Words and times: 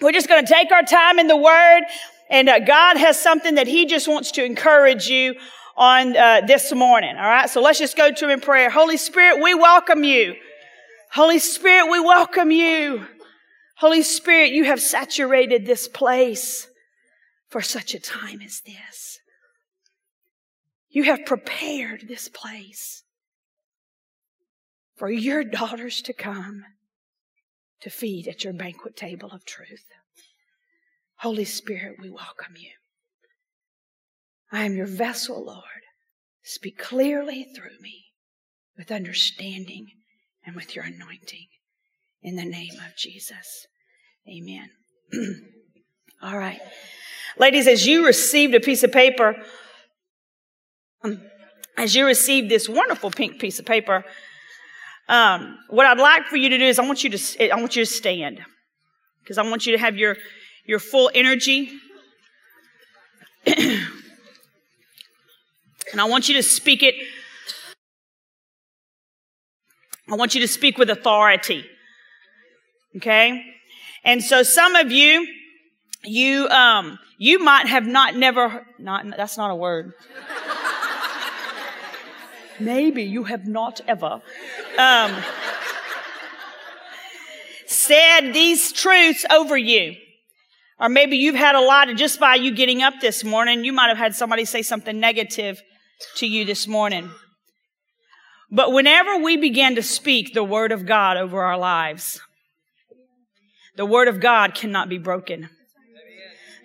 We're 0.00 0.12
just 0.12 0.28
going 0.28 0.44
to 0.44 0.52
take 0.52 0.70
our 0.70 0.84
time 0.84 1.18
in 1.18 1.26
the 1.26 1.36
Word, 1.36 1.82
and 2.30 2.48
uh, 2.48 2.60
God 2.60 2.96
has 2.98 3.20
something 3.20 3.56
that 3.56 3.66
He 3.66 3.86
just 3.86 4.06
wants 4.06 4.30
to 4.32 4.44
encourage 4.44 5.08
you 5.08 5.34
on 5.76 6.16
uh, 6.16 6.42
this 6.46 6.72
morning. 6.72 7.16
All 7.16 7.28
right, 7.28 7.50
so 7.50 7.60
let's 7.60 7.80
just 7.80 7.96
go 7.96 8.12
to 8.12 8.24
Him 8.24 8.30
in 8.30 8.40
prayer. 8.40 8.70
Holy 8.70 8.96
Spirit, 8.96 9.42
we 9.42 9.54
welcome 9.54 10.04
you. 10.04 10.36
Holy 11.10 11.40
Spirit, 11.40 11.90
we 11.90 11.98
welcome 11.98 12.52
you. 12.52 13.06
Holy 13.78 14.02
Spirit, 14.02 14.52
you 14.52 14.64
have 14.64 14.80
saturated 14.80 15.66
this 15.66 15.88
place 15.88 16.68
for 17.48 17.60
such 17.60 17.92
a 17.94 17.98
time 18.00 18.40
as 18.40 18.60
this. 18.60 19.18
You 20.90 21.04
have 21.04 21.26
prepared 21.26 22.06
this 22.06 22.28
place 22.28 23.02
for 24.94 25.10
your 25.10 25.42
daughters 25.42 26.02
to 26.02 26.12
come 26.12 26.64
to 27.80 27.90
feed 27.90 28.26
at 28.26 28.44
your 28.44 28.52
banquet 28.52 28.96
table 28.96 29.30
of 29.30 29.44
truth. 29.44 29.84
Holy 31.16 31.44
Spirit, 31.44 31.96
we 32.00 32.10
welcome 32.10 32.54
you. 32.56 32.70
I 34.50 34.64
am 34.64 34.76
your 34.76 34.86
vessel, 34.86 35.44
Lord. 35.44 35.62
Speak 36.42 36.78
clearly 36.78 37.44
through 37.54 37.78
me 37.80 38.06
with 38.76 38.90
understanding 38.90 39.88
and 40.46 40.56
with 40.56 40.74
your 40.74 40.84
anointing. 40.84 41.46
In 42.22 42.36
the 42.36 42.44
name 42.44 42.74
of 42.86 42.96
Jesus. 42.96 43.66
Amen. 44.28 44.70
All 46.22 46.38
right. 46.38 46.60
Ladies, 47.38 47.66
as 47.66 47.86
you 47.86 48.06
received 48.06 48.54
a 48.54 48.60
piece 48.60 48.82
of 48.82 48.90
paper, 48.90 49.36
um, 51.04 51.20
as 51.76 51.94
you 51.94 52.06
received 52.06 52.48
this 52.48 52.68
wonderful 52.68 53.10
pink 53.10 53.38
piece 53.38 53.58
of 53.58 53.66
paper, 53.66 54.04
um, 55.08 55.58
what 55.68 55.86
I'd 55.86 55.98
like 55.98 56.26
for 56.26 56.36
you 56.36 56.50
to 56.50 56.58
do 56.58 56.64
is 56.64 56.78
I 56.78 56.86
want 56.86 57.02
you 57.02 57.10
to 57.10 57.50
I 57.50 57.56
want 57.58 57.74
you 57.76 57.84
to 57.84 57.90
stand 57.90 58.40
because 59.22 59.38
I 59.38 59.42
want 59.42 59.66
you 59.66 59.72
to 59.72 59.78
have 59.78 59.96
your 59.96 60.16
your 60.66 60.78
full 60.78 61.10
energy, 61.14 61.72
and 63.46 63.86
I 65.98 66.04
want 66.04 66.28
you 66.28 66.34
to 66.34 66.42
speak 66.42 66.82
it. 66.82 66.94
I 70.10 70.16
want 70.16 70.34
you 70.34 70.42
to 70.42 70.48
speak 70.48 70.76
with 70.76 70.90
authority. 70.90 71.64
Okay, 72.96 73.42
and 74.04 74.22
so 74.22 74.42
some 74.42 74.76
of 74.76 74.92
you, 74.92 75.26
you 76.04 76.48
um, 76.48 76.98
you 77.16 77.38
might 77.38 77.66
have 77.66 77.86
not 77.86 78.14
never 78.14 78.66
not 78.78 79.06
that's 79.16 79.38
not 79.38 79.50
a 79.50 79.54
word. 79.54 79.94
Maybe 82.60 83.02
you 83.02 83.24
have 83.24 83.46
not 83.46 83.80
ever 83.86 84.20
um, 84.78 85.22
said 87.66 88.32
these 88.32 88.72
truths 88.72 89.24
over 89.30 89.56
you. 89.56 89.96
Or 90.80 90.88
maybe 90.88 91.16
you've 91.16 91.34
had 91.34 91.54
a 91.54 91.60
lot 91.60 91.88
of 91.88 91.96
just 91.96 92.20
by 92.20 92.36
you 92.36 92.52
getting 92.52 92.82
up 92.82 92.94
this 93.00 93.24
morning, 93.24 93.64
you 93.64 93.72
might 93.72 93.88
have 93.88 93.98
had 93.98 94.14
somebody 94.14 94.44
say 94.44 94.62
something 94.62 94.98
negative 94.98 95.60
to 96.16 96.26
you 96.26 96.44
this 96.44 96.68
morning. 96.68 97.10
But 98.50 98.72
whenever 98.72 99.18
we 99.18 99.36
begin 99.36 99.74
to 99.74 99.82
speak 99.82 100.32
the 100.32 100.44
word 100.44 100.72
of 100.72 100.86
God 100.86 101.16
over 101.16 101.42
our 101.42 101.58
lives, 101.58 102.20
the 103.76 103.84
word 103.84 104.08
of 104.08 104.20
God 104.20 104.54
cannot 104.54 104.88
be 104.88 104.98
broken. 104.98 105.50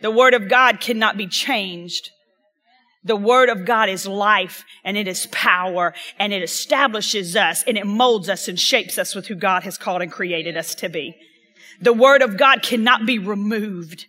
The 0.01 0.11
word 0.11 0.33
of 0.33 0.49
God 0.49 0.79
cannot 0.79 1.17
be 1.17 1.27
changed. 1.27 2.09
The 3.05 3.15
word 3.15 3.49
of 3.49 3.65
God 3.65 3.89
is 3.89 4.07
life 4.07 4.63
and 4.83 4.95
it 4.95 5.07
is 5.07 5.27
power 5.27 5.93
and 6.17 6.31
it 6.31 6.41
establishes 6.41 7.35
us 7.35 7.63
and 7.67 7.77
it 7.77 7.85
molds 7.85 8.29
us 8.29 8.47
and 8.47 8.59
shapes 8.59 8.97
us 8.97 9.13
with 9.13 9.27
who 9.27 9.35
God 9.35 9.63
has 9.63 9.77
called 9.77 10.01
and 10.01 10.11
created 10.11 10.55
us 10.55 10.73
to 10.75 10.89
be. 10.89 11.15
The 11.81 11.93
word 11.93 12.21
of 12.21 12.37
God 12.37 12.63
cannot 12.63 13.05
be 13.05 13.19
removed. 13.19 14.05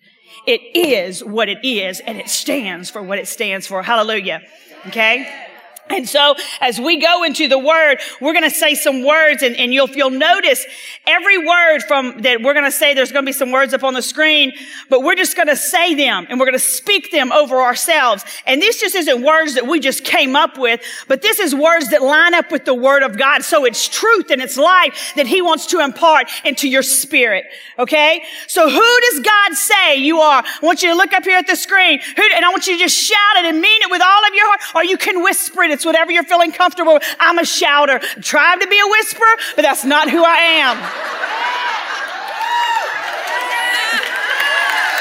It 0.46 0.60
is 0.76 1.24
what 1.24 1.48
it 1.48 1.64
is 1.64 2.00
and 2.00 2.18
it 2.18 2.28
stands 2.28 2.90
for 2.90 3.02
what 3.02 3.18
it 3.18 3.26
stands 3.26 3.66
for. 3.66 3.82
Hallelujah. 3.82 4.42
Okay. 4.86 5.50
And 5.90 6.08
so 6.08 6.34
as 6.60 6.80
we 6.80 6.98
go 6.98 7.24
into 7.24 7.46
the 7.46 7.58
word, 7.58 7.98
we're 8.20 8.32
going 8.32 8.48
to 8.48 8.56
say 8.56 8.74
some 8.74 9.04
words 9.04 9.42
and, 9.42 9.54
and 9.56 9.72
you'll, 9.72 9.90
you'll 9.90 10.10
notice 10.10 10.64
every 11.06 11.36
word 11.36 11.80
from 11.80 12.22
that 12.22 12.42
we're 12.42 12.54
going 12.54 12.64
to 12.64 12.72
say, 12.72 12.94
there's 12.94 13.12
going 13.12 13.24
to 13.24 13.28
be 13.28 13.34
some 13.34 13.52
words 13.52 13.74
up 13.74 13.84
on 13.84 13.92
the 13.92 14.00
screen, 14.00 14.52
but 14.88 15.02
we're 15.02 15.14
just 15.14 15.36
going 15.36 15.48
to 15.48 15.56
say 15.56 15.94
them 15.94 16.26
and 16.30 16.40
we're 16.40 16.46
going 16.46 16.54
to 16.54 16.58
speak 16.58 17.12
them 17.12 17.32
over 17.32 17.60
ourselves. 17.60 18.24
And 18.46 18.62
this 18.62 18.80
just 18.80 18.94
isn't 18.94 19.22
words 19.22 19.54
that 19.54 19.66
we 19.66 19.78
just 19.78 20.04
came 20.04 20.34
up 20.34 20.56
with, 20.56 20.80
but 21.06 21.20
this 21.20 21.38
is 21.38 21.54
words 21.54 21.90
that 21.90 22.02
line 22.02 22.32
up 22.32 22.50
with 22.50 22.64
the 22.64 22.74
word 22.74 23.02
of 23.02 23.18
God. 23.18 23.42
So 23.44 23.66
it's 23.66 23.86
truth 23.86 24.30
and 24.30 24.40
it's 24.40 24.56
life 24.56 25.12
that 25.16 25.26
he 25.26 25.42
wants 25.42 25.66
to 25.66 25.80
impart 25.80 26.30
into 26.46 26.66
your 26.66 26.82
spirit. 26.82 27.44
Okay. 27.78 28.22
So 28.48 28.70
who 28.70 29.00
does 29.10 29.20
God 29.20 29.52
say 29.52 29.96
you 29.96 30.20
are? 30.20 30.42
I 30.44 30.64
want 30.64 30.82
you 30.82 30.88
to 30.88 30.94
look 30.94 31.12
up 31.12 31.24
here 31.24 31.36
at 31.36 31.46
the 31.46 31.56
screen 31.56 32.00
who, 32.00 32.22
and 32.34 32.44
I 32.44 32.48
want 32.48 32.66
you 32.66 32.72
to 32.72 32.82
just 32.82 32.96
shout 32.96 33.36
it 33.36 33.44
and 33.44 33.60
mean 33.60 33.82
it 33.82 33.90
with 33.90 34.00
all 34.02 34.26
of 34.26 34.34
your 34.34 34.46
heart, 34.46 34.60
or 34.76 34.84
you 34.84 34.96
can 34.96 35.22
whisper 35.22 35.62
it 35.62 35.73
it's 35.74 35.84
whatever 35.84 36.12
you're 36.12 36.24
feeling 36.24 36.52
comfortable 36.52 36.94
with. 36.94 37.16
I'm 37.20 37.38
a 37.38 37.44
shouter. 37.44 37.98
Trying 38.22 38.60
to 38.60 38.66
be 38.66 38.78
a 38.78 38.88
whisperer, 38.88 39.34
but 39.56 39.62
that's 39.62 39.84
not 39.84 40.08
who 40.08 40.24
I 40.24 40.36
am. 40.64 40.76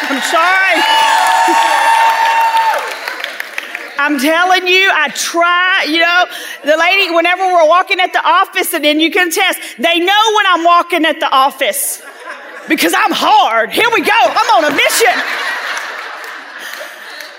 I'm 0.10 0.22
sorry. 0.28 0.82
I'm 4.00 4.20
telling 4.20 4.68
you, 4.68 4.92
I 4.92 5.10
try, 5.16 5.86
you 5.88 6.00
know, 6.00 6.26
the 6.66 6.76
lady, 6.76 7.16
whenever 7.16 7.44
we're 7.44 7.68
walking 7.68 8.00
at 8.00 8.12
the 8.12 8.22
office, 8.28 8.74
and 8.74 8.84
then 8.84 9.00
you 9.00 9.12
can 9.12 9.32
test, 9.32 9.60
they 9.78 10.00
know 10.00 10.24
when 10.36 10.46
I'm 10.50 10.64
walking 10.66 11.06
at 11.06 11.20
the 11.20 11.30
office 11.30 12.02
because 12.68 12.94
I'm 12.94 13.12
hard. 13.14 13.72
Here 13.72 13.90
we 13.94 14.02
go. 14.02 14.12
I'm 14.12 14.64
on 14.66 14.74
a 14.74 14.76
mission. 14.76 15.63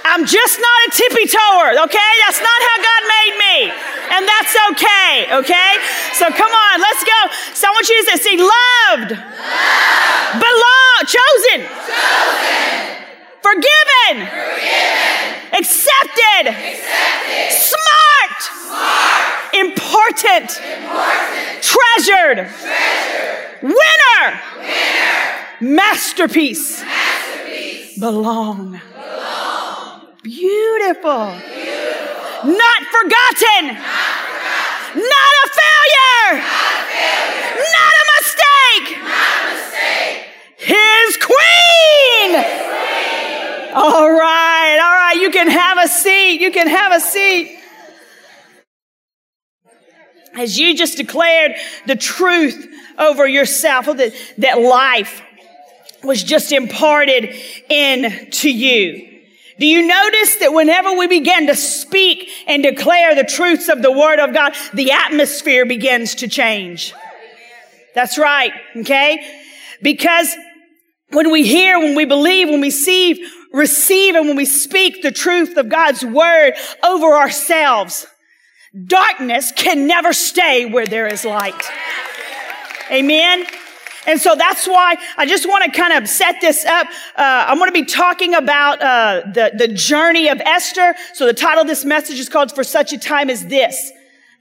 I'm 0.05 0.27
just 0.27 0.61
not 0.61 0.79
a 0.87 0.91
tippy 0.93 1.27
toer, 1.27 1.71
okay? 1.89 2.13
That's 2.27 2.41
not 2.41 2.61
how 2.61 2.77
God 2.77 3.03
made 3.09 3.35
me. 3.41 3.73
And 4.13 4.29
that's 4.29 4.55
okay, 4.71 5.33
okay? 5.41 5.73
So 6.13 6.29
come 6.29 6.53
on, 6.53 6.81
let's 6.81 7.03
go. 7.03 7.21
So 7.55 7.69
I 7.69 7.71
want 7.73 7.89
you 7.89 8.05
to 8.13 8.19
say, 8.19 8.37
loved, 8.37 9.11
loved. 9.17 10.45
belong, 10.45 10.99
chosen, 11.09 11.65
chosen. 11.89 12.85
Forgiven. 13.41 14.29
forgiven, 14.29 15.57
accepted, 15.57 16.53
accepted. 16.53 17.51
Smart. 17.51 18.43
smart, 18.45 19.55
important, 19.55 20.51
important. 20.61 21.63
Treasured. 21.65 22.45
treasured, 22.45 23.63
winner, 23.63 24.41
winner. 24.59 25.75
Masterpiece, 25.75 26.83
masterpiece. 26.83 27.99
belong. 27.99 28.81
Beautiful. 30.25 31.37
Beautiful. 31.37 32.49
Not 32.51 32.83
forgotten. 32.83 33.77
Not, 33.77 34.17
forgotten. 34.17 34.97
Not, 34.97 35.33
a 35.37 35.51
failure. 35.53 36.41
Not 36.41 36.73
a 36.73 36.87
failure. 36.89 37.61
Not 37.77 37.93
a 38.01 38.07
mistake. 38.17 38.87
Not 39.03 39.37
a 39.37 39.53
mistake. 39.53 40.17
His 40.57 41.17
queen. 41.19 42.31
His 42.41 42.57
queen. 42.57 43.75
All 43.75 44.11
right. 44.11 44.79
All 44.83 44.95
right. 44.95 45.19
You 45.21 45.31
can 45.31 45.51
have 45.51 45.77
a 45.77 45.89
seat. 45.89 46.41
You 46.41 46.51
can 46.51 46.69
have 46.69 46.93
a 46.93 47.01
seat. 47.01 47.59
As 50.39 50.59
you 50.59 50.75
just 50.75 50.97
declared 50.97 51.53
the 51.87 51.97
truth 51.97 52.67
over 52.97 53.29
yourself, 53.29 53.85
that, 53.85 54.15
that 54.39 54.59
life 54.59 55.21
was 56.03 56.25
just 56.25 56.51
imparted 56.51 57.37
into 57.69 58.51
you. 58.51 59.14
Do 59.59 59.67
you 59.67 59.87
notice 59.87 60.37
that 60.37 60.53
whenever 60.53 60.93
we 60.95 61.07
begin 61.07 61.47
to 61.47 61.55
speak 61.55 62.29
and 62.47 62.63
declare 62.63 63.15
the 63.15 63.25
truths 63.25 63.69
of 63.69 63.83
the 63.83 63.93
Word 63.93 64.19
of 64.19 64.35
God, 64.35 64.55
the 64.73 64.93
atmosphere 64.93 65.65
begins 65.65 66.17
to 66.17 66.29
change? 66.29 66.93
That's 67.95 68.19
right. 68.19 68.53
Okay. 68.77 69.25
Because 69.81 70.35
when 71.11 71.31
we 71.31 71.47
hear, 71.47 71.79
when 71.79 71.95
we 71.95 72.05
believe, 72.05 72.49
when 72.49 72.61
we 72.61 72.71
see, 72.71 73.29
receive, 73.53 74.17
and 74.17 74.27
when 74.27 74.37
we 74.37 74.45
speak 74.45 75.03
the 75.03 75.12
truth 75.12 75.57
of 75.57 75.69
God's 75.69 76.05
Word 76.05 76.55
over 76.83 77.15
ourselves, 77.15 78.07
darkness 78.87 79.53
can 79.53 79.87
never 79.87 80.12
stay 80.12 80.67
where 80.67 80.87
there 80.87 81.07
is 81.07 81.25
light. 81.25 81.62
Amen. 82.91 83.47
And 84.06 84.21
so 84.21 84.35
that's 84.35 84.67
why 84.67 84.97
I 85.17 85.27
just 85.27 85.49
want 85.49 85.65
to 85.65 85.71
kind 85.71 85.93
of 85.93 86.09
set 86.09 86.41
this 86.41 86.65
up. 86.65 86.87
Uh, 87.17 87.47
I'm 87.49 87.59
going 87.59 87.69
to 87.69 87.73
be 87.73 87.85
talking 87.85 88.35
about 88.35 88.83
uh, 88.83 89.23
the, 89.33 89.53
the 89.56 89.69
journey 89.69 90.29
of 90.29 90.41
Esther. 90.41 90.95
So 91.15 91.27
the 91.27 91.35
title 91.35 91.62
of 91.62 91.67
this 91.67 91.85
message 91.85 92.19
is 92.19 92.29
called 92.29 92.55
For 92.55 92.65
Such 92.65 92.93
a 92.93 92.99
Time 92.99 93.31
as 93.31 93.47
This. 93.47 93.93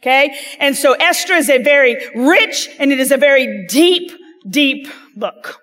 Okay. 0.02 0.36
And 0.60 0.76
so 0.76 0.94
Esther 0.94 1.34
is 1.34 1.50
a 1.50 1.64
very 1.64 1.98
rich 2.14 2.70
and 2.78 2.92
it 2.92 3.00
is 3.00 3.12
a 3.12 3.18
very 3.18 3.66
deep, 3.68 4.12
deep 4.50 4.88
book. 5.16 5.62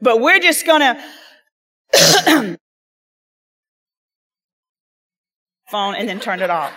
But 0.00 0.20
we're 0.20 0.40
just 0.40 0.66
going 0.66 0.80
to 1.92 2.58
phone 5.70 5.94
and 5.94 6.08
then 6.08 6.20
turn 6.20 6.42
it 6.42 6.50
off. 6.50 6.72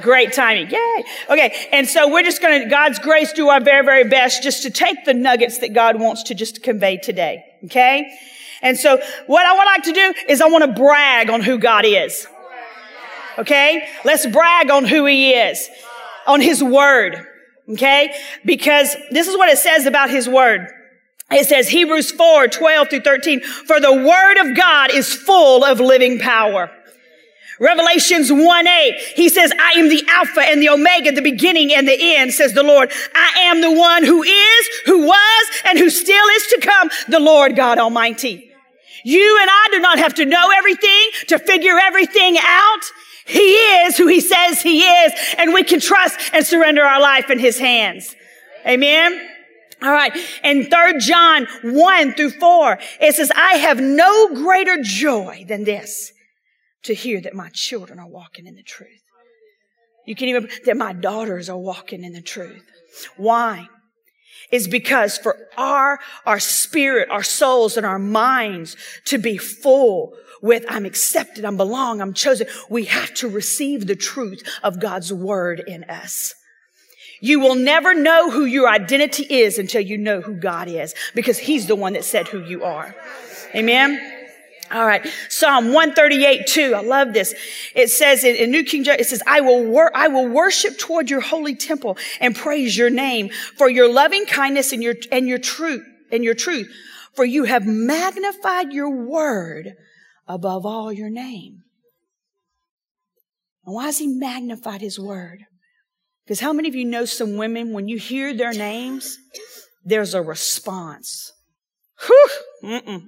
Great 0.00 0.32
timing. 0.32 0.70
Yay. 0.70 1.04
Okay. 1.28 1.68
And 1.72 1.86
so 1.88 2.08
we're 2.08 2.22
just 2.22 2.40
going 2.40 2.62
to, 2.62 2.68
God's 2.68 2.98
grace, 2.98 3.32
do 3.32 3.48
our 3.48 3.60
very, 3.60 3.84
very 3.84 4.08
best 4.08 4.42
just 4.42 4.62
to 4.62 4.70
take 4.70 5.04
the 5.04 5.14
nuggets 5.14 5.58
that 5.58 5.72
God 5.72 6.00
wants 6.00 6.24
to 6.24 6.34
just 6.34 6.62
convey 6.62 6.96
today. 6.96 7.44
Okay? 7.64 8.10
And 8.62 8.78
so 8.78 9.00
what 9.26 9.46
I 9.46 9.52
would 9.52 9.64
like 9.64 9.82
to 9.84 9.92
do 9.92 10.14
is 10.28 10.40
I 10.40 10.48
want 10.48 10.64
to 10.64 10.72
brag 10.72 11.30
on 11.30 11.40
who 11.40 11.58
God 11.58 11.84
is. 11.84 12.26
Okay? 13.38 13.88
Let's 14.04 14.26
brag 14.26 14.70
on 14.70 14.84
who 14.84 15.06
he 15.06 15.32
is, 15.32 15.68
on 16.26 16.40
his 16.40 16.62
word. 16.62 17.26
Okay? 17.68 18.12
Because 18.44 18.94
this 19.10 19.28
is 19.28 19.36
what 19.36 19.48
it 19.48 19.58
says 19.58 19.86
about 19.86 20.10
his 20.10 20.28
word. 20.28 20.68
It 21.30 21.46
says 21.46 21.68
Hebrews 21.68 22.10
4, 22.10 22.48
12 22.48 22.90
through 22.90 23.00
13, 23.02 23.40
for 23.40 23.80
the 23.80 23.94
word 23.94 24.36
of 24.38 24.56
God 24.56 24.90
is 24.92 25.14
full 25.14 25.64
of 25.64 25.78
living 25.78 26.18
power. 26.18 26.70
Revelations 27.60 28.32
1 28.32 28.66
8, 28.66 28.94
he 29.16 29.28
says, 29.28 29.52
I 29.60 29.72
am 29.78 29.90
the 29.90 30.02
Alpha 30.08 30.40
and 30.40 30.62
the 30.62 30.70
Omega, 30.70 31.12
the 31.12 31.20
beginning 31.20 31.74
and 31.74 31.86
the 31.86 32.16
end, 32.16 32.32
says 32.32 32.54
the 32.54 32.62
Lord. 32.62 32.90
I 33.14 33.40
am 33.40 33.60
the 33.60 33.70
one 33.70 34.02
who 34.02 34.22
is, 34.22 34.68
who 34.86 35.06
was, 35.06 35.46
and 35.66 35.78
who 35.78 35.90
still 35.90 36.26
is 36.36 36.46
to 36.46 36.60
come, 36.62 36.90
the 37.08 37.20
Lord 37.20 37.56
God 37.56 37.78
Almighty. 37.78 38.50
You 39.04 39.38
and 39.40 39.50
I 39.50 39.68
do 39.72 39.78
not 39.80 39.98
have 39.98 40.14
to 40.14 40.24
know 40.24 40.48
everything 40.56 41.10
to 41.28 41.38
figure 41.38 41.78
everything 41.78 42.38
out. 42.42 42.80
He 43.26 43.52
is 43.52 43.98
who 43.98 44.06
he 44.06 44.20
says 44.20 44.62
he 44.62 44.80
is, 44.80 45.12
and 45.36 45.52
we 45.52 45.62
can 45.62 45.80
trust 45.80 46.18
and 46.32 46.46
surrender 46.46 46.82
our 46.82 47.00
life 47.00 47.28
in 47.28 47.38
his 47.38 47.58
hands. 47.58 48.16
Amen. 48.66 49.28
All 49.82 49.92
right. 49.92 50.16
And 50.42 50.66
third 50.68 51.00
John 51.00 51.46
1 51.62 52.14
through 52.14 52.30
4, 52.30 52.78
it 53.02 53.14
says, 53.14 53.30
I 53.36 53.54
have 53.56 53.80
no 53.80 54.34
greater 54.34 54.78
joy 54.82 55.44
than 55.46 55.64
this 55.64 56.12
to 56.84 56.94
hear 56.94 57.20
that 57.20 57.34
my 57.34 57.50
children 57.52 57.98
are 57.98 58.08
walking 58.08 58.46
in 58.46 58.54
the 58.54 58.62
truth. 58.62 59.02
You 60.06 60.14
can 60.14 60.28
even, 60.28 60.48
that 60.64 60.76
my 60.76 60.92
daughters 60.92 61.48
are 61.48 61.58
walking 61.58 62.04
in 62.04 62.12
the 62.12 62.22
truth. 62.22 62.64
Why? 63.16 63.68
Is 64.50 64.66
because 64.66 65.18
for 65.18 65.36
our, 65.56 66.00
our 66.26 66.40
spirit, 66.40 67.10
our 67.10 67.22
souls, 67.22 67.76
and 67.76 67.86
our 67.86 67.98
minds 67.98 68.76
to 69.04 69.18
be 69.18 69.36
full 69.36 70.14
with 70.42 70.64
I'm 70.68 70.86
accepted, 70.86 71.44
I'm 71.44 71.56
belong, 71.56 72.00
I'm 72.00 72.14
chosen, 72.14 72.46
we 72.68 72.86
have 72.86 73.12
to 73.14 73.28
receive 73.28 73.86
the 73.86 73.94
truth 73.94 74.42
of 74.62 74.80
God's 74.80 75.12
word 75.12 75.62
in 75.66 75.84
us. 75.84 76.34
You 77.20 77.38
will 77.38 77.54
never 77.54 77.94
know 77.94 78.30
who 78.30 78.46
your 78.46 78.68
identity 78.68 79.24
is 79.24 79.58
until 79.58 79.82
you 79.82 79.98
know 79.98 80.22
who 80.22 80.34
God 80.34 80.68
is 80.68 80.94
because 81.14 81.38
he's 81.38 81.66
the 81.66 81.76
one 81.76 81.92
that 81.92 82.04
said 82.04 82.28
who 82.28 82.42
you 82.42 82.64
are. 82.64 82.94
Amen. 83.54 84.19
All 84.72 84.86
right. 84.86 85.06
Psalm 85.28 85.72
138, 85.72 86.46
2. 86.46 86.74
I 86.74 86.80
love 86.80 87.12
this. 87.12 87.34
It 87.74 87.88
says 87.90 88.22
in, 88.22 88.36
in 88.36 88.50
New 88.50 88.62
King 88.62 88.84
James, 88.84 89.00
it 89.00 89.06
says, 89.08 89.22
I 89.26 89.40
will, 89.40 89.64
wor- 89.64 89.94
I 89.96 90.08
will 90.08 90.28
worship 90.28 90.78
toward 90.78 91.10
your 91.10 91.20
holy 91.20 91.56
temple 91.56 91.98
and 92.20 92.36
praise 92.36 92.76
your 92.76 92.90
name 92.90 93.30
for 93.56 93.68
your 93.68 93.92
loving 93.92 94.26
kindness 94.26 94.72
and 94.72 94.82
your, 94.82 94.94
and 95.10 95.26
your 95.26 95.38
truth, 95.38 95.84
and 96.12 96.22
your 96.22 96.34
truth. 96.34 96.70
For 97.14 97.24
you 97.24 97.44
have 97.44 97.66
magnified 97.66 98.72
your 98.72 98.90
word 98.90 99.74
above 100.28 100.64
all 100.64 100.92
your 100.92 101.10
name. 101.10 101.64
And 103.66 103.74
why 103.74 103.86
has 103.86 103.98
he 103.98 104.06
magnified 104.06 104.80
his 104.80 104.98
word? 104.98 105.44
Because 106.24 106.40
how 106.40 106.52
many 106.52 106.68
of 106.68 106.76
you 106.76 106.84
know 106.84 107.04
some 107.04 107.36
women, 107.36 107.72
when 107.72 107.88
you 107.88 107.98
hear 107.98 108.32
their 108.32 108.52
names, 108.52 109.18
there's 109.84 110.14
a 110.14 110.22
response? 110.22 111.32
Whew, 112.06 112.28
mm-mm. 112.62 113.06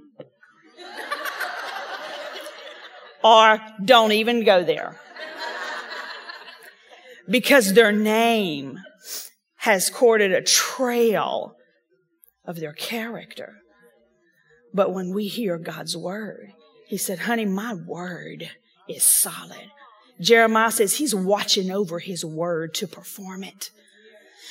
Or 3.22 3.60
don't 3.84 4.12
even 4.12 4.44
go 4.44 4.64
there. 4.64 5.00
Because 7.28 7.74
their 7.74 7.92
name 7.92 8.80
has 9.56 9.88
courted 9.88 10.32
a 10.32 10.42
trail 10.42 11.54
of 12.44 12.58
their 12.58 12.72
character. 12.72 13.54
But 14.74 14.92
when 14.92 15.14
we 15.14 15.28
hear 15.28 15.58
God's 15.58 15.96
word, 15.96 16.52
He 16.88 16.96
said, 16.98 17.20
honey, 17.20 17.46
my 17.46 17.74
word 17.74 18.50
is 18.88 19.04
solid. 19.04 19.70
Jeremiah 20.20 20.70
says 20.70 20.94
he's 20.94 21.14
watching 21.14 21.70
over 21.70 21.98
his 21.98 22.24
word 22.24 22.74
to 22.74 22.86
perform 22.86 23.44
it. 23.44 23.70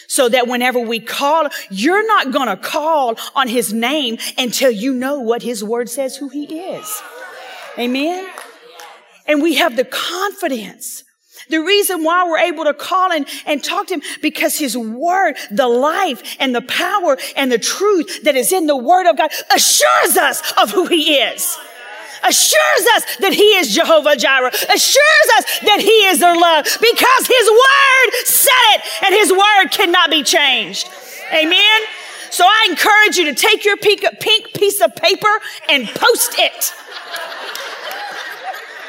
So 0.07 0.27
that 0.27 0.47
whenever 0.47 0.79
we 0.79 0.99
call, 0.99 1.47
you're 1.69 2.05
not 2.05 2.31
going 2.31 2.47
to 2.47 2.57
call 2.57 3.15
on 3.35 3.47
his 3.47 3.71
name 3.71 4.17
until 4.37 4.71
you 4.71 4.93
know 4.93 5.19
what 5.19 5.41
his 5.43 5.63
word 5.63 5.89
says 5.89 6.17
who 6.17 6.29
he 6.29 6.45
is. 6.45 7.01
Amen. 7.77 8.27
And 9.31 9.41
we 9.41 9.55
have 9.55 9.77
the 9.77 9.85
confidence. 9.85 11.05
The 11.49 11.61
reason 11.61 12.03
why 12.03 12.25
we're 12.27 12.39
able 12.39 12.65
to 12.65 12.73
call 12.73 13.13
and, 13.13 13.25
and 13.45 13.63
talk 13.63 13.87
to 13.87 13.93
him 13.93 14.01
because 14.21 14.57
his 14.57 14.77
word, 14.77 15.35
the 15.49 15.69
life 15.69 16.35
and 16.37 16.53
the 16.53 16.61
power 16.61 17.17
and 17.37 17.49
the 17.49 17.57
truth 17.57 18.23
that 18.23 18.35
is 18.35 18.51
in 18.51 18.67
the 18.67 18.75
word 18.75 19.09
of 19.09 19.15
God 19.15 19.31
assures 19.55 20.17
us 20.17 20.53
of 20.61 20.71
who 20.71 20.85
he 20.85 21.15
is 21.15 21.57
assures 22.23 22.85
us 22.95 23.17
that 23.17 23.33
He 23.33 23.57
is 23.57 23.73
Jehovah 23.73 24.15
Jireh, 24.15 24.49
assures 24.49 25.29
us 25.37 25.59
that 25.61 25.79
He 25.81 26.05
is 26.05 26.19
their 26.19 26.37
love 26.37 26.65
because 26.65 27.25
His 27.25 27.49
word 27.49 28.25
said 28.25 28.75
it 28.75 29.03
and 29.05 29.15
His 29.15 29.31
word 29.31 29.71
cannot 29.71 30.11
be 30.11 30.21
changed. 30.21 30.87
Amen. 31.33 31.81
So 32.29 32.45
I 32.45 32.67
encourage 32.69 33.17
you 33.17 33.25
to 33.25 33.33
take 33.33 33.65
your 33.65 33.75
pink, 33.77 34.05
pink 34.19 34.53
piece 34.53 34.81
of 34.81 34.95
paper 34.95 35.41
and 35.67 35.87
post 35.87 36.35
it. 36.37 36.73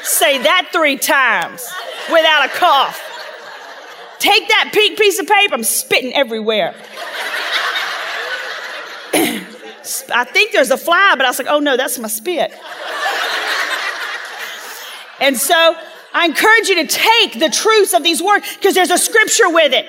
Say 0.03 0.37
that 0.43 0.69
three 0.71 0.97
times 0.97 1.67
without 2.11 2.45
a 2.45 2.49
cough. 2.49 3.01
Take 4.19 4.47
that 4.49 4.71
pink 4.73 4.97
piece 4.97 5.19
of 5.19 5.27
paper, 5.27 5.53
I'm 5.53 5.63
spitting 5.63 6.13
everywhere. 6.13 6.73
I 10.13 10.23
think 10.23 10.51
there's 10.51 10.71
a 10.71 10.77
fly, 10.77 11.13
but 11.17 11.25
I 11.25 11.29
was 11.29 11.39
like, 11.39 11.47
oh 11.49 11.59
no, 11.59 11.75
that's 11.75 11.99
my 11.99 12.07
spit. 12.07 12.53
And 15.19 15.37
so 15.37 15.75
I 16.13 16.25
encourage 16.25 16.67
you 16.67 16.75
to 16.75 16.87
take 16.87 17.39
the 17.39 17.49
truths 17.49 17.93
of 17.93 18.03
these 18.03 18.21
words 18.21 18.45
because 18.55 18.75
there's 18.75 18.91
a 18.91 18.97
scripture 18.97 19.49
with 19.49 19.73
it. 19.73 19.85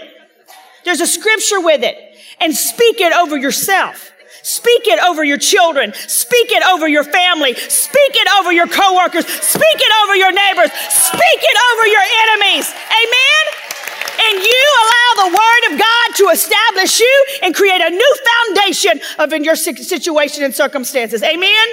There's 0.85 1.01
a 1.01 1.07
scripture 1.07 1.61
with 1.61 1.83
it 1.83 1.97
and 2.41 2.55
speak 2.55 3.01
it 3.01 3.13
over 3.13 3.37
yourself. 3.37 4.13
Speak 4.45 4.87
it 4.87 5.03
over 5.03 5.25
your 5.25 5.39
children. 5.39 5.95
Speak 5.95 6.53
it 6.53 6.63
over 6.69 6.87
your 6.87 7.03
family. 7.03 7.55
Speak 7.55 8.13
it 8.13 8.29
over 8.39 8.53
your 8.53 8.67
coworkers. 8.69 9.27
Speak 9.27 9.79
it 9.81 9.93
over 10.05 10.15
your 10.15 10.33
neighbors. 10.33 10.71
Speak 10.71 11.41
it 11.41 11.57
over 11.73 11.87
your 11.89 12.05
enemies. 12.29 12.69
Amen. 12.69 13.45
And 14.21 14.45
you 14.45 14.65
allow 14.85 15.25
the 15.25 15.31
word 15.33 15.73
of 15.73 15.81
God 15.81 16.17
to 16.17 16.25
establish 16.29 17.01
you 17.01 17.27
and 17.43 17.55
create 17.55 17.81
a 17.81 17.89
new 17.89 18.17
foundation 18.47 19.01
of 19.19 19.33
in 19.33 19.45
your 19.45 19.57
situation 19.57 20.45
and 20.45 20.55
circumstances. 20.55 21.23
Amen. 21.23 21.67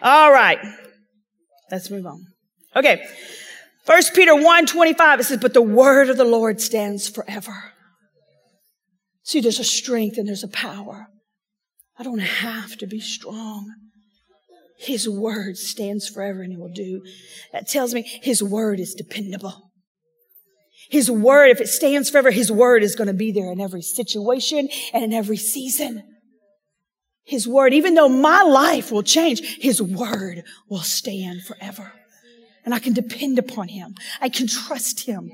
All 0.00 0.30
right. 0.30 0.60
Let's 1.72 1.90
move 1.90 2.06
on. 2.06 2.24
Okay. 2.76 3.04
First 3.84 4.14
Peter 4.14 4.36
1 4.36 4.66
25, 4.66 5.20
it 5.20 5.24
says, 5.24 5.38
But 5.38 5.54
the 5.54 5.62
word 5.62 6.08
of 6.08 6.16
the 6.16 6.24
Lord 6.24 6.60
stands 6.60 7.08
forever. 7.08 7.72
See, 9.24 9.40
there's 9.40 9.58
a 9.58 9.64
strength 9.64 10.18
and 10.18 10.28
there's 10.28 10.44
a 10.44 10.48
power. 10.48 11.08
I 11.98 12.02
don't 12.04 12.20
have 12.20 12.76
to 12.78 12.86
be 12.86 13.00
strong. 13.00 13.74
His 14.78 15.08
word 15.08 15.56
stands 15.56 16.08
forever 16.08 16.42
and 16.42 16.52
it 16.52 16.58
will 16.58 16.72
do. 16.72 17.02
That 17.52 17.68
tells 17.68 17.92
me 17.92 18.02
his 18.02 18.42
word 18.42 18.78
is 18.78 18.94
dependable. 18.94 19.72
His 20.90 21.10
word, 21.10 21.50
if 21.50 21.60
it 21.60 21.68
stands 21.68 22.08
forever, 22.08 22.30
his 22.30 22.50
word 22.50 22.82
is 22.82 22.94
going 22.94 23.08
to 23.08 23.14
be 23.14 23.32
there 23.32 23.50
in 23.50 23.60
every 23.60 23.82
situation 23.82 24.68
and 24.94 25.04
in 25.04 25.12
every 25.12 25.36
season. 25.36 26.02
His 27.28 27.46
word, 27.46 27.74
even 27.74 27.92
though 27.92 28.08
my 28.08 28.42
life 28.42 28.90
will 28.90 29.02
change, 29.02 29.58
His 29.60 29.82
word 29.82 30.44
will 30.70 30.80
stand 30.80 31.42
forever. 31.42 31.92
And 32.64 32.72
I 32.72 32.78
can 32.78 32.94
depend 32.94 33.38
upon 33.38 33.68
Him. 33.68 33.94
I 34.18 34.30
can 34.30 34.46
trust 34.46 35.00
Him. 35.00 35.30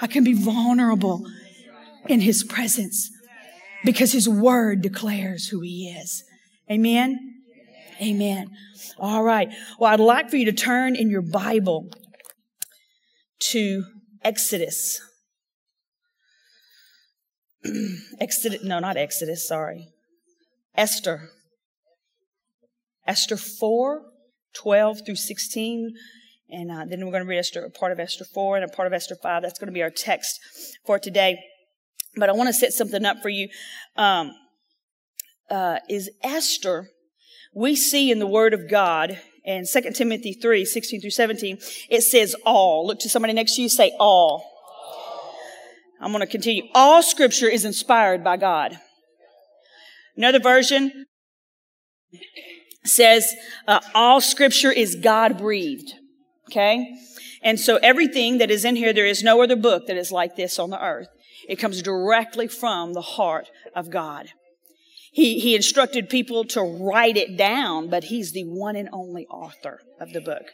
I 0.00 0.06
can 0.06 0.24
be 0.24 0.32
vulnerable 0.32 1.26
in 2.08 2.20
His 2.20 2.44
presence 2.44 3.10
because 3.84 4.12
His 4.12 4.28
word 4.28 4.82
declares 4.82 5.48
who 5.48 5.60
He 5.60 5.88
is. 5.88 6.24
Amen. 6.70 7.42
Amen. 8.00 8.50
All 8.98 9.22
right. 9.22 9.48
Well, 9.78 9.92
I'd 9.92 10.00
like 10.00 10.30
for 10.30 10.36
you 10.36 10.44
to 10.46 10.52
turn 10.52 10.94
in 10.96 11.10
your 11.10 11.22
Bible 11.22 11.90
to 13.50 13.84
Exodus. 14.22 15.00
Exodus, 18.20 18.62
no, 18.62 18.78
not 18.78 18.96
Exodus, 18.96 19.46
sorry. 19.46 19.88
Esther. 20.76 21.30
Esther 23.06 23.36
4, 23.36 24.02
12 24.54 25.00
through 25.06 25.16
16. 25.16 25.94
And 26.50 26.70
uh, 26.70 26.84
then 26.86 27.04
we're 27.04 27.12
going 27.12 27.24
to 27.24 27.28
read 27.28 27.38
Esther, 27.38 27.64
a 27.64 27.70
part 27.70 27.92
of 27.92 28.00
Esther 28.00 28.24
4 28.24 28.56
and 28.56 28.64
a 28.64 28.68
part 28.68 28.86
of 28.86 28.92
Esther 28.92 29.16
5. 29.22 29.42
That's 29.42 29.58
going 29.58 29.68
to 29.68 29.72
be 29.72 29.82
our 29.82 29.90
text 29.90 30.40
for 30.86 30.98
today. 30.98 31.38
But 32.16 32.28
I 32.28 32.32
want 32.32 32.48
to 32.48 32.52
set 32.52 32.72
something 32.72 33.04
up 33.04 33.22
for 33.22 33.28
you. 33.28 33.48
Um, 33.96 34.32
uh, 35.50 35.78
is 35.88 36.10
Esther, 36.22 36.88
we 37.54 37.74
see 37.74 38.10
in 38.10 38.18
the 38.18 38.26
Word 38.26 38.52
of 38.52 38.68
God, 38.68 39.18
in 39.44 39.64
2 39.64 39.92
Timothy 39.92 40.34
3, 40.34 40.64
16 40.64 41.00
through 41.00 41.10
17, 41.10 41.58
it 41.88 42.02
says 42.02 42.36
all. 42.44 42.86
Look 42.86 42.98
to 43.00 43.08
somebody 43.08 43.32
next 43.32 43.56
to 43.56 43.62
you, 43.62 43.68
say 43.68 43.92
all. 43.98 44.44
I'm 46.00 46.12
going 46.12 46.20
to 46.20 46.26
continue. 46.26 46.64
All 46.74 47.02
scripture 47.02 47.48
is 47.48 47.64
inspired 47.64 48.22
by 48.22 48.36
God 48.36 48.78
Another 50.18 50.40
version, 50.40 51.06
says 52.84 53.32
uh, 53.68 53.78
all 53.94 54.20
scripture 54.20 54.72
is 54.72 54.96
God 54.96 55.38
breathed. 55.38 55.92
Okay? 56.50 56.92
And 57.40 57.60
so 57.60 57.76
everything 57.76 58.38
that 58.38 58.50
is 58.50 58.64
in 58.64 58.74
here, 58.74 58.92
there 58.92 59.06
is 59.06 59.22
no 59.22 59.40
other 59.40 59.54
book 59.54 59.86
that 59.86 59.96
is 59.96 60.10
like 60.10 60.34
this 60.34 60.58
on 60.58 60.70
the 60.70 60.84
earth. 60.84 61.06
It 61.48 61.56
comes 61.56 61.82
directly 61.82 62.46
from 62.46 62.92
the 62.92 63.00
heart 63.00 63.50
of 63.74 63.90
God. 63.90 64.28
He, 65.10 65.40
he 65.40 65.56
instructed 65.56 66.10
people 66.10 66.44
to 66.44 66.60
write 66.62 67.16
it 67.16 67.36
down, 67.36 67.88
but 67.88 68.04
he's 68.04 68.32
the 68.32 68.44
one 68.44 68.76
and 68.76 68.88
only 68.92 69.26
author 69.26 69.80
of 69.98 70.12
the 70.12 70.20
book. 70.20 70.44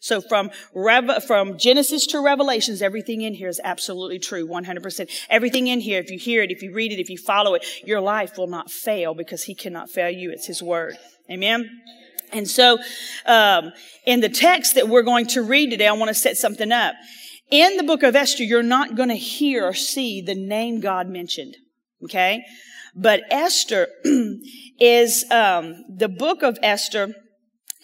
So 0.00 0.20
from 0.20 0.50
Rev- 0.74 1.24
from 1.24 1.58
Genesis 1.58 2.06
to 2.08 2.20
Revelations, 2.20 2.80
everything 2.80 3.22
in 3.22 3.34
here 3.34 3.48
is 3.48 3.60
absolutely 3.64 4.18
true, 4.18 4.46
100%. 4.46 5.10
Everything 5.28 5.66
in 5.66 5.80
here, 5.80 5.98
if 5.98 6.10
you 6.10 6.18
hear 6.18 6.42
it, 6.42 6.50
if 6.50 6.62
you 6.62 6.72
read 6.72 6.92
it, 6.92 7.00
if 7.00 7.10
you 7.10 7.18
follow 7.18 7.54
it, 7.54 7.66
your 7.84 8.00
life 8.00 8.38
will 8.38 8.46
not 8.46 8.70
fail 8.70 9.14
because 9.14 9.44
he 9.44 9.54
cannot 9.54 9.90
fail 9.90 10.10
you. 10.10 10.30
It's 10.30 10.46
his 10.46 10.62
word. 10.62 10.96
Amen. 11.30 11.82
And 12.32 12.48
so, 12.48 12.78
um, 13.26 13.72
in 14.06 14.20
the 14.20 14.28
text 14.28 14.74
that 14.74 14.88
we're 14.88 15.02
going 15.02 15.26
to 15.28 15.42
read 15.42 15.70
today, 15.70 15.86
I 15.86 15.92
want 15.92 16.08
to 16.08 16.14
set 16.14 16.36
something 16.36 16.72
up. 16.72 16.94
In 17.50 17.76
the 17.76 17.82
book 17.82 18.02
of 18.02 18.16
Esther, 18.16 18.42
you're 18.42 18.62
not 18.62 18.96
going 18.96 19.10
to 19.10 19.14
hear 19.14 19.66
or 19.66 19.74
see 19.74 20.20
the 20.20 20.34
name 20.34 20.80
God 20.80 21.08
mentioned. 21.08 21.56
Okay? 22.02 22.42
But 22.94 23.22
Esther 23.30 23.88
is, 24.80 25.24
um, 25.30 25.84
the 25.88 26.08
book 26.08 26.42
of 26.42 26.58
Esther 26.62 27.14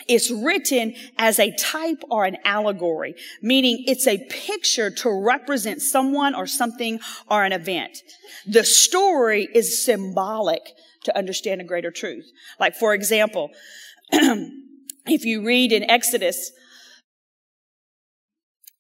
is 0.09 0.31
written 0.31 0.95
as 1.19 1.39
a 1.39 1.55
type 1.57 2.03
or 2.11 2.25
an 2.25 2.37
allegory, 2.45 3.15
meaning 3.43 3.85
it's 3.87 4.07
a 4.07 4.19
picture 4.29 4.91
to 4.91 5.11
represent 5.11 5.83
someone 5.83 6.35
or 6.35 6.47
something 6.47 7.01
or 7.29 7.45
an 7.45 7.53
event. 7.53 7.99
The 8.47 8.65
story 8.65 9.49
is 9.55 9.85
symbolic 9.85 10.63
to 11.05 11.17
understand 11.17 11.61
a 11.61 11.65
greater 11.65 11.91
truth. 11.91 12.31
Like, 12.59 12.75
for 12.75 12.95
example, 12.95 13.51
if 14.13 15.25
you 15.25 15.45
read 15.45 15.73
in 15.73 15.89
Exodus, 15.89 16.51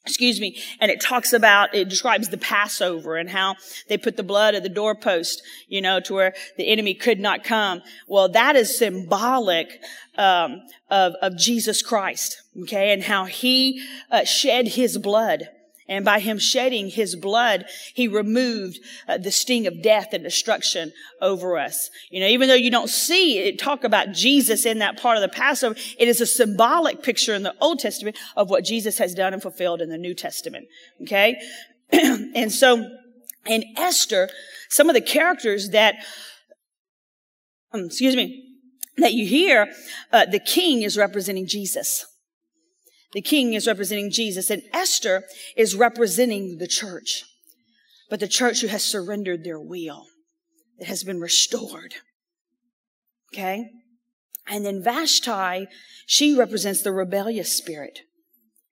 excuse 0.06 0.40
me, 0.40 0.56
and 0.80 0.90
it 0.90 1.00
talks 1.00 1.32
about, 1.32 1.74
it 1.74 1.88
describes 1.88 2.28
the 2.28 2.38
Passover 2.38 3.16
and 3.16 3.28
how 3.28 3.56
they 3.88 3.98
put 3.98 4.16
the 4.16 4.22
blood 4.22 4.54
of 4.54 4.62
the 4.62 4.68
doorpost, 4.68 5.42
you 5.68 5.80
know, 5.80 6.00
to 6.00 6.14
where 6.14 6.34
the 6.56 6.68
enemy 6.68 6.94
could 6.94 7.20
not 7.20 7.44
come. 7.44 7.82
Well, 8.08 8.28
that 8.30 8.56
is 8.56 8.76
symbolic 8.76 9.80
um, 10.16 10.62
of 10.90 11.14
of 11.22 11.36
Jesus 11.36 11.82
Christ, 11.82 12.42
okay, 12.62 12.92
and 12.92 13.02
how 13.02 13.26
He 13.26 13.82
uh, 14.10 14.24
shed 14.24 14.68
His 14.68 14.98
blood 14.98 15.48
and 15.90 16.04
by 16.04 16.20
him 16.20 16.38
shedding 16.38 16.88
his 16.88 17.16
blood, 17.16 17.66
he 17.92 18.06
removed 18.06 18.78
uh, 19.08 19.18
the 19.18 19.32
sting 19.32 19.66
of 19.66 19.82
death 19.82 20.12
and 20.12 20.22
destruction 20.22 20.92
over 21.20 21.58
us. 21.58 21.90
You 22.10 22.20
know, 22.20 22.28
even 22.28 22.48
though 22.48 22.54
you 22.54 22.70
don't 22.70 22.88
see 22.88 23.40
it 23.40 23.58
talk 23.58 23.82
about 23.82 24.12
Jesus 24.12 24.64
in 24.64 24.78
that 24.78 25.02
part 25.02 25.16
of 25.16 25.20
the 25.20 25.28
Passover, 25.28 25.74
it 25.98 26.06
is 26.06 26.20
a 26.20 26.26
symbolic 26.26 27.02
picture 27.02 27.34
in 27.34 27.42
the 27.42 27.56
Old 27.60 27.80
Testament 27.80 28.16
of 28.36 28.48
what 28.48 28.64
Jesus 28.64 28.98
has 28.98 29.14
done 29.14 29.32
and 29.32 29.42
fulfilled 29.42 29.82
in 29.82 29.90
the 29.90 29.98
New 29.98 30.14
Testament. 30.14 30.68
Okay? 31.02 31.36
and 31.90 32.52
so 32.52 32.88
in 33.46 33.64
Esther, 33.76 34.30
some 34.68 34.88
of 34.88 34.94
the 34.94 35.00
characters 35.00 35.70
that, 35.70 35.96
um, 37.72 37.86
excuse 37.86 38.14
me, 38.14 38.44
that 38.98 39.12
you 39.12 39.26
hear, 39.26 39.72
uh, 40.12 40.24
the 40.26 40.38
king 40.38 40.82
is 40.82 40.96
representing 40.96 41.48
Jesus. 41.48 42.06
The 43.12 43.22
king 43.22 43.54
is 43.54 43.66
representing 43.66 44.10
Jesus 44.10 44.50
and 44.50 44.62
Esther 44.72 45.24
is 45.56 45.74
representing 45.74 46.58
the 46.58 46.68
church. 46.68 47.24
But 48.08 48.20
the 48.20 48.28
church 48.28 48.60
who 48.60 48.68
has 48.68 48.84
surrendered 48.84 49.44
their 49.44 49.60
will, 49.60 50.06
that 50.78 50.88
has 50.88 51.04
been 51.04 51.20
restored. 51.20 51.94
Okay? 53.32 53.70
And 54.48 54.66
then 54.66 54.82
Vashti, 54.82 55.68
she 56.06 56.36
represents 56.36 56.82
the 56.82 56.92
rebellious 56.92 57.56
spirit. 57.56 58.00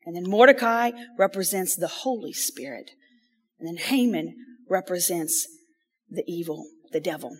And 0.05 0.17
then 0.17 0.29
Mordecai 0.29 0.91
represents 1.19 1.77
the 1.77 1.87
Holy 1.87 2.33
Spirit. 2.33 2.91
And 3.59 3.69
then 3.69 3.77
Haman 3.77 4.35
represents 4.69 5.47
the 6.11 6.25
evil, 6.27 6.67
the 6.93 7.01
devil, 7.01 7.37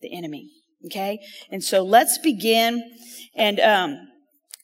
the 0.00 0.16
enemy. 0.16 0.50
Okay? 0.86 1.18
And 1.50 1.64
so 1.64 1.82
let's 1.82 2.18
begin 2.18 2.82
and 3.34 3.58
um, 3.58 4.08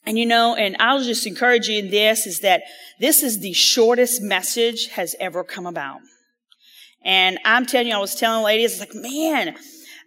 and 0.05 0.17
you 0.17 0.25
know, 0.25 0.55
and 0.55 0.75
I'll 0.79 1.03
just 1.03 1.27
encourage 1.27 1.67
you 1.67 1.79
in 1.79 1.91
this 1.91 2.25
is 2.25 2.39
that 2.39 2.63
this 2.99 3.21
is 3.21 3.39
the 3.39 3.53
shortest 3.53 4.21
message 4.21 4.87
has 4.89 5.15
ever 5.19 5.43
come 5.43 5.67
about. 5.67 5.99
And 7.03 7.39
I'm 7.45 7.65
telling 7.65 7.87
you, 7.87 7.95
I 7.95 7.99
was 7.99 8.15
telling 8.15 8.43
ladies, 8.43 8.79
like, 8.79 8.93
man, 8.93 9.55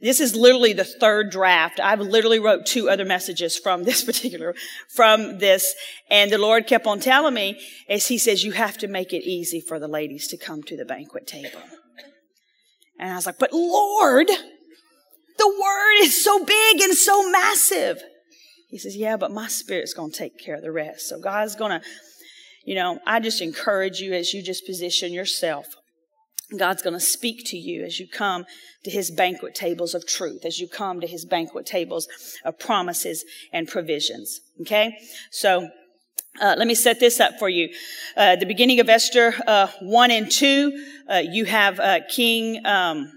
this 0.01 0.21
is 0.21 0.37
literally 0.37 0.73
the 0.73 0.85
third 0.85 1.31
draft. 1.31 1.81
I've 1.81 2.01
literally 2.01 2.39
wrote 2.39 2.67
two 2.67 2.91
other 2.91 3.05
messages 3.05 3.57
from 3.57 3.85
this 3.85 4.03
particular, 4.05 4.55
from 4.89 5.39
this. 5.39 5.75
And 6.11 6.31
the 6.31 6.39
Lord 6.39 6.67
kept 6.67 6.87
on 6.87 7.01
telling 7.01 7.35
me 7.35 7.61
as 7.89 8.07
he 8.09 8.19
says, 8.19 8.45
you 8.45 8.53
have 8.53 8.79
to 8.79 8.89
make 8.89 9.13
it 9.13 9.25
easy 9.25 9.61
for 9.61 9.79
the 9.79 9.89
ladies 9.89 10.29
to 10.29 10.37
come 10.37 10.63
to 10.65 10.77
the 10.77 10.85
banquet 10.85 11.27
table. 11.27 11.63
And 12.99 13.11
I 13.11 13.17
was 13.17 13.27
like, 13.27 13.39
but 13.39 13.53
Lord, 13.53 14.29
the 15.39 15.49
word 15.49 15.95
is 16.03 16.23
so 16.23 16.45
big 16.45 16.81
and 16.81 16.95
so 16.95 17.31
massive. 17.31 18.03
He 18.69 18.79
says, 18.79 18.97
yeah, 18.97 19.17
but 19.17 19.31
my 19.31 19.49
spirit's 19.49 19.95
going 19.95 20.11
to 20.11 20.19
take 20.19 20.39
care 20.39 20.57
of 20.57 20.63
the 20.63 20.73
rest. 20.73 21.09
So 21.09 21.21
God's 21.21 21.55
going 21.55 21.81
to, 21.81 21.87
you 22.65 22.75
know, 22.75 22.99
I 23.07 23.21
just 23.21 23.41
encourage 23.41 24.01
you 24.01 24.13
as 24.15 24.33
you 24.35 24.43
just 24.43 24.67
position 24.67 25.13
yourself. 25.13 25.67
God's 26.57 26.83
going 26.83 26.95
to 26.95 27.01
speak 27.01 27.45
to 27.47 27.57
you 27.57 27.85
as 27.85 27.99
you 27.99 28.07
come 28.07 28.45
to 28.85 28.91
his 28.91 29.11
banquet 29.11 29.55
tables 29.55 29.95
of 29.95 30.07
truth, 30.07 30.45
as 30.45 30.61
you 30.61 30.69
come 30.69 31.01
to 31.01 31.07
his 31.07 31.25
banquet 31.25 31.67
tables 31.67 32.07
of 32.45 32.59
promises 32.59 33.25
and 33.53 33.67
provisions. 33.67 34.41
Okay? 34.61 34.99
So, 35.31 35.69
uh, 36.41 36.57
let 36.59 36.67
me 36.67 36.75
set 36.75 36.99
this 36.99 37.21
up 37.21 37.39
for 37.39 37.49
you. 37.49 37.69
Uh, 38.17 38.35
the 38.35 38.47
beginning 38.47 38.81
of 38.81 38.89
Esther 38.89 39.35
uh, 39.47 39.69
1 39.81 40.11
and 40.11 40.31
2, 40.31 40.87
uh, 41.09 41.23
you 41.31 41.45
have 41.45 41.79
uh, 41.79 42.01
King, 42.11 42.65
um, 42.67 43.13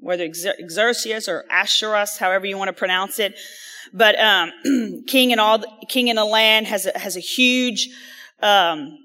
whether 0.00 0.28
Xerxes 0.32 1.28
or 1.28 1.44
Ahasuerus, 1.50 2.18
however 2.18 2.44
you 2.44 2.58
want 2.58 2.68
to 2.68 2.74
pronounce 2.74 3.18
it, 3.18 3.34
but 3.92 4.18
um, 4.18 4.52
king 5.06 5.32
and 5.32 5.40
all 5.40 5.62
king 5.88 6.08
in 6.08 6.16
the 6.16 6.24
land 6.24 6.66
has 6.66 6.86
a, 6.86 6.98
has 6.98 7.16
a 7.16 7.20
huge 7.20 7.88
um, 8.42 8.98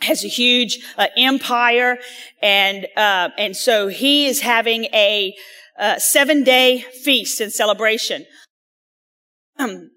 has 0.00 0.24
a 0.24 0.28
huge 0.28 0.78
uh, 0.98 1.06
empire, 1.16 1.98
and 2.42 2.86
uh, 2.96 3.30
and 3.38 3.56
so 3.56 3.88
he 3.88 4.26
is 4.26 4.40
having 4.40 4.84
a 4.86 5.34
uh, 5.78 5.98
seven 5.98 6.44
day 6.44 6.80
feast 7.02 7.40
and 7.40 7.52
celebration. 7.52 8.26
Um, 9.58 9.90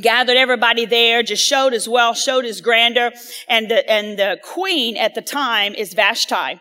gathered 0.00 0.36
everybody 0.36 0.86
there, 0.86 1.22
just 1.22 1.44
showed 1.44 1.72
his 1.72 1.88
wealth, 1.88 2.18
showed 2.18 2.44
his 2.44 2.60
grandeur, 2.60 3.12
and 3.48 3.70
the 3.70 3.88
and 3.90 4.18
the 4.18 4.38
queen 4.42 4.96
at 4.96 5.14
the 5.14 5.22
time 5.22 5.74
is 5.74 5.94
Vashti, 5.94 6.60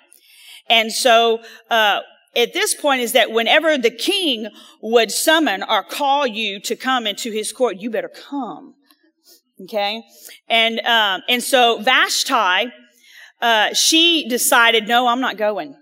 and 0.69 0.91
so 0.91 1.41
uh, 1.69 2.01
at 2.35 2.53
this 2.53 2.73
point 2.73 3.01
is 3.01 3.11
that 3.13 3.31
whenever 3.31 3.77
the 3.77 3.91
king 3.91 4.49
would 4.81 5.11
summon 5.11 5.63
or 5.63 5.83
call 5.83 6.25
you 6.25 6.59
to 6.61 6.75
come 6.75 7.05
into 7.05 7.31
his 7.31 7.51
court, 7.51 7.77
you 7.77 7.89
better 7.89 8.09
come. 8.09 8.75
Okay. 9.61 10.03
And, 10.47 10.79
um, 10.81 11.21
and 11.29 11.43
so 11.43 11.81
Vashti, 11.81 12.71
uh, 13.41 13.73
she 13.73 14.27
decided, 14.27 14.87
no, 14.87 15.07
I'm 15.07 15.21
not 15.21 15.37
going. 15.37 15.75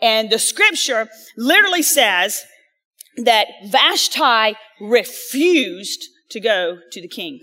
And 0.00 0.30
the 0.30 0.38
scripture 0.38 1.08
literally 1.36 1.82
says 1.82 2.44
that 3.16 3.46
Vashti 3.66 4.56
refused 4.80 6.08
to 6.30 6.40
go 6.40 6.78
to 6.90 7.00
the 7.00 7.08
king. 7.08 7.40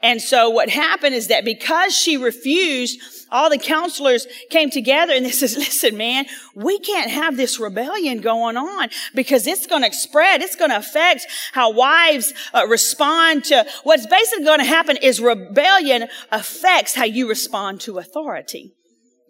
And 0.00 0.22
so 0.22 0.48
what 0.48 0.70
happened 0.70 1.16
is 1.16 1.26
that 1.26 1.44
because 1.44 1.92
she 1.92 2.16
refused, 2.16 3.00
all 3.32 3.50
the 3.50 3.58
counselors 3.58 4.28
came 4.48 4.70
together 4.70 5.12
and 5.12 5.26
they 5.26 5.32
says, 5.32 5.56
listen, 5.56 5.96
man, 5.96 6.26
we 6.54 6.78
can't 6.78 7.10
have 7.10 7.36
this 7.36 7.58
rebellion 7.58 8.20
going 8.20 8.56
on 8.56 8.90
because 9.14 9.46
it's 9.46 9.66
going 9.66 9.82
to 9.82 9.92
spread. 9.92 10.40
It's 10.40 10.54
going 10.54 10.70
to 10.70 10.76
affect 10.76 11.26
how 11.52 11.72
wives 11.72 12.32
uh, 12.54 12.66
respond 12.68 13.44
to 13.46 13.66
what's 13.82 14.06
basically 14.06 14.44
going 14.44 14.60
to 14.60 14.64
happen 14.64 14.96
is 14.98 15.20
rebellion 15.20 16.06
affects 16.30 16.94
how 16.94 17.04
you 17.04 17.28
respond 17.28 17.80
to 17.82 17.98
authority. 17.98 18.74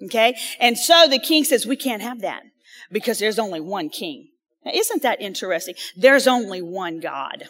Okay. 0.04 0.36
And 0.60 0.78
so 0.78 1.06
the 1.08 1.18
king 1.18 1.44
says, 1.44 1.66
we 1.66 1.76
can't 1.76 2.02
have 2.02 2.20
that 2.20 2.42
because 2.92 3.18
there's 3.18 3.38
only 3.38 3.60
one 3.60 3.88
king. 3.88 4.28
Now, 4.64 4.72
isn't 4.74 5.02
that 5.02 5.20
interesting? 5.22 5.76
There's 5.96 6.26
only 6.26 6.60
one 6.60 7.00
God. 7.00 7.48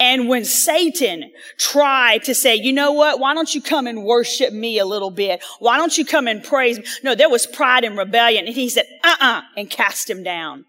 And 0.00 0.30
when 0.30 0.46
Satan 0.46 1.30
tried 1.58 2.24
to 2.24 2.34
say, 2.34 2.56
you 2.56 2.72
know 2.72 2.92
what? 2.92 3.20
Why 3.20 3.34
don't 3.34 3.54
you 3.54 3.60
come 3.60 3.86
and 3.86 4.02
worship 4.02 4.50
me 4.50 4.78
a 4.78 4.86
little 4.86 5.10
bit? 5.10 5.44
Why 5.58 5.76
don't 5.76 5.96
you 5.96 6.06
come 6.06 6.26
and 6.26 6.42
praise 6.42 6.78
me? 6.78 6.84
No, 7.04 7.14
there 7.14 7.28
was 7.28 7.46
pride 7.46 7.84
and 7.84 7.98
rebellion. 7.98 8.46
And 8.46 8.54
he 8.54 8.70
said, 8.70 8.86
uh-uh, 9.04 9.42
and 9.58 9.68
cast 9.68 10.08
him 10.08 10.22
down. 10.22 10.64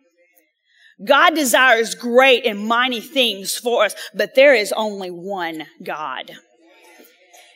God 1.04 1.34
desires 1.34 1.96
great 1.96 2.46
and 2.46 2.60
mighty 2.60 3.00
things 3.00 3.58
for 3.58 3.86
us, 3.86 3.96
but 4.14 4.36
there 4.36 4.54
is 4.54 4.74
only 4.74 5.10
one 5.10 5.66
God. 5.82 6.32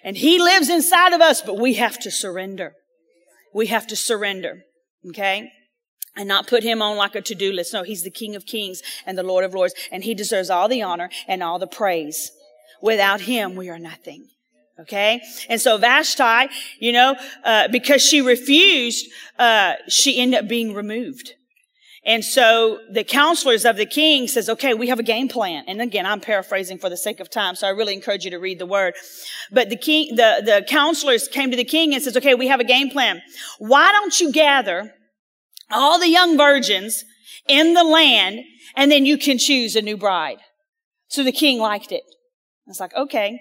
And 0.01 0.15
he 0.15 0.39
lives 0.39 0.69
inside 0.69 1.13
of 1.13 1.21
us, 1.21 1.41
but 1.41 1.59
we 1.59 1.73
have 1.73 1.99
to 1.99 2.09
surrender. 2.09 2.73
We 3.53 3.67
have 3.67 3.85
to 3.87 3.95
surrender. 3.95 4.61
Okay? 5.09 5.51
And 6.15 6.27
not 6.27 6.47
put 6.47 6.63
him 6.63 6.81
on 6.81 6.97
like 6.97 7.15
a 7.15 7.21
to-do 7.21 7.51
list. 7.51 7.73
No, 7.73 7.83
he's 7.83 8.03
the 8.03 8.11
King 8.11 8.35
of 8.35 8.45
Kings 8.45 8.81
and 9.05 9.17
the 9.17 9.23
Lord 9.23 9.43
of 9.43 9.53
Lords, 9.53 9.73
and 9.91 10.03
he 10.03 10.13
deserves 10.13 10.49
all 10.49 10.67
the 10.67 10.81
honor 10.81 11.09
and 11.27 11.43
all 11.43 11.59
the 11.59 11.67
praise. 11.67 12.31
Without 12.81 13.21
him, 13.21 13.55
we 13.55 13.69
are 13.69 13.79
nothing. 13.79 14.27
Okay? 14.79 15.21
And 15.49 15.61
so 15.61 15.77
Vashti, 15.77 16.53
you 16.79 16.91
know, 16.91 17.15
uh, 17.43 17.67
because 17.69 18.01
she 18.01 18.21
refused, 18.21 19.07
uh, 19.39 19.73
she 19.87 20.19
ended 20.19 20.41
up 20.41 20.47
being 20.49 20.73
removed. 20.73 21.33
And 22.05 22.23
so 22.23 22.81
the 22.91 23.03
counselors 23.03 23.65
of 23.65 23.77
the 23.77 23.85
king 23.85 24.27
says, 24.27 24.47
okay, 24.47 24.75
we 24.75 24.89
have 24.89 24.99
a 24.99 25.03
game 25.03 25.27
plan. 25.27 25.63
And 25.67 25.81
again, 25.81 26.05
I'm 26.05 26.19
paraphrasing 26.19 26.77
for 26.77 26.87
the 26.87 26.97
sake 26.97 27.19
of 27.19 27.31
time, 27.31 27.55
so 27.55 27.65
I 27.65 27.71
really 27.71 27.95
encourage 27.95 28.25
you 28.25 28.31
to 28.31 28.37
read 28.37 28.59
the 28.59 28.65
word. 28.67 28.93
But 29.51 29.69
the 29.69 29.75
king, 29.75 30.15
the, 30.15 30.43
the 30.45 30.63
counselors 30.67 31.27
came 31.27 31.49
to 31.49 31.57
the 31.57 31.63
king 31.63 31.95
and 31.95 32.03
says, 32.03 32.15
okay, 32.15 32.35
we 32.35 32.47
have 32.47 32.59
a 32.59 32.63
game 32.65 32.91
plan. 32.91 33.23
Why 33.57 33.91
don't 33.91 34.19
you 34.19 34.31
gather 34.31 34.93
all 35.71 35.99
the 35.99 36.09
young 36.09 36.37
virgins 36.37 37.03
in 37.47 37.73
the 37.73 37.83
land 37.83 38.41
and 38.75 38.91
then 38.91 39.05
you 39.05 39.17
can 39.17 39.37
choose 39.37 39.75
a 39.75 39.81
new 39.81 39.97
bride? 39.97 40.37
So 41.07 41.23
the 41.23 41.31
king 41.31 41.59
liked 41.59 41.91
it. 41.91 42.03
It's 42.67 42.79
like, 42.79 42.93
okay. 42.95 43.39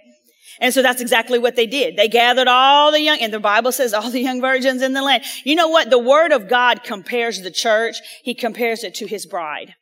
And 0.61 0.73
so 0.73 0.83
that's 0.83 1.01
exactly 1.01 1.39
what 1.39 1.57
they 1.57 1.67
did. 1.67 1.97
They 1.97 2.09
gathered 2.09 2.47
all 2.47 2.93
the 2.93 3.01
young, 3.01 3.19
and 3.21 3.33
the 3.33 3.41
Bible 3.41 3.73
says 3.73 3.93
all 3.93 4.11
the 4.11 4.21
young 4.21 4.41
virgins 4.41 4.83
in 4.83 4.93
the 4.93 5.03
land. 5.03 5.25
You 5.43 5.57
know 5.57 5.69
what? 5.69 5.91
The 5.91 5.99
word 5.99 6.33
of 6.33 6.49
God 6.49 6.85
compares 6.85 7.43
the 7.43 7.51
church. 7.51 7.97
He 8.23 8.35
compares 8.35 8.85
it 8.85 8.95
to 8.97 9.07
his 9.07 9.27
bride. 9.27 9.75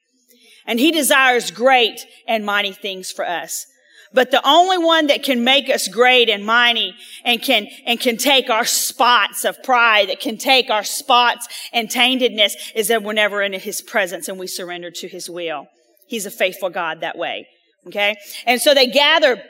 And 0.66 0.78
he 0.78 0.92
desires 0.92 1.50
great 1.50 2.06
and 2.26 2.46
mighty 2.46 2.72
things 2.72 3.10
for 3.10 3.26
us. 3.26 3.66
But 4.14 4.30
the 4.30 4.46
only 4.46 4.78
one 4.78 5.06
that 5.06 5.22
can 5.22 5.42
make 5.42 5.68
us 5.68 5.88
great 5.88 6.28
and 6.28 6.44
mighty 6.44 6.94
and 7.24 7.40
can, 7.40 7.68
and 7.86 7.98
can 7.98 8.16
take 8.16 8.50
our 8.50 8.64
spots 8.64 9.44
of 9.44 9.62
pride, 9.62 10.10
that 10.10 10.20
can 10.20 10.36
take 10.36 10.70
our 10.70 10.84
spots 10.84 11.48
and 11.72 11.88
taintedness 11.88 12.52
is 12.74 12.88
that 12.88 13.02
we're 13.02 13.14
never 13.14 13.42
in 13.42 13.52
his 13.54 13.80
presence 13.80 14.28
and 14.28 14.38
we 14.38 14.46
surrender 14.46 14.90
to 14.90 15.08
his 15.08 15.30
will. 15.30 15.66
He's 16.06 16.26
a 16.26 16.30
faithful 16.30 16.68
God 16.68 17.00
that 17.00 17.16
way. 17.16 17.46
Okay. 17.86 18.16
And 18.46 18.60
so 18.60 18.74
they 18.74 18.86
gather 18.86 19.42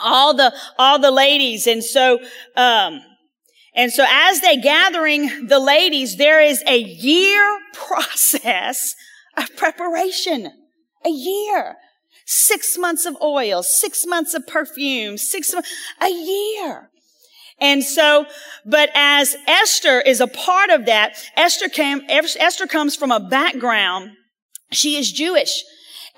all 0.00 0.34
the, 0.34 0.52
all 0.78 0.98
the 0.98 1.10
ladies. 1.10 1.66
And 1.66 1.84
so, 1.84 2.18
um, 2.56 3.00
and 3.74 3.92
so 3.92 4.04
as 4.08 4.40
they 4.40 4.56
gathering 4.56 5.46
the 5.46 5.58
ladies, 5.58 6.16
there 6.16 6.40
is 6.40 6.62
a 6.66 6.78
year 6.78 7.58
process 7.72 8.94
of 9.36 9.54
preparation. 9.56 10.50
A 11.04 11.10
year. 11.10 11.76
Six 12.26 12.78
months 12.78 13.04
of 13.04 13.16
oil, 13.22 13.62
six 13.62 14.06
months 14.06 14.34
of 14.34 14.46
perfume, 14.46 15.18
six 15.18 15.54
a 15.54 16.08
year. 16.08 16.90
And 17.60 17.84
so, 17.84 18.26
but 18.64 18.90
as 18.94 19.36
Esther 19.46 20.00
is 20.00 20.20
a 20.20 20.26
part 20.26 20.70
of 20.70 20.86
that, 20.86 21.16
Esther 21.36 21.68
came, 21.68 22.02
Esther 22.08 22.66
comes 22.66 22.96
from 22.96 23.12
a 23.12 23.20
background. 23.20 24.10
She 24.72 24.96
is 24.96 25.12
Jewish. 25.12 25.62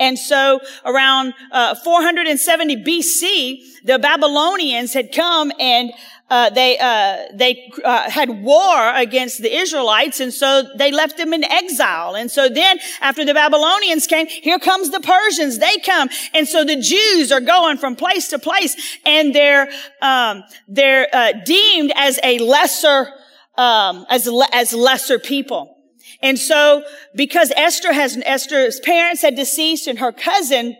And 0.00 0.18
so 0.18 0.60
around 0.84 1.34
uh, 1.52 1.74
470 1.76 2.82
BC, 2.82 3.58
the 3.84 3.98
Babylonians 3.98 4.92
had 4.92 5.12
come 5.12 5.52
and 5.60 5.92
uh, 6.30 6.50
they 6.50 6.78
uh, 6.78 7.18
they 7.34 7.70
uh, 7.84 8.10
had 8.10 8.42
war 8.42 8.94
against 8.94 9.42
the 9.42 9.54
Israelites, 9.54 10.20
and 10.20 10.32
so 10.32 10.64
they 10.76 10.90
left 10.90 11.18
them 11.18 11.34
in 11.34 11.44
exile. 11.44 12.16
And 12.16 12.30
so 12.30 12.48
then, 12.48 12.78
after 13.00 13.24
the 13.24 13.34
Babylonians 13.34 14.06
came, 14.06 14.26
here 14.26 14.58
comes 14.58 14.90
the 14.90 15.00
Persians. 15.00 15.58
They 15.58 15.78
come, 15.78 16.08
and 16.32 16.48
so 16.48 16.64
the 16.64 16.76
Jews 16.76 17.30
are 17.30 17.40
going 17.40 17.76
from 17.76 17.94
place 17.94 18.28
to 18.28 18.38
place, 18.38 18.74
and 19.04 19.34
they're 19.34 19.68
um, 20.00 20.44
they're 20.66 21.08
uh, 21.12 21.32
deemed 21.44 21.92
as 21.94 22.18
a 22.22 22.38
lesser 22.38 23.08
um, 23.56 24.06
as 24.08 24.26
le- 24.26 24.48
as 24.52 24.72
lesser 24.72 25.18
people. 25.18 25.76
And 26.22 26.38
so, 26.38 26.84
because 27.14 27.52
Esther 27.54 27.92
has, 27.92 28.16
Esther's 28.24 28.80
parents 28.80 29.20
had 29.20 29.36
deceased 29.36 29.86
and 29.86 29.98
her 29.98 30.10
cousin, 30.10 30.74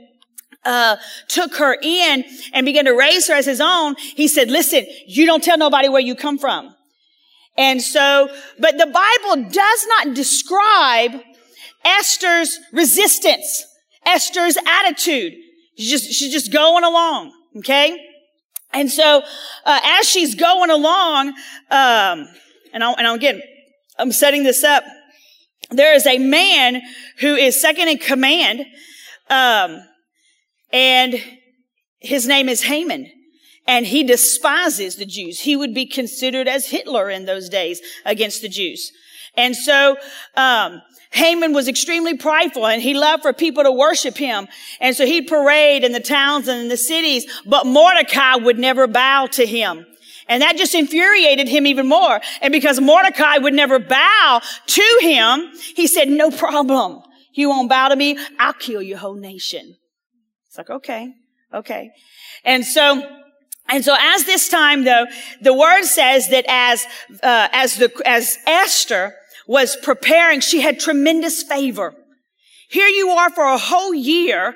uh, 0.64 0.97
took 1.28 1.56
her 1.56 1.76
in 1.80 2.25
and 2.52 2.64
began 2.64 2.85
to 2.87 2.92
raise 2.92 3.28
her 3.28 3.35
as 3.35 3.47
his 3.47 3.61
own, 3.61 3.97
he 3.99 4.28
said, 4.28 4.50
listen, 4.50 4.87
you 5.07 5.27
don't 5.27 5.42
tell 5.42 5.59
nobody 5.59 5.88
where 5.88 6.00
you 6.00 6.14
come 6.14 6.38
from. 6.38 6.74
And 7.57 7.81
so, 7.81 8.29
but 8.59 8.79
the 8.79 8.87
Bible 8.87 9.50
does 9.50 9.87
not 9.88 10.14
describe 10.14 11.12
Esther's 11.85 12.59
resistance, 12.72 13.64
Esther's 14.05 14.57
attitude. 14.66 15.35
She's 15.77 15.90
just, 15.90 16.12
she's 16.12 16.33
just 16.33 16.53
going 16.53 16.85
along. 16.85 17.33
Okay. 17.59 17.96
And 18.72 18.90
so, 18.90 19.22
uh, 19.64 19.81
as 19.85 20.09
she's 20.09 20.35
going 20.35 20.70
along, 20.70 21.29
um, 21.70 22.29
and 22.72 22.83
I'll, 22.83 22.96
and 22.96 23.07
I'll, 23.07 23.14
again, 23.14 23.40
I'm 23.98 24.11
setting 24.11 24.42
this 24.42 24.64
up 24.64 24.83
there 25.70 25.94
is 25.94 26.07
a 26.07 26.18
man 26.18 26.83
who 27.20 27.35
is 27.35 27.61
second 27.61 27.88
in 27.88 27.98
command, 27.98 28.64
um, 29.31 29.83
and 30.75 31.23
his 32.01 32.27
name 32.27 32.49
is 32.51 32.65
Haman. 32.65 33.11
And 33.67 33.87
he 33.87 34.03
despises 34.03 34.97
the 34.97 35.07
Jews. 35.07 35.41
He 35.41 35.57
would 35.57 35.73
be 35.73 35.87
considered 35.87 36.49
as 36.49 36.67
Hitler 36.67 37.09
in 37.09 37.25
those 37.25 37.49
days 37.49 37.81
against 38.05 38.43
the 38.43 38.49
Jews. 38.49 38.93
And 39.37 39.57
so, 39.57 39.97
um, 40.37 40.83
Haman 41.13 41.53
was 41.53 41.69
extremely 41.69 42.17
prideful 42.17 42.67
and 42.67 42.83
he 42.83 42.93
loved 42.93 43.23
for 43.23 43.33
people 43.33 43.63
to 43.63 43.71
worship 43.71 44.17
him. 44.17 44.49
And 44.81 44.97
so 44.97 45.07
he'd 45.07 45.29
parade 45.29 45.85
in 45.85 45.93
the 45.93 46.01
towns 46.01 46.49
and 46.49 46.61
in 46.61 46.69
the 46.69 46.77
cities, 46.77 47.25
but 47.47 47.67
Mordecai 47.67 48.35
would 48.35 48.59
never 48.59 48.89
bow 48.89 49.29
to 49.33 49.47
him. 49.47 49.87
And 50.29 50.43
that 50.43 50.57
just 50.57 50.75
infuriated 50.75 51.47
him 51.47 51.69
even 51.69 51.87
more. 51.87 52.21
And 52.43 52.51
because 52.51 52.81
Mordecai 52.81 53.39
would 53.39 53.55
never 53.55 53.79
bow 53.79 54.43
to 54.67 54.99
him, 55.03 55.53
he 55.77 55.87
said, 55.87 56.09
no 56.09 56.33
problem. 56.33 57.03
You 57.33 57.49
won't 57.49 57.69
bow 57.69 57.89
to 57.89 57.97
me. 57.97 58.19
I'll 58.41 58.53
kill 58.53 58.83
your 58.83 58.99
whole 58.99 59.15
nation. 59.15 59.77
It's 60.55 60.59
like, 60.59 60.71
okay, 60.71 61.12
okay. 61.53 61.90
And 62.45 62.64
so, 62.64 63.03
and 63.69 63.85
so 63.85 63.97
as 63.99 64.23
this 64.23 64.49
time 64.49 64.85
though, 64.85 65.07
the 65.40 65.53
word 65.53 65.83
says 65.83 66.29
that 66.29 66.45
as, 66.47 66.87
uh, 67.25 67.49
as 67.51 67.79
the, 67.79 67.90
as 68.07 68.38
Esther 68.47 69.17
was 69.49 69.75
preparing, 69.75 70.38
she 70.38 70.61
had 70.61 70.79
tremendous 70.79 71.43
favor. 71.43 71.93
Here 72.69 72.87
you 72.87 73.09
are 73.09 73.31
for 73.31 73.43
a 73.43 73.59
whole 73.59 73.93
year 73.93 74.55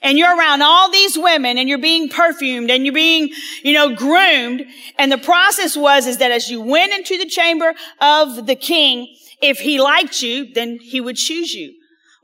and 0.00 0.16
you're 0.16 0.34
around 0.34 0.62
all 0.62 0.90
these 0.90 1.18
women 1.18 1.58
and 1.58 1.68
you're 1.68 1.76
being 1.76 2.08
perfumed 2.08 2.70
and 2.70 2.86
you're 2.86 2.94
being, 2.94 3.28
you 3.62 3.74
know, 3.74 3.94
groomed. 3.94 4.64
And 4.98 5.12
the 5.12 5.18
process 5.18 5.76
was, 5.76 6.06
is 6.06 6.16
that 6.18 6.30
as 6.30 6.50
you 6.50 6.62
went 6.62 6.94
into 6.94 7.18
the 7.18 7.28
chamber 7.28 7.74
of 8.00 8.46
the 8.46 8.56
king, 8.56 9.14
if 9.42 9.58
he 9.58 9.78
liked 9.78 10.22
you, 10.22 10.54
then 10.54 10.78
he 10.78 11.02
would 11.02 11.16
choose 11.16 11.52
you. 11.52 11.74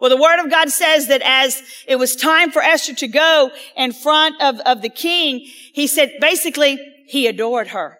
Well, 0.00 0.10
the 0.10 0.16
word 0.16 0.42
of 0.42 0.50
God 0.50 0.70
says 0.70 1.08
that 1.08 1.20
as 1.22 1.62
it 1.86 1.96
was 1.96 2.16
time 2.16 2.50
for 2.50 2.62
Esther 2.62 2.94
to 2.94 3.08
go 3.08 3.50
in 3.76 3.92
front 3.92 4.40
of, 4.40 4.58
of 4.60 4.80
the 4.80 4.88
king, 4.88 5.40
he 5.72 5.86
said 5.86 6.12
basically 6.20 6.78
he 7.06 7.26
adored 7.26 7.68
her. 7.68 7.98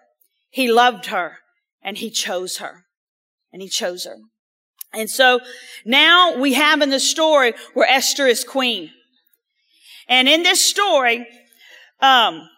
He 0.49 0.71
loved 0.71 1.07
her 1.07 1.37
and 1.81 1.97
he 1.97 2.09
chose 2.09 2.57
her 2.57 2.85
and 3.53 3.61
he 3.61 3.69
chose 3.69 4.05
her. 4.05 4.17
And 4.93 5.09
so 5.09 5.39
now 5.85 6.37
we 6.37 6.53
have 6.53 6.81
in 6.81 6.89
the 6.89 6.99
story 6.99 7.53
where 7.73 7.87
Esther 7.87 8.27
is 8.27 8.43
queen. 8.43 8.89
And 10.09 10.27
in 10.27 10.43
this 10.43 10.65
story, 10.65 11.25
um, 12.01 12.49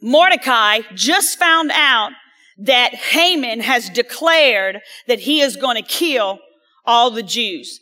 Mordecai 0.00 0.80
just 0.94 1.38
found 1.38 1.70
out 1.72 2.12
that 2.58 2.94
Haman 2.94 3.60
has 3.60 3.90
declared 3.90 4.80
that 5.06 5.20
he 5.20 5.40
is 5.40 5.56
going 5.56 5.76
to 5.76 5.88
kill 5.88 6.38
all 6.84 7.10
the 7.10 7.22
Jews. 7.22 7.80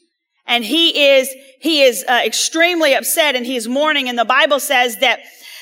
And 0.51 0.65
he 0.65 1.13
is, 1.13 1.33
he 1.61 1.83
is 1.83 2.05
uh, 2.09 2.23
extremely 2.25 2.93
upset 2.95 3.37
and 3.37 3.47
he 3.47 3.55
is 3.55 3.69
mourning. 3.69 4.09
And 4.09 4.19
the 4.19 4.25
Bible 4.25 4.59
says 4.59 4.99
that, 4.99 5.21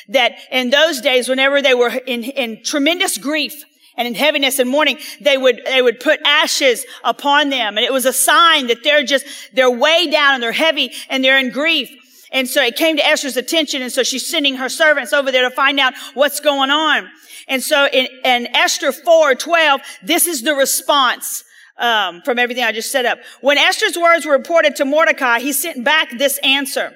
that 0.08 0.32
in 0.50 0.70
those 0.70 1.02
days, 1.02 1.28
whenever 1.28 1.60
they 1.60 1.74
were 1.74 1.90
in, 1.90 2.24
in 2.24 2.64
tremendous 2.64 3.18
grief, 3.18 3.64
and 3.98 4.06
in 4.06 4.14
heaviness 4.14 4.60
and 4.60 4.70
mourning, 4.70 4.96
they 5.20 5.36
would, 5.36 5.60
they 5.64 5.82
would 5.82 5.98
put 5.98 6.20
ashes 6.24 6.86
upon 7.02 7.50
them. 7.50 7.76
And 7.76 7.84
it 7.84 7.92
was 7.92 8.06
a 8.06 8.12
sign 8.12 8.68
that 8.68 8.84
they're 8.84 9.02
just, 9.02 9.26
they're 9.54 9.70
way 9.70 10.08
down 10.08 10.34
and 10.34 10.42
they're 10.42 10.52
heavy 10.52 10.92
and 11.10 11.24
they're 11.24 11.36
in 11.36 11.50
grief. 11.50 11.90
And 12.30 12.48
so 12.48 12.62
it 12.62 12.76
came 12.76 12.96
to 12.96 13.04
Esther's 13.04 13.36
attention. 13.36 13.82
And 13.82 13.90
so 13.90 14.04
she's 14.04 14.24
sending 14.24 14.54
her 14.54 14.68
servants 14.68 15.12
over 15.12 15.32
there 15.32 15.48
to 15.48 15.54
find 15.54 15.80
out 15.80 15.94
what's 16.14 16.38
going 16.38 16.70
on. 16.70 17.08
And 17.48 17.60
so 17.60 17.88
in, 17.92 18.06
in 18.24 18.46
Esther 18.54 18.92
4, 18.92 19.34
12, 19.34 19.80
this 20.04 20.28
is 20.28 20.42
the 20.42 20.54
response 20.54 21.42
um, 21.78 22.22
from 22.22 22.38
everything 22.38 22.64
I 22.64 22.72
just 22.72 22.90
set 22.90 23.06
up. 23.06 23.18
When 23.40 23.58
Esther's 23.58 23.96
words 23.96 24.26
were 24.26 24.32
reported 24.32 24.76
to 24.76 24.84
Mordecai, 24.84 25.40
he 25.40 25.52
sent 25.52 25.84
back 25.84 26.18
this 26.18 26.38
answer. 26.38 26.92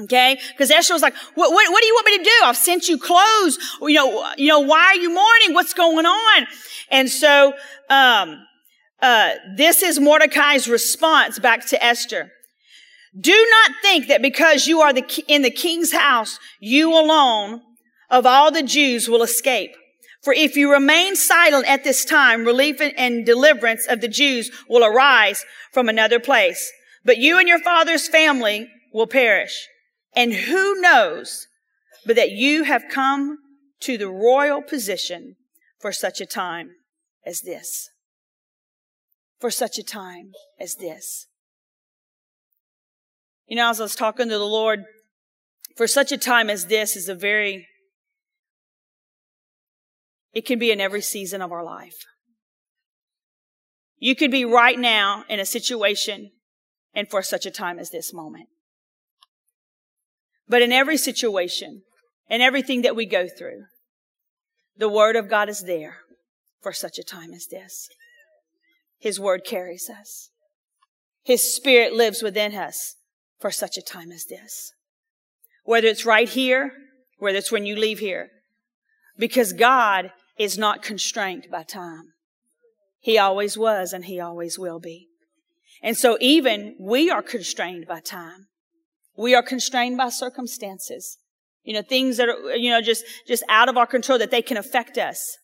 Okay, 0.00 0.38
because 0.52 0.70
Esther 0.70 0.94
was 0.94 1.02
like, 1.02 1.16
what, 1.34 1.50
what, 1.50 1.72
what, 1.72 1.80
do 1.80 1.86
you 1.86 1.94
want 1.94 2.06
me 2.06 2.18
to 2.18 2.24
do? 2.24 2.30
I've 2.44 2.56
sent 2.56 2.88
you 2.88 2.98
clothes. 2.98 3.58
You 3.80 3.94
know, 3.94 4.32
you 4.36 4.46
know, 4.46 4.60
why 4.60 4.84
are 4.84 4.94
you 4.94 5.12
mourning? 5.12 5.54
What's 5.54 5.74
going 5.74 6.06
on? 6.06 6.46
And 6.88 7.10
so, 7.10 7.52
um, 7.90 8.40
uh, 9.00 9.30
this 9.56 9.82
is 9.82 9.98
Mordecai's 9.98 10.68
response 10.68 11.40
back 11.40 11.66
to 11.66 11.84
Esther. 11.84 12.30
Do 13.18 13.32
not 13.50 13.72
think 13.82 14.06
that 14.06 14.22
because 14.22 14.68
you 14.68 14.80
are 14.80 14.92
the, 14.92 15.24
in 15.26 15.42
the 15.42 15.50
king's 15.50 15.92
house, 15.92 16.38
you 16.60 16.92
alone 16.92 17.62
of 18.08 18.24
all 18.24 18.52
the 18.52 18.62
Jews 18.62 19.08
will 19.08 19.22
escape. 19.22 19.74
For 20.28 20.34
if 20.34 20.58
you 20.58 20.70
remain 20.70 21.16
silent 21.16 21.66
at 21.66 21.84
this 21.84 22.04
time, 22.04 22.44
relief 22.44 22.82
and 22.82 23.24
deliverance 23.24 23.86
of 23.86 24.02
the 24.02 24.08
Jews 24.08 24.50
will 24.68 24.84
arise 24.84 25.46
from 25.72 25.88
another 25.88 26.20
place. 26.20 26.70
But 27.02 27.16
you 27.16 27.38
and 27.38 27.48
your 27.48 27.60
father's 27.60 28.08
family 28.08 28.68
will 28.92 29.06
perish. 29.06 29.66
And 30.14 30.34
who 30.34 30.78
knows 30.82 31.46
but 32.04 32.16
that 32.16 32.30
you 32.30 32.64
have 32.64 32.90
come 32.90 33.38
to 33.80 33.96
the 33.96 34.10
royal 34.10 34.60
position 34.60 35.36
for 35.80 35.92
such 35.92 36.20
a 36.20 36.26
time 36.26 36.72
as 37.24 37.40
this. 37.40 37.88
For 39.40 39.50
such 39.50 39.78
a 39.78 39.82
time 39.82 40.32
as 40.60 40.74
this. 40.74 41.26
You 43.46 43.56
know, 43.56 43.70
as 43.70 43.80
I 43.80 43.84
was 43.84 43.96
talking 43.96 44.28
to 44.28 44.36
the 44.36 44.44
Lord, 44.44 44.84
for 45.74 45.86
such 45.86 46.12
a 46.12 46.18
time 46.18 46.50
as 46.50 46.66
this 46.66 46.96
is 46.96 47.08
a 47.08 47.14
very, 47.14 47.66
it 50.32 50.46
can 50.46 50.58
be 50.58 50.70
in 50.70 50.80
every 50.80 51.02
season 51.02 51.42
of 51.42 51.52
our 51.52 51.64
life. 51.64 52.04
You 53.98 54.14
could 54.14 54.30
be 54.30 54.44
right 54.44 54.78
now 54.78 55.24
in 55.28 55.40
a 55.40 55.44
situation 55.44 56.30
and 56.94 57.08
for 57.08 57.22
such 57.22 57.46
a 57.46 57.50
time 57.50 57.78
as 57.78 57.90
this 57.90 58.12
moment. 58.12 58.48
But 60.48 60.62
in 60.62 60.72
every 60.72 60.96
situation 60.96 61.82
and 62.28 62.42
everything 62.42 62.82
that 62.82 62.96
we 62.96 63.06
go 63.06 63.26
through, 63.28 63.64
the 64.76 64.88
Word 64.88 65.16
of 65.16 65.28
God 65.28 65.48
is 65.48 65.64
there 65.64 65.98
for 66.62 66.72
such 66.72 66.98
a 66.98 67.02
time 67.02 67.32
as 67.32 67.46
this. 67.46 67.88
His 68.98 69.20
Word 69.20 69.42
carries 69.44 69.90
us. 69.90 70.30
His 71.24 71.54
Spirit 71.54 71.92
lives 71.92 72.22
within 72.22 72.54
us 72.54 72.96
for 73.38 73.50
such 73.50 73.76
a 73.76 73.82
time 73.82 74.10
as 74.10 74.24
this. 74.24 74.72
Whether 75.64 75.88
it's 75.88 76.06
right 76.06 76.28
here, 76.28 76.72
whether 77.18 77.38
it's 77.38 77.52
when 77.52 77.66
you 77.66 77.76
leave 77.76 77.98
here. 77.98 78.30
Because 79.18 79.52
God 79.52 80.12
is 80.38 80.56
not 80.56 80.82
constrained 80.82 81.48
by 81.50 81.64
time. 81.64 82.12
He 83.00 83.18
always 83.18 83.58
was 83.58 83.92
and 83.92 84.04
He 84.04 84.20
always 84.20 84.58
will 84.58 84.80
be. 84.80 85.08
And 85.82 85.96
so 85.96 86.16
even 86.20 86.76
we 86.80 87.10
are 87.10 87.22
constrained 87.22 87.86
by 87.86 88.00
time. 88.00 88.46
We 89.16 89.34
are 89.34 89.42
constrained 89.42 89.96
by 89.96 90.10
circumstances. 90.10 91.18
You 91.64 91.74
know, 91.74 91.82
things 91.82 92.16
that 92.16 92.28
are, 92.28 92.56
you 92.56 92.70
know, 92.70 92.80
just, 92.80 93.04
just 93.26 93.42
out 93.48 93.68
of 93.68 93.76
our 93.76 93.86
control 93.86 94.18
that 94.18 94.30
they 94.30 94.42
can 94.42 94.56
affect 94.56 94.96
us. 94.96 95.38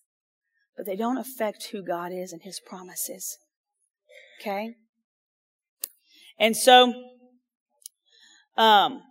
But 0.77 0.87
they 0.87 0.97
don't 0.97 1.19
affect 1.19 1.69
who 1.71 1.83
God 1.83 2.13
is 2.13 2.33
and 2.33 2.43
His 2.43 2.61
promises. 2.61 3.39
Okay? 4.41 4.75
And 6.39 6.57
so, 6.57 6.93
um, 8.57 9.03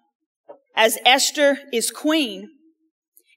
as 0.76 0.97
Esther 1.06 1.58
is 1.71 1.91
queen 1.91 2.49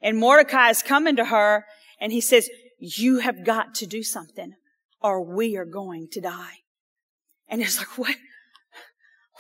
and 0.02 0.18
Mordecai 0.18 0.70
is 0.70 0.82
coming 0.82 1.16
to 1.16 1.26
her 1.26 1.64
and 2.00 2.12
he 2.12 2.20
says, 2.20 2.48
you 2.78 3.20
have 3.20 3.44
got 3.44 3.74
to 3.76 3.86
do 3.86 4.02
something 4.02 4.54
or 5.00 5.22
we 5.24 5.56
are 5.56 5.64
going 5.64 6.08
to 6.12 6.20
die. 6.20 6.58
And 7.48 7.62
it's 7.62 7.78
like, 7.78 7.96
what, 7.96 8.16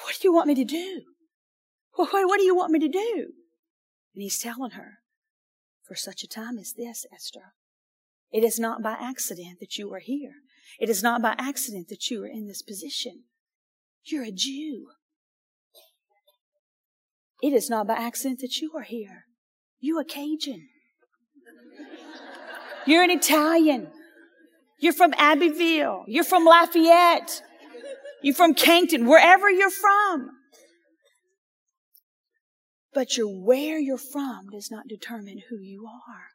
what 0.04 0.18
do 0.20 0.28
you 0.28 0.34
want 0.34 0.46
me 0.46 0.54
to 0.54 0.64
do? 0.64 1.02
What, 1.94 2.10
what 2.12 2.38
do 2.38 2.44
you 2.44 2.54
want 2.54 2.72
me 2.72 2.78
to 2.80 2.88
do? 2.88 3.32
And 4.14 4.22
he's 4.22 4.38
telling 4.38 4.72
her, 4.72 4.98
for 5.86 5.94
such 5.94 6.22
a 6.22 6.28
time 6.28 6.58
as 6.58 6.72
this, 6.72 7.06
Esther, 7.12 7.52
it 8.32 8.42
is 8.42 8.58
not 8.58 8.82
by 8.82 8.96
accident 8.98 9.60
that 9.60 9.76
you 9.76 9.92
are 9.92 10.00
here. 10.00 10.34
It 10.80 10.88
is 10.88 11.02
not 11.02 11.22
by 11.22 11.34
accident 11.38 11.88
that 11.88 12.10
you 12.10 12.24
are 12.24 12.28
in 12.28 12.48
this 12.48 12.62
position. 12.62 13.24
You're 14.04 14.24
a 14.24 14.32
Jew. 14.32 14.88
It 17.42 17.52
is 17.52 17.68
not 17.68 17.86
by 17.86 17.94
accident 17.94 18.40
that 18.40 18.56
you 18.56 18.72
are 18.76 18.82
here. 18.82 19.25
You 19.80 20.00
a 20.00 20.04
Cajun. 20.04 20.68
You're 22.86 23.02
an 23.02 23.10
Italian. 23.10 23.88
You're 24.78 24.92
from 24.92 25.14
Abbeville. 25.16 26.04
You're 26.06 26.24
from 26.24 26.44
Lafayette. 26.44 27.42
You're 28.22 28.34
from 28.34 28.54
Cankton, 28.54 29.06
wherever 29.06 29.50
you're 29.50 29.70
from. 29.70 30.30
But 32.94 33.08
where 33.18 33.78
you're 33.78 33.98
from 33.98 34.48
does 34.50 34.70
not 34.70 34.88
determine 34.88 35.42
who 35.50 35.58
you 35.58 35.86
are. 35.86 36.28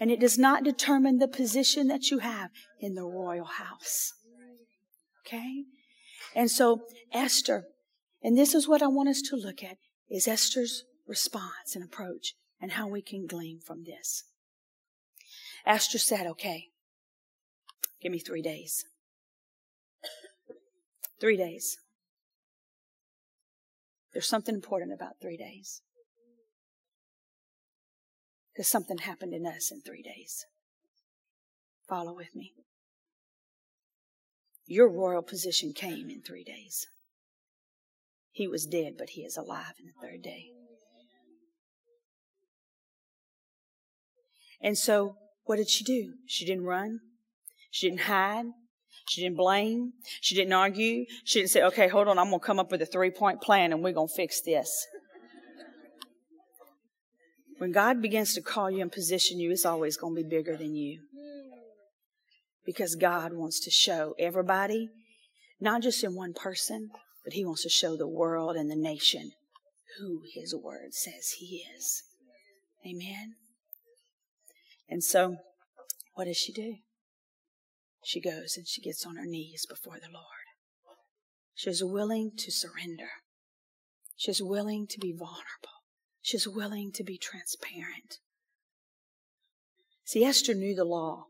And 0.00 0.10
it 0.10 0.20
does 0.20 0.38
not 0.38 0.64
determine 0.64 1.18
the 1.18 1.28
position 1.28 1.88
that 1.88 2.10
you 2.10 2.18
have 2.18 2.50
in 2.80 2.94
the 2.94 3.04
royal 3.04 3.44
house. 3.46 4.12
Okay? 5.26 5.64
And 6.34 6.50
so 6.50 6.82
Esther, 7.12 7.64
and 8.22 8.36
this 8.36 8.54
is 8.54 8.68
what 8.68 8.82
I 8.82 8.86
want 8.86 9.08
us 9.08 9.22
to 9.22 9.36
look 9.36 9.62
at, 9.62 9.76
is 10.10 10.28
Esther's 10.28 10.84
response 11.06 11.74
and 11.74 11.84
approach 11.84 12.34
and 12.60 12.72
how 12.72 12.88
we 12.88 13.02
can 13.02 13.26
glean 13.26 13.60
from 13.60 13.84
this. 13.84 14.24
Esther 15.64 15.98
said, 15.98 16.26
okay, 16.26 16.68
give 18.02 18.12
me 18.12 18.18
three 18.18 18.42
days. 18.42 18.84
Three 21.20 21.36
days. 21.36 21.78
There's 24.12 24.28
something 24.28 24.54
important 24.54 24.92
about 24.92 25.20
three 25.20 25.36
days. 25.36 25.82
Because 28.52 28.68
something 28.68 28.98
happened 28.98 29.34
in 29.34 29.46
us 29.46 29.70
in 29.70 29.82
three 29.82 30.02
days. 30.02 30.46
Follow 31.88 32.14
with 32.14 32.34
me. 32.34 32.52
Your 34.66 34.88
royal 34.88 35.22
position 35.22 35.72
came 35.74 36.10
in 36.10 36.22
three 36.22 36.42
days. 36.42 36.86
He 38.32 38.48
was 38.48 38.66
dead, 38.66 38.94
but 38.98 39.10
he 39.10 39.22
is 39.22 39.36
alive 39.36 39.74
in 39.78 39.86
the 39.86 40.06
third 40.06 40.22
day. 40.22 40.46
And 44.66 44.76
so, 44.76 45.14
what 45.44 45.58
did 45.58 45.70
she 45.70 45.84
do? 45.84 46.14
She 46.26 46.44
didn't 46.44 46.64
run. 46.64 46.98
She 47.70 47.88
didn't 47.88 48.00
hide. 48.00 48.46
She 49.08 49.22
didn't 49.22 49.36
blame. 49.36 49.92
She 50.20 50.34
didn't 50.34 50.54
argue. 50.54 51.04
She 51.24 51.38
didn't 51.38 51.52
say, 51.52 51.62
okay, 51.62 51.86
hold 51.86 52.08
on, 52.08 52.18
I'm 52.18 52.30
going 52.30 52.40
to 52.40 52.44
come 52.44 52.58
up 52.58 52.72
with 52.72 52.82
a 52.82 52.86
three 52.86 53.12
point 53.12 53.40
plan 53.40 53.72
and 53.72 53.84
we're 53.84 53.92
going 53.92 54.08
to 54.08 54.14
fix 54.14 54.40
this. 54.40 54.68
When 57.58 57.70
God 57.70 58.02
begins 58.02 58.34
to 58.34 58.42
call 58.42 58.68
you 58.68 58.80
and 58.80 58.90
position 58.90 59.38
you, 59.38 59.52
it's 59.52 59.64
always 59.64 59.96
going 59.96 60.16
to 60.16 60.22
be 60.24 60.28
bigger 60.28 60.56
than 60.56 60.74
you. 60.74 60.98
Because 62.64 62.96
God 62.96 63.32
wants 63.32 63.60
to 63.60 63.70
show 63.70 64.16
everybody, 64.18 64.88
not 65.60 65.80
just 65.80 66.02
in 66.02 66.16
one 66.16 66.34
person, 66.34 66.90
but 67.22 67.34
He 67.34 67.44
wants 67.44 67.62
to 67.62 67.68
show 67.68 67.96
the 67.96 68.08
world 68.08 68.56
and 68.56 68.68
the 68.68 68.74
nation 68.74 69.30
who 70.00 70.22
His 70.34 70.56
Word 70.56 70.92
says 70.92 71.36
He 71.38 71.62
is. 71.72 72.02
Amen. 72.84 73.36
And 74.88 75.02
so, 75.02 75.36
what 76.14 76.24
does 76.24 76.36
she 76.36 76.52
do? 76.52 76.76
she 78.06 78.20
goes 78.20 78.56
and 78.56 78.68
she 78.68 78.80
gets 78.80 79.04
on 79.04 79.16
her 79.16 79.26
knees 79.26 79.66
before 79.66 79.98
the 79.98 80.12
Lord. 80.12 80.46
She's 81.56 81.82
willing 81.82 82.30
to 82.38 82.52
surrender. 82.52 83.08
She's 84.16 84.40
willing 84.40 84.86
to 84.90 85.00
be 85.00 85.12
vulnerable. 85.12 85.82
She's 86.22 86.46
willing 86.46 86.92
to 86.92 87.02
be 87.02 87.18
transparent. 87.18 88.18
See, 90.04 90.24
Esther 90.24 90.54
knew 90.54 90.74
the 90.76 90.84
law. 90.84 91.24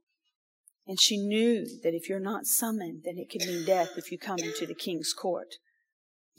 And 0.86 1.00
she 1.00 1.16
knew 1.16 1.64
that 1.82 1.94
if 1.94 2.10
you're 2.10 2.20
not 2.20 2.44
summoned, 2.44 3.02
then 3.04 3.16
it 3.16 3.30
could 3.30 3.48
mean 3.48 3.64
death 3.64 3.92
if 3.96 4.12
you 4.12 4.18
come 4.18 4.38
into 4.38 4.66
the 4.66 4.74
king's 4.74 5.14
court. 5.14 5.54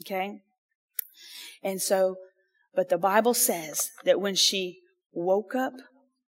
Okay? 0.02 0.40
And 1.64 1.82
so, 1.82 2.14
but 2.74 2.90
the 2.90 2.96
Bible 2.96 3.34
says 3.34 3.90
that 4.04 4.20
when 4.20 4.36
she 4.36 4.78
woke 5.12 5.56
up 5.56 5.74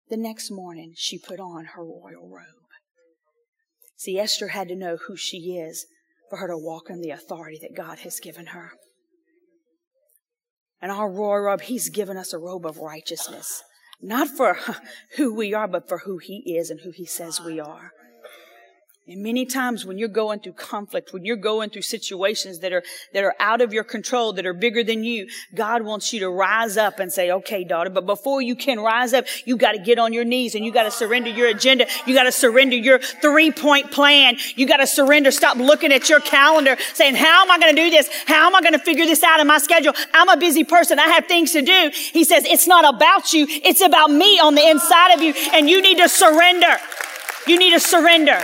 the 0.09 0.17
next 0.17 0.51
morning, 0.51 0.93
she 0.95 1.17
put 1.17 1.39
on 1.39 1.65
her 1.75 1.83
royal 1.83 2.29
robe. 2.29 2.57
See, 3.97 4.19
Esther 4.19 4.49
had 4.49 4.67
to 4.67 4.75
know 4.75 4.97
who 5.07 5.17
she 5.17 5.57
is 5.57 5.85
for 6.29 6.37
her 6.37 6.47
to 6.47 6.57
walk 6.57 6.89
in 6.89 7.01
the 7.01 7.09
authority 7.09 7.57
that 7.61 7.75
God 7.75 7.99
has 7.99 8.19
given 8.19 8.47
her. 8.47 8.71
And 10.81 10.91
our 10.91 11.09
royal 11.09 11.41
robe, 11.41 11.61
He's 11.61 11.89
given 11.89 12.17
us 12.17 12.33
a 12.33 12.37
robe 12.37 12.65
of 12.65 12.77
righteousness. 12.77 13.63
Not 14.01 14.27
for 14.27 14.57
who 15.17 15.33
we 15.33 15.53
are, 15.53 15.67
but 15.67 15.89
for 15.89 15.99
who 15.99 16.19
He 16.19 16.55
is 16.55 16.69
and 16.69 16.81
who 16.81 16.91
He 16.91 17.05
says 17.05 17.41
we 17.41 17.59
are. 17.59 17.91
And 19.09 19.23
many 19.23 19.45
times 19.45 19.85
when 19.85 19.97
you're 19.97 20.09
going 20.09 20.41
through 20.41 20.53
conflict, 20.53 21.13
when 21.13 21.23
you're 21.23 21.37
going 21.37 21.69
through 21.69 21.83
situations 21.83 22.59
that 22.59 22.73
are, 22.73 22.83
that 23.13 23.23
are 23.23 23.35
out 23.39 23.61
of 23.61 23.71
your 23.71 23.85
control, 23.85 24.33
that 24.33 24.45
are 24.45 24.53
bigger 24.53 24.83
than 24.83 25.05
you, 25.05 25.29
God 25.55 25.83
wants 25.83 26.11
you 26.11 26.19
to 26.19 26.29
rise 26.29 26.75
up 26.75 26.99
and 26.99 27.09
say, 27.11 27.31
okay, 27.31 27.63
daughter, 27.63 27.89
but 27.89 28.05
before 28.05 28.41
you 28.41 28.53
can 28.53 28.81
rise 28.81 29.13
up, 29.13 29.23
you 29.45 29.55
got 29.55 29.71
to 29.71 29.79
get 29.79 29.97
on 29.97 30.11
your 30.11 30.25
knees 30.25 30.55
and 30.55 30.65
you 30.65 30.73
got 30.73 30.83
to 30.83 30.91
surrender 30.91 31.29
your 31.29 31.47
agenda. 31.47 31.87
You 32.05 32.13
got 32.13 32.23
to 32.23 32.33
surrender 32.33 32.75
your 32.75 32.99
three 32.99 33.49
point 33.49 33.91
plan. 33.91 34.35
You 34.57 34.67
got 34.67 34.77
to 34.77 34.87
surrender. 34.87 35.31
Stop 35.31 35.55
looking 35.55 35.93
at 35.93 36.09
your 36.09 36.19
calendar 36.19 36.75
saying, 36.93 37.15
how 37.15 37.43
am 37.43 37.49
I 37.51 37.59
going 37.59 37.73
to 37.73 37.81
do 37.81 37.89
this? 37.89 38.09
How 38.25 38.47
am 38.47 38.55
I 38.55 38.61
going 38.61 38.73
to 38.73 38.79
figure 38.79 39.05
this 39.05 39.23
out 39.23 39.39
in 39.39 39.47
my 39.47 39.59
schedule? 39.59 39.93
I'm 40.13 40.27
a 40.27 40.35
busy 40.35 40.65
person. 40.65 40.99
I 40.99 41.07
have 41.07 41.27
things 41.27 41.53
to 41.53 41.61
do. 41.61 41.91
He 41.93 42.25
says, 42.25 42.43
it's 42.45 42.67
not 42.67 42.93
about 42.93 43.31
you. 43.31 43.45
It's 43.47 43.79
about 43.79 44.11
me 44.11 44.37
on 44.41 44.55
the 44.55 44.67
inside 44.67 45.13
of 45.13 45.21
you 45.21 45.33
and 45.53 45.69
you 45.69 45.81
need 45.81 45.97
to 45.99 46.09
surrender. 46.09 46.75
You 47.47 47.57
need 47.57 47.71
to 47.71 47.79
surrender. 47.79 48.41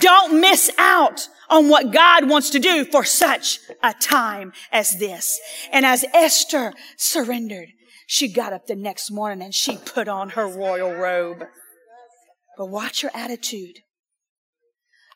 Don't 0.00 0.40
miss 0.40 0.70
out 0.78 1.28
on 1.48 1.68
what 1.68 1.92
God 1.92 2.28
wants 2.28 2.50
to 2.50 2.58
do 2.58 2.84
for 2.84 3.04
such 3.04 3.60
a 3.82 3.94
time 3.94 4.52
as 4.72 4.98
this. 4.98 5.38
And 5.72 5.84
as 5.84 6.04
Esther 6.12 6.72
surrendered, 6.96 7.68
she 8.06 8.32
got 8.32 8.52
up 8.52 8.66
the 8.66 8.76
next 8.76 9.10
morning 9.10 9.42
and 9.42 9.54
she 9.54 9.76
put 9.76 10.08
on 10.08 10.30
her 10.30 10.46
royal 10.46 10.92
robe. 10.92 11.44
But 12.56 12.66
watch 12.66 13.02
her 13.02 13.10
attitude. 13.14 13.80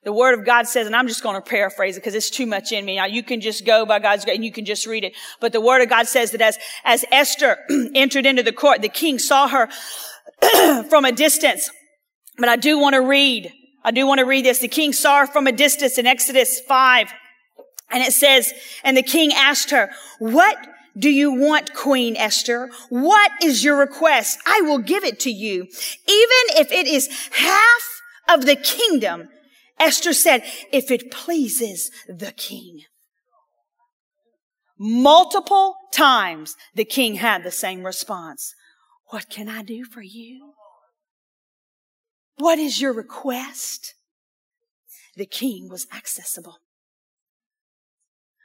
The 0.04 0.12
word 0.12 0.38
of 0.38 0.46
God 0.46 0.66
says, 0.66 0.86
and 0.86 0.94
I'm 0.94 1.08
just 1.08 1.22
going 1.22 1.34
to 1.34 1.42
paraphrase 1.42 1.96
it 1.96 2.00
because 2.00 2.14
it's 2.14 2.30
too 2.30 2.46
much 2.46 2.72
in 2.72 2.84
me. 2.84 2.96
Now 2.96 3.06
you 3.06 3.22
can 3.22 3.40
just 3.40 3.66
go 3.66 3.84
by 3.84 3.98
God's 3.98 4.24
grace 4.24 4.36
and 4.36 4.44
you 4.44 4.52
can 4.52 4.64
just 4.64 4.86
read 4.86 5.04
it. 5.04 5.14
But 5.40 5.52
the 5.52 5.60
word 5.60 5.82
of 5.82 5.88
God 5.88 6.06
says 6.06 6.30
that 6.30 6.40
as, 6.40 6.58
as 6.84 7.04
Esther 7.10 7.58
entered 7.94 8.24
into 8.24 8.42
the 8.42 8.52
court, 8.52 8.80
the 8.80 8.88
king 8.88 9.18
saw 9.18 9.48
her 9.48 9.68
from 10.88 11.04
a 11.04 11.12
distance. 11.12 11.70
But 12.38 12.48
I 12.48 12.56
do 12.56 12.78
want 12.78 12.94
to 12.94 13.00
read, 13.00 13.52
I 13.88 13.90
do 13.90 14.06
want 14.06 14.18
to 14.18 14.26
read 14.26 14.44
this. 14.44 14.58
The 14.58 14.68
king 14.68 14.92
saw 14.92 15.20
her 15.20 15.26
from 15.26 15.46
a 15.46 15.52
distance 15.52 15.96
in 15.96 16.06
Exodus 16.06 16.60
5. 16.60 17.10
And 17.90 18.02
it 18.02 18.12
says, 18.12 18.52
and 18.84 18.94
the 18.94 19.02
king 19.02 19.32
asked 19.32 19.70
her, 19.70 19.88
what 20.18 20.58
do 20.94 21.08
you 21.08 21.32
want, 21.32 21.72
Queen 21.72 22.14
Esther? 22.14 22.68
What 22.90 23.32
is 23.42 23.64
your 23.64 23.78
request? 23.78 24.40
I 24.44 24.60
will 24.60 24.76
give 24.76 25.04
it 25.04 25.18
to 25.20 25.30
you. 25.30 25.62
Even 25.62 26.60
if 26.60 26.70
it 26.70 26.86
is 26.86 27.08
half 27.30 28.02
of 28.28 28.44
the 28.44 28.56
kingdom 28.56 29.30
Esther 29.80 30.12
said, 30.12 30.42
if 30.70 30.90
it 30.90 31.10
pleases 31.10 31.90
the 32.06 32.32
king. 32.32 32.82
Multiple 34.78 35.76
times 35.94 36.56
the 36.74 36.84
king 36.84 37.14
had 37.14 37.42
the 37.42 37.50
same 37.50 37.84
response. 37.84 38.54
What 39.06 39.30
can 39.30 39.48
I 39.48 39.62
do 39.62 39.84
for 39.84 40.02
you? 40.02 40.52
What 42.38 42.58
is 42.58 42.80
your 42.80 42.92
request? 42.92 43.94
The 45.16 45.26
king 45.26 45.68
was 45.68 45.86
accessible. 45.94 46.58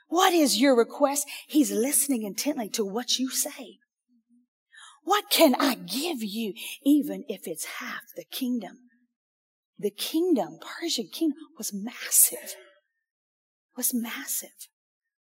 What 0.08 0.34
is 0.34 0.60
your 0.60 0.76
request? 0.76 1.28
He's 1.48 1.72
listening 1.72 2.24
intently 2.24 2.70
to 2.70 2.86
what 2.86 3.18
you 3.18 3.30
say. 3.30 3.78
What 5.04 5.30
can 5.30 5.56
I 5.56 5.76
give 5.76 6.24
you, 6.24 6.54
even 6.84 7.24
if 7.28 7.42
it's 7.46 7.66
half 7.80 8.02
the 8.16 8.26
kingdom? 8.32 8.78
the 9.84 9.92
kingdom, 9.92 10.60
Persian 10.62 11.08
kingdom, 11.12 11.38
was 11.58 11.74
massive. 11.74 12.56
Was 13.76 13.94
massive. 13.94 14.70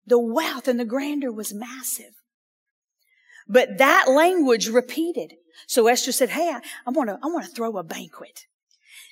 The 0.06 0.18
wealth 0.18 0.68
and 0.68 0.80
the 0.80 0.84
grandeur 0.84 1.30
was 1.30 1.52
massive. 1.52 2.14
But 3.48 3.78
that 3.78 4.06
language 4.08 4.68
repeated. 4.68 5.34
So 5.66 5.86
Esther 5.86 6.12
said, 6.12 6.30
Hey, 6.30 6.48
I, 6.48 6.60
I 6.86 6.90
want 6.90 7.08
to, 7.08 7.18
I 7.22 7.26
want 7.26 7.46
to 7.46 7.50
throw 7.50 7.76
a 7.78 7.82
banquet. 7.82 8.46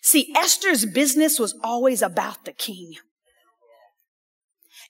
See, 0.02 0.32
Esther's 0.36 0.84
business 0.84 1.38
was 1.38 1.58
always 1.64 2.02
about 2.02 2.44
the 2.44 2.52
king. 2.52 2.94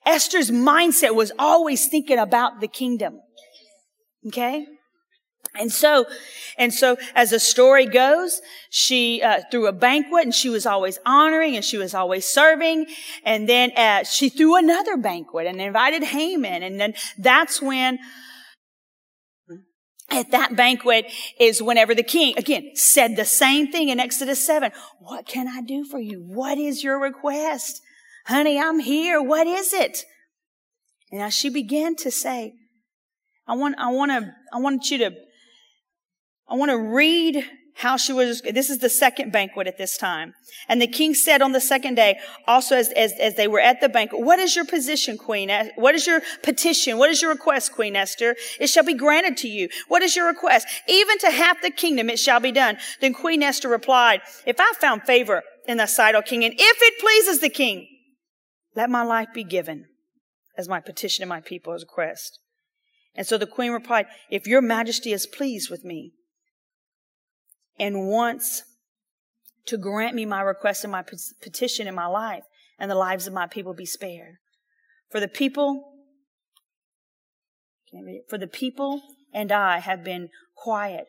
Esther's 0.05 0.51
mindset 0.51 1.15
was 1.15 1.33
always 1.39 1.89
thinking 1.89 2.19
about 2.19 2.61
the 2.61 2.69
kingdom. 2.69 3.21
Okay? 4.27 4.67
And 5.59 5.73
so, 5.73 6.07
and 6.59 6.73
so 6.73 6.97
as 7.15 7.31
the 7.31 7.41
story 7.41 7.87
goes, 7.87 8.41
she 8.71 9.23
uh, 9.23 9.41
threw 9.51 9.67
a 9.67 9.73
banquet 9.73 10.25
and 10.25 10.35
she 10.35 10.49
was 10.49 10.67
always 10.67 10.99
honoring 11.07 11.57
and 11.57 11.65
she 11.65 11.79
was 11.79 11.95
always 11.95 12.27
serving. 12.27 12.87
And 13.25 13.49
then 13.49 13.73
uh, 13.77 14.05
she 14.05 14.29
threw 14.29 14.57
another 14.57 14.97
banquet 14.97 15.47
and 15.47 15.61
invited 15.61 16.03
Haman. 16.05 16.63
And 16.63 16.79
then 16.79 16.95
that's 17.19 17.63
when 17.63 17.99
at 20.17 20.31
that 20.33 20.57
banquet 20.57 21.07
is 21.39 21.63
whenever 21.63 21.95
the 21.95 22.03
king, 22.03 22.37
again, 22.37 22.71
said 22.75 23.17
the 23.17 23.25
same 23.25 23.71
thing 23.71 23.89
in 23.89 24.01
Exodus 24.01 24.45
7. 24.45 24.73
What 24.99 25.27
can 25.27 25.47
I 25.47 25.61
do 25.61 25.85
for 25.85 26.01
you? 26.01 26.21
What 26.21 26.59
is 26.59 26.83
your 26.83 27.01
request? 27.01 27.81
Honey, 28.27 28.59
I'm 28.59 28.81
here. 28.81 29.23
What 29.23 29.47
is 29.47 29.73
it? 29.73 30.05
And 31.11 31.21
now 31.21 31.29
she 31.29 31.49
began 31.49 31.95
to 31.97 32.11
say, 32.11 32.55
I 33.47 33.55
want, 33.55 33.77
I 33.79 33.93
want 33.93 34.11
to, 34.11 34.35
I 34.53 34.59
want 34.59 34.91
you 34.91 34.99
to 34.99 35.13
I 36.49 36.55
want 36.55 36.71
to 36.71 36.79
read 36.79 37.45
how 37.77 37.99
she 37.99 38.13
was, 38.13 38.41
this 38.41 38.71
is 38.71 38.79
the 38.79 38.89
second 38.89 39.33
banquet 39.33 39.67
at 39.67 39.77
this 39.77 39.99
time. 39.99 40.33
And 40.67 40.81
the 40.81 40.87
king 40.87 41.13
said 41.13 41.43
on 41.43 41.53
the 41.53 41.61
second 41.61 41.97
day, 41.97 42.19
also 42.47 42.75
as, 42.75 42.89
as, 42.93 43.13
as 43.21 43.35
they 43.35 43.47
were 43.47 43.61
at 43.61 43.83
the 43.83 43.89
banquet, 43.91 44.23
what 44.23 44.39
is 44.39 44.57
your 44.57 44.65
position, 44.65 45.19
queen? 45.19 45.51
What 45.77 45.95
is 45.95 46.07
your 46.07 46.23
petition? 46.43 46.97
What 46.97 47.11
is 47.11 47.21
your 47.21 47.31
request, 47.31 47.73
queen 47.73 47.95
Esther? 47.95 48.35
It 48.59 48.69
shall 48.69 48.85
be 48.85 48.95
granted 48.95 49.37
to 49.39 49.49
you. 49.49 49.69
What 49.89 50.03
is 50.03 50.17
your 50.17 50.27
request? 50.27 50.67
Even 50.89 51.19
to 51.19 51.31
half 51.31 51.61
the 51.61 51.71
kingdom 51.71 52.09
it 52.09 52.19
shall 52.19 52.41
be 52.41 52.51
done. 52.51 52.79
Then 53.03 53.13
queen 53.13 53.43
Esther 53.43 53.69
replied, 53.69 54.23
if 54.47 54.57
I 54.59 54.73
found 54.81 55.03
favor 55.03 55.43
in 55.69 55.77
thy 55.77 55.85
sight, 55.85 56.15
O 56.15 56.23
king, 56.23 56.45
and 56.45 56.55
if 56.57 56.79
it 56.81 56.99
pleases 56.99 57.41
the 57.41 57.51
king, 57.51 57.87
let 58.75 58.89
my 58.89 59.03
life 59.03 59.29
be 59.35 59.45
given 59.45 59.85
as 60.57 60.67
my 60.67 60.81
petition 60.81 61.23
and 61.25 61.29
my 61.29 61.41
people's 61.41 61.83
request. 61.83 62.39
And 63.15 63.27
so 63.27 63.37
the 63.37 63.47
queen 63.47 63.73
replied, 63.73 64.07
if 64.31 64.47
your 64.47 64.63
majesty 64.63 65.13
is 65.13 65.27
pleased 65.27 65.71
with 65.71 65.85
me, 65.85 66.13
and 67.79 68.09
wants 68.09 68.63
to 69.67 69.77
grant 69.77 70.15
me 70.15 70.25
my 70.25 70.41
request 70.41 70.85
and 70.85 70.93
my 70.93 71.05
petition 71.43 71.87
in 71.87 71.95
my 71.95 72.07
life 72.07 72.45
and 72.79 72.91
the 72.91 72.95
lives 72.95 73.27
of 73.27 73.33
my 73.33 73.47
people 73.47 73.75
be 73.75 73.87
spared. 73.87 74.37
For 75.11 75.21
the 75.21 75.29
people, 75.29 75.93
for 78.29 78.39
the 78.39 78.47
people 78.47 79.01
and 79.33 79.51
I 79.53 79.79
have 79.79 80.05
been 80.05 80.29
quiet, 80.57 81.07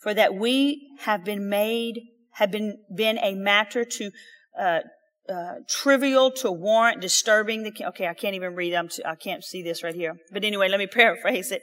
for 0.00 0.14
that 0.14 0.34
we 0.34 0.88
have 1.00 1.24
been 1.24 1.48
made, 1.48 2.00
have 2.32 2.50
been, 2.50 2.78
been 2.94 3.18
a 3.18 3.34
matter 3.34 3.84
to, 3.84 4.10
uh, 4.58 4.80
uh, 5.28 5.54
trivial 5.68 6.30
to 6.30 6.52
warrant 6.52 7.00
disturbing 7.00 7.62
the. 7.62 7.72
Okay, 7.88 8.06
I 8.06 8.14
can't 8.14 8.34
even 8.34 8.54
read. 8.54 8.74
I'm 8.74 8.90
I 9.06 9.14
can't 9.14 9.42
see 9.42 9.62
this 9.62 9.82
right 9.82 9.94
here. 9.94 10.16
But 10.30 10.44
anyway, 10.44 10.68
let 10.68 10.78
me 10.78 10.86
paraphrase 10.92 11.50
it. 11.50 11.62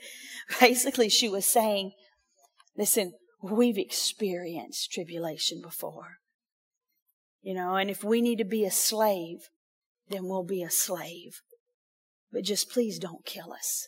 Basically, 0.59 1.09
she 1.09 1.29
was 1.29 1.45
saying, 1.45 1.91
listen, 2.75 3.13
We've 3.41 3.77
experienced 3.77 4.91
tribulation 4.91 5.61
before. 5.61 6.17
You 7.41 7.55
know, 7.55 7.75
and 7.75 7.89
if 7.89 8.03
we 8.03 8.21
need 8.21 8.37
to 8.37 8.45
be 8.45 8.65
a 8.65 8.71
slave, 8.71 9.49
then 10.09 10.25
we'll 10.25 10.43
be 10.43 10.61
a 10.61 10.69
slave. 10.69 11.41
But 12.31 12.43
just 12.43 12.69
please 12.69 12.99
don't 12.99 13.25
kill 13.25 13.51
us. 13.51 13.87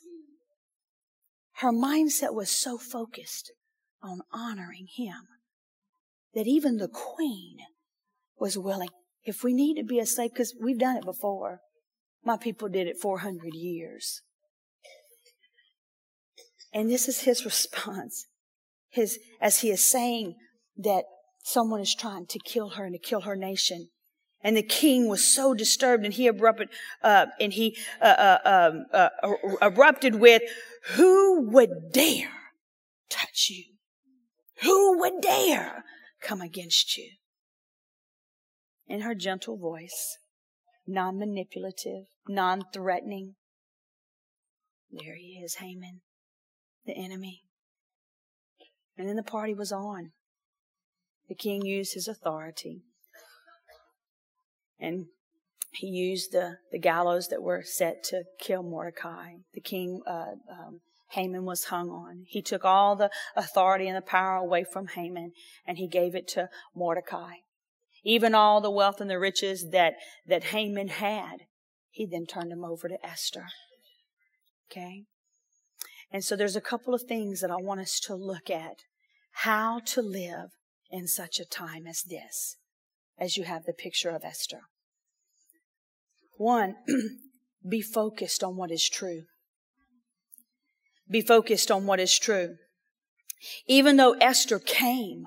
Her 1.58 1.72
mindset 1.72 2.34
was 2.34 2.50
so 2.50 2.80
focused 2.80 3.52
on 4.02 4.22
honoring 4.32 4.88
him 4.98 5.28
that 6.34 6.48
even 6.48 6.78
the 6.78 6.88
queen 6.88 7.58
was 8.40 8.58
willing, 8.58 8.90
if 9.24 9.44
we 9.44 9.54
need 9.54 9.76
to 9.76 9.84
be 9.84 10.00
a 10.00 10.06
slave, 10.06 10.32
because 10.32 10.56
we've 10.60 10.80
done 10.80 10.98
it 10.98 11.06
before. 11.06 11.60
My 12.26 12.38
people 12.38 12.70
did 12.70 12.88
it 12.88 12.98
400 13.00 13.54
years. 13.54 14.22
And 16.74 16.90
this 16.90 17.08
is 17.08 17.22
his 17.22 17.46
response 17.46 18.26
his, 18.94 19.20
as 19.42 19.60
he 19.62 19.72
is 19.72 19.84
saying 19.84 20.36
that 20.78 21.06
someone 21.44 21.82
is 21.82 21.96
trying 21.96 22.28
to 22.28 22.40
kill 22.40 22.70
her 22.70 22.86
and 22.86 22.94
to 22.94 23.00
kill 23.00 23.22
her 23.22 23.36
nation. 23.36 23.90
And 24.42 24.56
the 24.56 24.64
king 24.64 25.10
was 25.10 25.24
so 25.24 25.54
disturbed 25.54 26.06
and 26.06 26.14
he 26.14 26.28
erupted, 26.28 26.70
uh, 27.02 27.28
and 27.40 27.54
he, 27.54 27.76
uh, 28.00 28.06
uh, 28.06 28.72
um, 28.72 28.86
uh, 28.94 29.10
erupted 29.62 30.16
with, 30.16 30.44
who 30.92 31.50
would 31.50 31.92
dare 31.92 32.30
touch 33.10 33.50
you? 33.50 33.66
Who 34.62 35.00
would 35.00 35.22
dare 35.22 35.86
come 36.22 36.42
against 36.42 36.98
you? 36.98 37.10
In 38.88 39.02
her 39.02 39.16
gentle 39.16 39.58
voice, 39.58 40.18
non-manipulative, 40.86 42.06
non-threatening, 42.28 43.36
there 44.92 45.16
he 45.16 45.42
is, 45.44 45.56
Haman, 45.56 46.02
the 46.86 46.94
enemy. 46.94 47.44
And 48.98 49.08
then 49.08 49.16
the 49.16 49.24
party 49.24 49.54
was 49.54 49.72
on. 49.72 50.12
The 51.28 51.36
king 51.36 51.66
used 51.66 51.94
his 51.94 52.08
authority. 52.08 52.84
And 54.80 55.08
he 55.72 55.88
used 55.88 56.32
the, 56.32 56.58
the 56.72 56.80
gallows 56.80 57.30
that 57.30 57.42
were 57.42 57.64
set 57.64 58.04
to 58.06 58.24
kill 58.40 58.62
Mordecai. 58.62 59.36
The 59.54 59.62
king, 59.62 60.02
uh, 60.06 60.36
um, 60.52 60.82
Haman 61.12 61.46
was 61.46 61.66
hung 61.66 61.90
on. 61.90 62.26
He 62.28 62.42
took 62.42 62.66
all 62.66 62.96
the 62.96 63.10
authority 63.36 63.88
and 63.88 63.98
the 63.98 64.02
power 64.02 64.36
away 64.36 64.66
from 64.72 64.88
Haman 64.88 65.32
and 65.66 65.78
he 65.78 65.88
gave 65.88 66.16
it 66.16 66.28
to 66.30 66.50
Mordecai. 66.76 67.36
Even 68.04 68.36
all 68.36 68.62
the 68.62 68.72
wealth 68.72 69.00
and 69.00 69.10
the 69.10 69.20
riches 69.20 69.70
that, 69.72 69.94
that 70.28 70.46
Haman 70.46 70.90
had, 70.90 71.46
he 71.90 72.06
then 72.06 72.26
turned 72.26 72.52
them 72.52 72.66
over 72.66 72.90
to 72.90 73.06
Esther. 73.06 73.46
Okay? 74.70 75.06
And 76.14 76.24
so 76.24 76.36
there's 76.36 76.56
a 76.56 76.62
couple 76.62 76.94
of 76.94 77.02
things 77.02 77.42
that 77.42 77.50
I 77.50 77.56
want 77.56 77.82
us 77.82 78.00
to 78.02 78.14
look 78.14 78.52
at 78.52 78.84
how 79.38 79.80
to 79.88 80.02
live 80.02 80.52
in 80.92 81.08
such 81.08 81.40
a 81.40 81.46
time 81.46 81.88
as 81.88 82.04
this, 82.04 82.58
as 83.18 83.36
you 83.36 83.46
have 83.46 83.66
the 83.66 83.74
picture 83.74 84.12
of 84.12 84.24
Esther. 84.24 84.62
One, 86.38 86.76
be 87.68 87.82
focused 87.82 88.44
on 88.44 88.56
what 88.56 88.70
is 88.70 88.88
true. 88.88 89.24
Be 91.10 91.22
focused 91.22 91.72
on 91.72 91.88
what 91.88 92.00
is 92.00 92.18
true. 92.18 92.58
Even 93.66 93.98
though 93.98 94.14
Esther 94.14 94.60
came, 94.60 95.26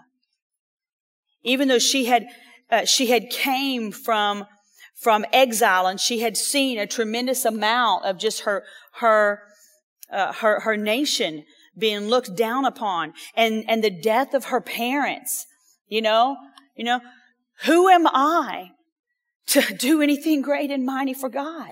even 1.43 1.67
though 1.67 1.81
she 1.81 2.05
had, 2.05 2.27
uh, 2.71 2.85
she 2.85 3.09
had 3.09 3.29
came 3.29 3.91
from, 3.91 4.47
from 4.95 5.27
exile 5.33 5.89
and 5.89 5.99
she 5.99 6.21
had 6.21 6.37
seen 6.37 6.79
a 6.79 6.87
tremendous 6.87 7.45
amount 7.45 8.05
of 8.05 8.19
just 8.19 8.43
her, 8.43 8.63
her, 9.01 9.43
uh, 10.13 10.33
her, 10.35 10.61
her 10.61 10.77
nation 10.77 11.45
being 11.77 12.09
looked 12.09 12.37
down 12.37 12.65
upon 12.65 13.13
and, 13.35 13.65
and 13.69 13.83
the 13.83 13.91
death 13.91 14.35
of 14.35 14.47
her 14.47 14.61
parents. 14.61 15.47
You 15.89 16.03
know, 16.03 16.37
you 16.75 16.85
know, 16.85 17.01
who 17.65 17.89
am 17.89 18.07
I 18.07 18.71
to 19.49 19.75
do 19.75 20.03
anything 20.03 20.43
great 20.43 20.71
and 20.71 20.85
mighty 20.85 21.15
for 21.15 21.29
God? 21.29 21.71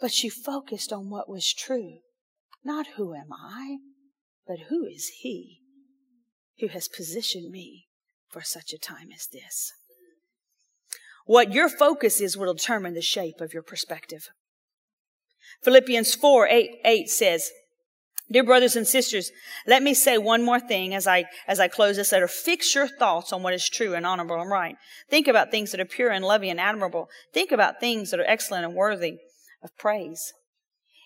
But 0.00 0.12
she 0.12 0.28
focused 0.28 0.92
on 0.92 1.10
what 1.10 1.28
was 1.28 1.52
true. 1.52 1.98
Not 2.64 2.86
who 2.96 3.14
am 3.14 3.32
I, 3.32 3.78
but 4.46 4.58
who 4.68 4.84
is 4.84 5.10
He 5.20 5.60
who 6.60 6.68
has 6.68 6.88
positioned 6.88 7.50
me 7.50 7.86
for 8.28 8.42
such 8.42 8.72
a 8.72 8.78
time 8.78 9.08
as 9.14 9.26
this. 9.26 9.72
What 11.24 11.52
your 11.52 11.68
focus 11.68 12.20
is 12.20 12.36
will 12.36 12.54
determine 12.54 12.94
the 12.94 13.02
shape 13.02 13.40
of 13.40 13.52
your 13.52 13.62
perspective. 13.62 14.28
Philippians 15.62 16.14
4 16.14 16.48
8, 16.48 16.70
8 16.84 17.08
says, 17.08 17.50
Dear 18.30 18.44
brothers 18.44 18.76
and 18.76 18.86
sisters, 18.86 19.30
let 19.66 19.82
me 19.82 19.94
say 19.94 20.18
one 20.18 20.44
more 20.44 20.60
thing 20.60 20.94
as 20.94 21.06
I, 21.06 21.24
as 21.46 21.58
I 21.58 21.68
close 21.68 21.96
this 21.96 22.12
letter. 22.12 22.28
Fix 22.28 22.74
your 22.74 22.86
thoughts 22.86 23.32
on 23.32 23.42
what 23.42 23.54
is 23.54 23.68
true 23.68 23.94
and 23.94 24.04
honorable 24.04 24.40
and 24.40 24.50
right. 24.50 24.76
Think 25.08 25.28
about 25.28 25.50
things 25.50 25.70
that 25.70 25.80
are 25.80 25.86
pure 25.86 26.10
and 26.10 26.24
loving 26.24 26.50
and 26.50 26.60
admirable. 26.60 27.08
Think 27.32 27.52
about 27.52 27.80
things 27.80 28.10
that 28.10 28.20
are 28.20 28.26
excellent 28.26 28.66
and 28.66 28.74
worthy 28.74 29.16
of 29.62 29.76
praise. 29.78 30.34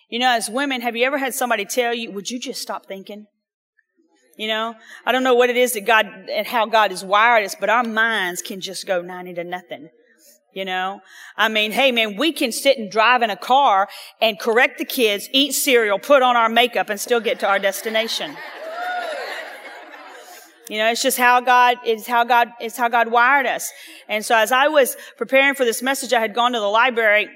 You 0.09 0.18
know, 0.18 0.31
as 0.31 0.50
women, 0.50 0.81
have 0.81 0.96
you 0.96 1.07
ever 1.07 1.18
had 1.18 1.33
somebody 1.33 1.64
tell 1.64 1.94
you, 1.94 2.11
would 2.11 2.28
you 2.28 2.40
just 2.40 2.61
stop 2.61 2.87
thinking? 2.87 3.26
You 4.37 4.48
know, 4.48 4.74
I 5.07 5.12
don't 5.12 5.22
know 5.22 5.35
what 5.35 5.50
it 5.50 5.57
is 5.57 5.74
that 5.74 5.87
God 5.87 6.07
and 6.31 6.46
how 6.46 6.66
God 6.66 6.90
has 6.90 7.05
wired 7.05 7.44
us, 7.44 7.55
but 7.55 7.70
our 7.70 7.85
minds 7.85 8.42
can 8.42 8.61
just 8.61 8.87
go 8.87 9.00
90 9.00 9.35
to 9.35 9.44
nothing. 9.44 9.90
You 10.53 10.67
know, 10.67 11.01
I 11.35 11.49
mean, 11.49 11.73
hey 11.73 11.93
man, 11.93 12.17
we 12.17 12.31
can 12.31 12.53
sit 12.53 12.77
and 12.77 12.91
drive 12.91 13.23
in 13.23 13.31
a 13.31 13.37
car 13.37 13.88
and 14.21 14.38
correct 14.38 14.77
the 14.77 14.85
kids, 14.85 15.29
eat 15.33 15.53
cereal, 15.53 15.99
put 15.99 16.23
on 16.23 16.37
our 16.37 16.51
makeup 16.51 16.91
and 16.91 17.01
still 17.01 17.21
get 17.21 17.41
to 17.41 17.49
our 17.49 17.59
destination. 17.59 18.37
You 20.69 20.79
know, 20.79 20.91
it's 20.91 21.03
just 21.03 21.19
how 21.19 21.41
God, 21.41 21.79
it's 21.85 22.07
how 22.07 22.25
God, 22.25 22.49
it's 22.61 22.77
how 22.77 22.88
God 22.88 23.11
wired 23.11 23.47
us. 23.47 23.71
And 24.09 24.25
so 24.25 24.37
as 24.37 24.53
I 24.53 24.69
was 24.69 24.97
preparing 25.17 25.55
for 25.55 25.65
this 25.65 25.83
message, 25.83 26.12
I 26.12 26.21
had 26.21 26.35
gone 26.35 26.53
to 26.53 26.61
the 26.61 26.67
library 26.67 27.29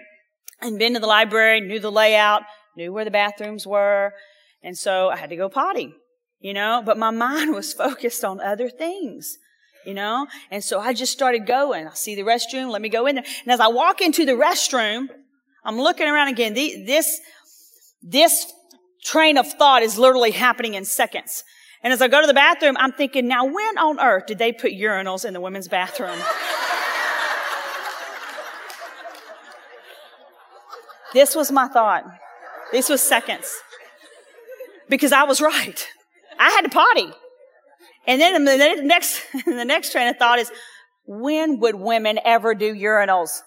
and 0.60 0.78
been 0.78 0.94
to 0.94 1.00
the 1.00 1.06
library, 1.06 1.60
knew 1.60 1.80
the 1.80 1.90
layout, 1.90 2.42
knew 2.76 2.92
where 2.92 3.04
the 3.04 3.10
bathrooms 3.10 3.66
were. 3.66 4.12
And 4.62 4.76
so 4.76 5.08
I 5.08 5.16
had 5.16 5.30
to 5.30 5.36
go 5.36 5.48
potty, 5.48 5.94
you 6.38 6.52
know, 6.52 6.82
but 6.84 6.98
my 6.98 7.10
mind 7.26 7.54
was 7.54 7.72
focused 7.72 8.24
on 8.24 8.40
other 8.40 8.68
things 8.68 9.38
you 9.86 9.94
know? 9.94 10.26
And 10.50 10.62
so 10.62 10.80
I 10.80 10.92
just 10.92 11.12
started 11.12 11.46
going. 11.46 11.86
I 11.86 11.94
see 11.94 12.14
the 12.14 12.22
restroom. 12.22 12.70
Let 12.70 12.82
me 12.82 12.88
go 12.88 13.06
in 13.06 13.14
there. 13.16 13.24
And 13.44 13.52
as 13.52 13.60
I 13.60 13.68
walk 13.68 14.00
into 14.00 14.24
the 14.26 14.32
restroom, 14.32 15.08
I'm 15.64 15.78
looking 15.78 16.06
around 16.06 16.28
again. 16.28 16.54
This, 16.54 17.20
this 18.02 18.52
train 19.04 19.38
of 19.38 19.50
thought 19.50 19.82
is 19.82 19.98
literally 19.98 20.32
happening 20.32 20.74
in 20.74 20.84
seconds. 20.84 21.44
And 21.82 21.92
as 21.92 22.02
I 22.02 22.08
go 22.08 22.20
to 22.20 22.26
the 22.26 22.34
bathroom, 22.34 22.76
I'm 22.78 22.92
thinking, 22.92 23.28
now 23.28 23.44
when 23.44 23.78
on 23.78 24.00
earth 24.00 24.26
did 24.26 24.38
they 24.38 24.52
put 24.52 24.72
urinals 24.72 25.24
in 25.24 25.32
the 25.32 25.40
women's 25.40 25.68
bathroom? 25.68 26.18
this 31.12 31.36
was 31.36 31.52
my 31.52 31.68
thought. 31.68 32.04
This 32.72 32.88
was 32.88 33.02
seconds. 33.02 33.54
Because 34.88 35.12
I 35.12 35.22
was 35.24 35.40
right. 35.40 35.88
I 36.38 36.50
had 36.50 36.62
to 36.62 36.68
potty. 36.68 37.12
And 38.06 38.20
then 38.20 38.44
the 38.44 38.82
next, 38.82 39.22
the 39.46 39.64
next 39.64 39.92
train 39.92 40.08
of 40.08 40.16
thought 40.16 40.38
is, 40.38 40.50
when 41.06 41.60
would 41.60 41.74
women 41.74 42.18
ever 42.24 42.54
do 42.54 42.74
urinals? 42.74 43.42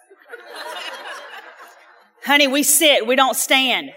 Honey, 2.26 2.48
we 2.48 2.64
sit, 2.64 3.08
we 3.08 3.16
don't 3.16 3.36
stand. 3.36 3.92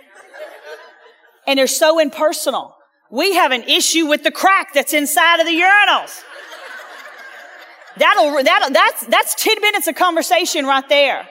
And 1.47 1.59
they're 1.59 1.67
so 1.67 1.99
impersonal. 1.99 2.75
We 3.11 3.35
have 3.35 3.53
an 3.53 3.65
issue 3.65 4.07
with 4.07 4.23
the 4.23 4.31
crack 4.31 4.73
that's 4.73 4.95
inside 4.95 5.41
of 5.41 5.47
the 5.47 5.53
urinals. 5.53 6.23
That'll, 7.99 8.43
that'll, 8.43 8.71
that's, 8.71 9.07
that's 9.07 9.35
10 9.35 9.61
minutes 9.61 9.87
of 9.87 9.97
conversation 9.97 10.65
right 10.65 10.89
there. 10.89 11.29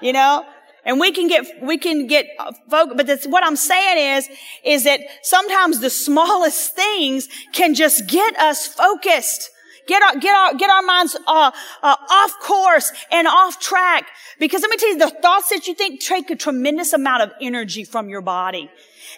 You 0.00 0.12
know? 0.12 0.44
And 0.84 0.98
we 0.98 1.12
can 1.12 1.28
get, 1.28 1.62
we 1.62 1.78
can 1.78 2.06
get 2.06 2.26
focused, 2.68 2.96
but 2.96 3.06
that's 3.06 3.26
what 3.26 3.44
I'm 3.44 3.56
saying 3.56 4.18
is, 4.18 4.28
is 4.64 4.84
that 4.84 5.00
sometimes 5.22 5.80
the 5.80 5.90
smallest 5.90 6.74
things 6.74 7.28
can 7.52 7.74
just 7.74 8.08
get 8.08 8.36
us 8.38 8.66
focused. 8.66 9.50
Get 9.86 10.02
our, 10.02 10.16
get 10.16 10.34
our, 10.34 10.54
get 10.54 10.70
our 10.70 10.82
minds, 10.82 11.16
uh, 11.26 11.50
uh, 11.82 11.96
off 12.10 12.38
course 12.40 12.92
and 13.10 13.26
off 13.26 13.60
track. 13.60 14.08
Because 14.38 14.62
let 14.62 14.70
me 14.70 14.76
tell 14.76 14.88
you, 14.90 14.98
the 14.98 15.10
thoughts 15.10 15.50
that 15.50 15.66
you 15.66 15.74
think 15.74 16.00
take 16.00 16.30
a 16.30 16.36
tremendous 16.36 16.92
amount 16.92 17.22
of 17.22 17.32
energy 17.40 17.84
from 17.84 18.08
your 18.08 18.20
body 18.20 18.70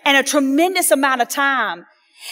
and 0.05 0.17
a 0.17 0.23
tremendous 0.23 0.91
amount 0.91 1.23
of 1.23 1.29
time. 1.29 1.87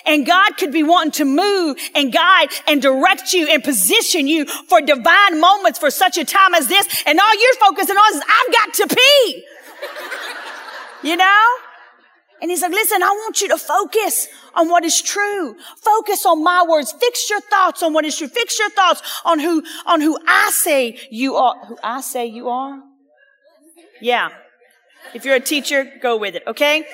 And 0.07 0.27
God 0.27 0.57
could 0.57 0.73
be 0.73 0.83
wanting 0.83 1.13
to 1.13 1.25
move 1.25 1.77
and 1.95 2.13
guide 2.13 2.49
and 2.67 2.81
direct 2.81 3.33
you 3.33 3.47
and 3.49 3.63
position 3.63 4.27
you 4.27 4.47
for 4.47 4.81
divine 4.81 5.41
moments 5.41 5.79
for 5.79 5.91
such 5.91 6.17
a 6.19 6.25
time 6.25 6.55
as 6.55 6.69
this. 6.69 7.03
And 7.07 7.21
all 7.21 7.35
you're 7.35 7.55
focusing 7.57 7.97
on 7.97 8.15
is, 8.17 8.23
I've 8.23 8.53
got 8.53 8.75
to 8.75 8.95
pee. 8.95 9.45
you 11.11 11.17
know? 11.17 11.45
And 12.41 12.51
he's 12.51 12.61
like, 12.61 12.73
listen, 12.73 13.03
I 13.03 13.11
want 13.11 13.41
you 13.41 13.49
to 13.49 13.59
focus 13.59 14.27
on 14.55 14.69
what 14.69 14.85
is 14.85 15.01
true. 15.01 15.55
Focus 15.77 16.27
on 16.27 16.43
my 16.43 16.65
words. 16.69 16.93
Fix 16.93 17.31
your 17.31 17.41
thoughts 17.41 17.85
on 17.85 17.93
what 17.93 18.05
is 18.05 18.17
true. 18.19 18.27
Fix 18.27 18.59
your 18.59 18.71
thoughts 18.71 19.01
on 19.25 19.39
who, 19.39 19.63
on 19.87 20.01
who 20.01 20.19
I 20.27 20.51
say 20.53 20.99
you 21.11 21.37
are. 21.37 21.55
Who 21.67 21.79
I 21.85 22.01
say 22.01 22.27
you 22.27 22.49
are? 22.49 22.83
Yeah. 24.01 24.31
If 25.15 25.25
you're 25.25 25.37
a 25.37 25.41
teacher, 25.41 25.89
go 26.01 26.17
with 26.17 26.35
it, 26.35 26.43
okay? 26.49 26.85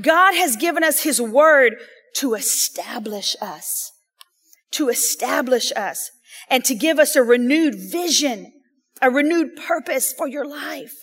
God 0.00 0.34
has 0.34 0.56
given 0.56 0.82
us 0.82 1.02
His 1.02 1.20
word 1.20 1.76
to 2.16 2.34
establish 2.34 3.36
us, 3.40 3.92
to 4.72 4.88
establish 4.88 5.72
us 5.76 6.10
and 6.48 6.64
to 6.64 6.74
give 6.74 6.98
us 6.98 7.16
a 7.16 7.22
renewed 7.22 7.74
vision, 7.74 8.52
a 9.00 9.10
renewed 9.10 9.56
purpose 9.56 10.12
for 10.12 10.28
your 10.28 10.46
life. 10.46 10.94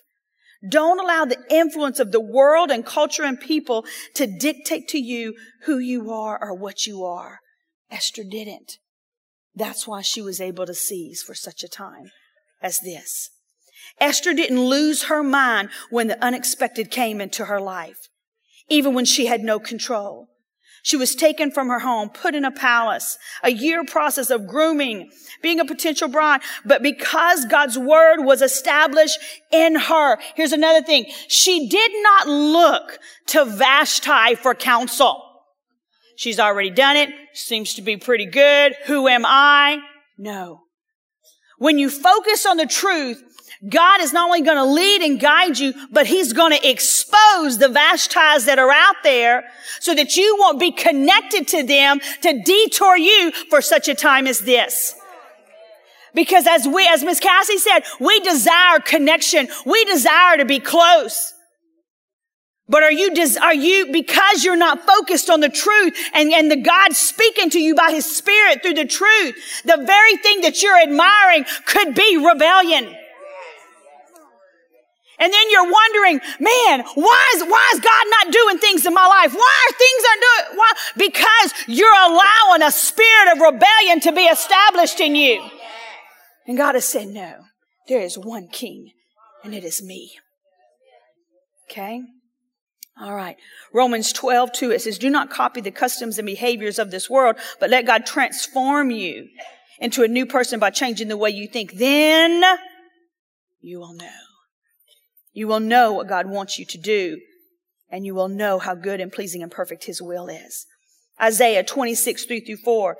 Don't 0.67 0.99
allow 0.99 1.25
the 1.25 1.43
influence 1.49 1.99
of 1.99 2.11
the 2.11 2.21
world 2.21 2.69
and 2.69 2.85
culture 2.85 3.23
and 3.23 3.39
people 3.39 3.83
to 4.15 4.27
dictate 4.27 4.87
to 4.89 4.99
you 4.99 5.33
who 5.63 5.79
you 5.79 6.11
are 6.11 6.37
or 6.41 6.53
what 6.53 6.85
you 6.85 7.03
are. 7.03 7.39
Esther 7.89 8.23
didn't. 8.23 8.77
That's 9.55 9.87
why 9.87 10.01
she 10.01 10.21
was 10.21 10.39
able 10.39 10.65
to 10.65 10.73
seize 10.73 11.23
for 11.23 11.33
such 11.33 11.63
a 11.63 11.67
time 11.67 12.11
as 12.61 12.79
this. 12.79 13.31
Esther 13.99 14.33
didn't 14.33 14.61
lose 14.61 15.03
her 15.03 15.23
mind 15.23 15.69
when 15.89 16.07
the 16.07 16.23
unexpected 16.23 16.91
came 16.91 17.19
into 17.19 17.45
her 17.45 17.59
life 17.59 18.07
even 18.71 18.93
when 18.95 19.05
she 19.05 19.27
had 19.27 19.41
no 19.41 19.59
control. 19.59 20.27
She 20.83 20.97
was 20.97 21.13
taken 21.13 21.51
from 21.51 21.67
her 21.67 21.79
home, 21.79 22.09
put 22.09 22.33
in 22.33 22.43
a 22.43 22.49
palace, 22.49 23.19
a 23.43 23.51
year 23.51 23.83
process 23.83 24.31
of 24.31 24.47
grooming, 24.47 25.11
being 25.43 25.59
a 25.59 25.65
potential 25.65 26.07
bride. 26.07 26.41
But 26.65 26.81
because 26.81 27.45
God's 27.45 27.77
word 27.77 28.23
was 28.23 28.41
established 28.41 29.19
in 29.51 29.75
her, 29.75 30.17
here's 30.35 30.53
another 30.53 30.81
thing. 30.81 31.05
She 31.27 31.69
did 31.69 31.91
not 32.01 32.27
look 32.27 32.97
to 33.27 33.45
Vashti 33.45 34.33
for 34.35 34.55
counsel. 34.55 35.21
She's 36.15 36.39
already 36.39 36.71
done 36.71 36.95
it. 36.95 37.09
Seems 37.33 37.75
to 37.75 37.83
be 37.83 37.97
pretty 37.97 38.25
good. 38.25 38.75
Who 38.85 39.07
am 39.07 39.23
I? 39.25 39.79
No. 40.17 40.61
When 41.59 41.77
you 41.77 41.91
focus 41.91 42.47
on 42.47 42.57
the 42.57 42.65
truth, 42.65 43.23
God 43.67 44.01
is 44.01 44.11
not 44.11 44.25
only 44.25 44.41
going 44.41 44.57
to 44.57 44.65
lead 44.65 45.03
and 45.03 45.19
guide 45.19 45.59
you, 45.59 45.73
but 45.91 46.07
He's 46.07 46.33
going 46.33 46.51
to 46.51 46.69
expose 46.69 47.59
the 47.59 47.67
Vashtis 47.67 48.45
that 48.45 48.57
are 48.57 48.71
out 48.71 48.95
there 49.03 49.43
so 49.79 49.93
that 49.93 50.17
you 50.17 50.35
won't 50.39 50.59
be 50.59 50.71
connected 50.71 51.47
to 51.49 51.63
them 51.63 51.99
to 52.21 52.41
detour 52.41 52.97
you 52.97 53.31
for 53.49 53.61
such 53.61 53.87
a 53.87 53.93
time 53.93 54.25
as 54.25 54.41
this. 54.41 54.95
Because 56.13 56.47
as 56.47 56.67
we, 56.67 56.87
as 56.87 57.03
Miss 57.03 57.19
Cassie 57.19 57.57
said, 57.57 57.81
we 57.99 58.19
desire 58.21 58.79
connection. 58.79 59.47
We 59.65 59.85
desire 59.85 60.37
to 60.37 60.45
be 60.45 60.59
close. 60.59 61.33
But 62.67 62.83
are 62.83 62.91
you, 62.91 63.13
are 63.41 63.53
you, 63.53 63.91
because 63.91 64.43
you're 64.43 64.55
not 64.55 64.85
focused 64.85 65.29
on 65.29 65.39
the 65.39 65.49
truth 65.49 65.93
and, 66.13 66.31
and 66.31 66.49
the 66.49 66.55
God 66.55 66.93
speaking 66.93 67.49
to 67.51 67.59
you 67.59 67.75
by 67.75 67.91
His 67.91 68.05
Spirit 68.05 68.63
through 68.63 68.73
the 68.73 68.85
truth, 68.85 69.35
the 69.65 69.83
very 69.85 70.15
thing 70.17 70.41
that 70.41 70.63
you're 70.63 70.81
admiring 70.81 71.45
could 71.65 71.93
be 71.93 72.17
rebellion. 72.17 72.95
And 75.21 75.31
then 75.31 75.51
you're 75.51 75.71
wondering, 75.71 76.19
man, 76.39 76.83
why 76.95 77.31
is, 77.35 77.43
why 77.43 77.71
is 77.75 77.79
God 77.79 78.05
not 78.09 78.33
doing 78.33 78.57
things 78.57 78.87
in 78.87 78.93
my 78.93 79.05
life? 79.05 79.33
Why 79.35 79.67
are 79.69 79.73
things 79.77 80.03
aren't 80.09 80.21
doing, 80.21 80.57
why? 80.57 80.71
Because 80.97 81.53
you're 81.67 81.93
allowing 81.93 82.63
a 82.63 82.71
spirit 82.71 83.33
of 83.33 83.39
rebellion 83.39 83.99
to 83.99 84.11
be 84.11 84.23
established 84.23 84.99
in 84.99 85.15
you. 85.15 85.47
And 86.47 86.57
God 86.57 86.73
has 86.73 86.85
said, 86.85 87.09
no, 87.09 87.35
there 87.87 88.01
is 88.01 88.17
one 88.17 88.47
king 88.47 88.93
and 89.43 89.53
it 89.53 89.63
is 89.63 89.83
me. 89.83 90.13
Okay? 91.69 92.01
All 92.99 93.13
right. 93.13 93.37
Romans 93.71 94.11
12, 94.11 94.53
2, 94.53 94.71
it 94.71 94.81
says, 94.81 94.97
do 94.97 95.11
not 95.11 95.29
copy 95.29 95.61
the 95.61 95.69
customs 95.69 96.17
and 96.17 96.25
behaviors 96.25 96.79
of 96.79 96.89
this 96.89 97.11
world, 97.11 97.35
but 97.59 97.69
let 97.69 97.85
God 97.85 98.07
transform 98.07 98.89
you 98.89 99.27
into 99.79 100.01
a 100.01 100.07
new 100.07 100.25
person 100.25 100.59
by 100.59 100.71
changing 100.71 101.09
the 101.09 101.17
way 101.17 101.29
you 101.29 101.47
think. 101.47 101.73
Then 101.73 102.43
you 103.61 103.79
will 103.79 103.93
know. 103.93 104.09
You 105.33 105.47
will 105.47 105.59
know 105.59 105.93
what 105.93 106.09
God 106.09 106.27
wants 106.27 106.59
you 106.59 106.65
to 106.65 106.77
do, 106.77 107.19
and 107.89 108.05
you 108.05 108.13
will 108.13 108.27
know 108.27 108.59
how 108.59 108.75
good 108.75 108.99
and 108.99 109.11
pleasing 109.11 109.41
and 109.41 109.51
perfect 109.51 109.85
His 109.85 110.01
will 110.01 110.27
is. 110.27 110.65
Isaiah 111.21 111.63
26, 111.63 112.25
3 112.25 112.39
through 112.41 112.57
4. 112.57 112.97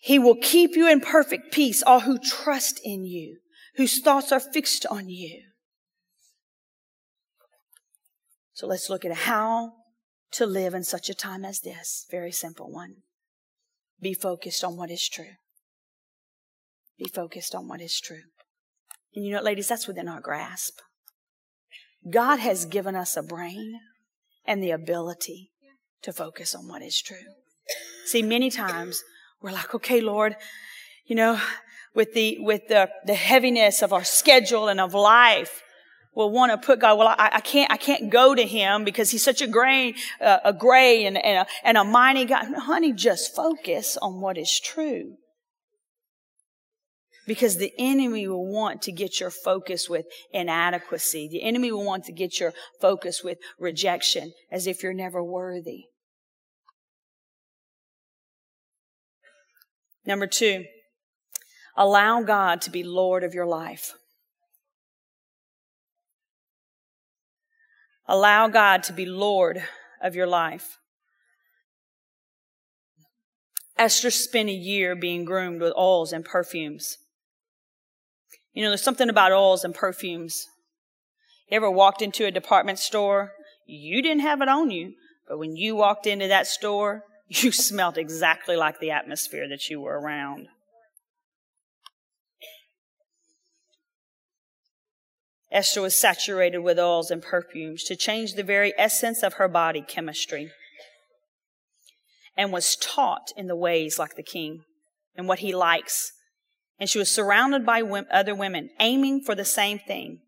He 0.00 0.18
will 0.18 0.36
keep 0.36 0.76
you 0.76 0.88
in 0.88 1.00
perfect 1.00 1.52
peace, 1.52 1.82
all 1.82 2.00
who 2.00 2.18
trust 2.18 2.80
in 2.84 3.04
you, 3.04 3.38
whose 3.76 4.00
thoughts 4.00 4.32
are 4.32 4.40
fixed 4.40 4.86
on 4.86 5.08
you. 5.08 5.42
So 8.52 8.66
let's 8.66 8.88
look 8.88 9.04
at 9.04 9.12
how 9.12 9.72
to 10.32 10.46
live 10.46 10.74
in 10.74 10.84
such 10.84 11.08
a 11.08 11.14
time 11.14 11.44
as 11.44 11.60
this. 11.60 12.06
Very 12.10 12.32
simple 12.32 12.70
one. 12.70 12.96
Be 14.00 14.14
focused 14.14 14.62
on 14.62 14.76
what 14.76 14.90
is 14.90 15.08
true. 15.08 15.36
Be 16.98 17.08
focused 17.08 17.54
on 17.54 17.68
what 17.68 17.80
is 17.80 18.00
true. 18.00 18.22
And 19.14 19.24
you 19.24 19.32
know, 19.32 19.42
ladies, 19.42 19.68
that's 19.68 19.88
within 19.88 20.08
our 20.08 20.20
grasp. 20.20 20.78
God 22.10 22.38
has 22.38 22.64
given 22.64 22.94
us 22.94 23.16
a 23.16 23.22
brain 23.22 23.80
and 24.46 24.62
the 24.62 24.70
ability 24.70 25.50
to 26.02 26.12
focus 26.12 26.54
on 26.54 26.68
what 26.68 26.82
is 26.82 27.00
true. 27.00 27.16
See, 28.06 28.22
many 28.22 28.50
times 28.50 29.02
we're 29.42 29.52
like, 29.52 29.74
okay, 29.74 30.00
Lord, 30.00 30.36
you 31.04 31.16
know, 31.16 31.40
with 31.94 32.14
the, 32.14 32.38
with 32.40 32.68
the, 32.68 32.88
the 33.06 33.14
heaviness 33.14 33.82
of 33.82 33.92
our 33.92 34.04
schedule 34.04 34.68
and 34.68 34.80
of 34.80 34.94
life, 34.94 35.62
we'll 36.14 36.30
want 36.30 36.52
to 36.52 36.58
put 36.58 36.80
God, 36.80 36.98
well, 36.98 37.08
I, 37.08 37.30
I, 37.34 37.40
can't, 37.40 37.70
I 37.70 37.76
can't 37.76 38.10
go 38.10 38.34
to 38.34 38.44
him 38.44 38.84
because 38.84 39.10
he's 39.10 39.22
such 39.22 39.42
a 39.42 39.46
gray, 39.46 39.94
uh, 40.20 40.38
a 40.44 40.52
gray 40.52 41.04
and, 41.04 41.16
and, 41.18 41.46
a, 41.46 41.46
and 41.64 41.76
a 41.76 41.84
mighty 41.84 42.24
God. 42.24 42.46
Honey, 42.54 42.92
just 42.92 43.34
focus 43.34 43.96
on 44.00 44.20
what 44.20 44.38
is 44.38 44.60
true. 44.60 45.16
Because 47.28 47.58
the 47.58 47.74
enemy 47.78 48.26
will 48.26 48.50
want 48.50 48.80
to 48.82 48.90
get 48.90 49.20
your 49.20 49.28
focus 49.28 49.86
with 49.86 50.06
inadequacy. 50.32 51.28
The 51.28 51.42
enemy 51.42 51.70
will 51.70 51.84
want 51.84 52.04
to 52.04 52.12
get 52.12 52.40
your 52.40 52.54
focus 52.80 53.22
with 53.22 53.36
rejection 53.58 54.32
as 54.50 54.66
if 54.66 54.82
you're 54.82 54.94
never 54.94 55.22
worthy. 55.22 55.84
Number 60.06 60.26
two, 60.26 60.64
allow 61.76 62.22
God 62.22 62.62
to 62.62 62.70
be 62.70 62.82
Lord 62.82 63.22
of 63.22 63.34
your 63.34 63.46
life. 63.46 63.92
Allow 68.06 68.48
God 68.48 68.82
to 68.84 68.94
be 68.94 69.04
Lord 69.04 69.62
of 70.02 70.14
your 70.14 70.26
life. 70.26 70.78
Esther 73.76 74.10
spent 74.10 74.48
a 74.48 74.52
year 74.52 74.96
being 74.96 75.26
groomed 75.26 75.60
with 75.60 75.74
oils 75.76 76.10
and 76.10 76.24
perfumes. 76.24 76.96
You 78.52 78.62
know, 78.62 78.70
there's 78.70 78.82
something 78.82 79.08
about 79.08 79.32
oils 79.32 79.64
and 79.64 79.74
perfumes. 79.74 80.46
You 81.50 81.56
ever 81.56 81.70
walked 81.70 82.02
into 82.02 82.26
a 82.26 82.30
department 82.30 82.78
store? 82.78 83.32
You 83.66 84.02
didn't 84.02 84.22
have 84.22 84.40
it 84.40 84.48
on 84.48 84.70
you, 84.70 84.94
but 85.28 85.38
when 85.38 85.56
you 85.56 85.76
walked 85.76 86.06
into 86.06 86.28
that 86.28 86.46
store, 86.46 87.04
you 87.28 87.52
smelled 87.52 87.98
exactly 87.98 88.56
like 88.56 88.80
the 88.80 88.90
atmosphere 88.90 89.48
that 89.48 89.68
you 89.68 89.80
were 89.80 90.00
around. 90.00 90.48
Esther 95.50 95.80
was 95.80 95.96
saturated 95.96 96.58
with 96.58 96.78
oils 96.78 97.10
and 97.10 97.22
perfumes 97.22 97.82
to 97.84 97.96
change 97.96 98.34
the 98.34 98.42
very 98.42 98.74
essence 98.76 99.22
of 99.22 99.34
her 99.34 99.48
body 99.48 99.80
chemistry 99.80 100.50
and 102.36 102.52
was 102.52 102.76
taught 102.76 103.32
in 103.36 103.46
the 103.46 103.56
ways 103.56 103.98
like 103.98 104.14
the 104.14 104.22
king 104.22 104.62
and 105.16 105.26
what 105.26 105.38
he 105.38 105.54
likes. 105.54 106.12
And 106.78 106.88
she 106.88 106.98
was 106.98 107.10
surrounded 107.10 107.66
by 107.66 107.82
other 107.82 108.34
women 108.34 108.70
aiming 108.78 109.22
for 109.22 109.34
the 109.34 109.44
same 109.44 109.78
thing. 109.78 110.20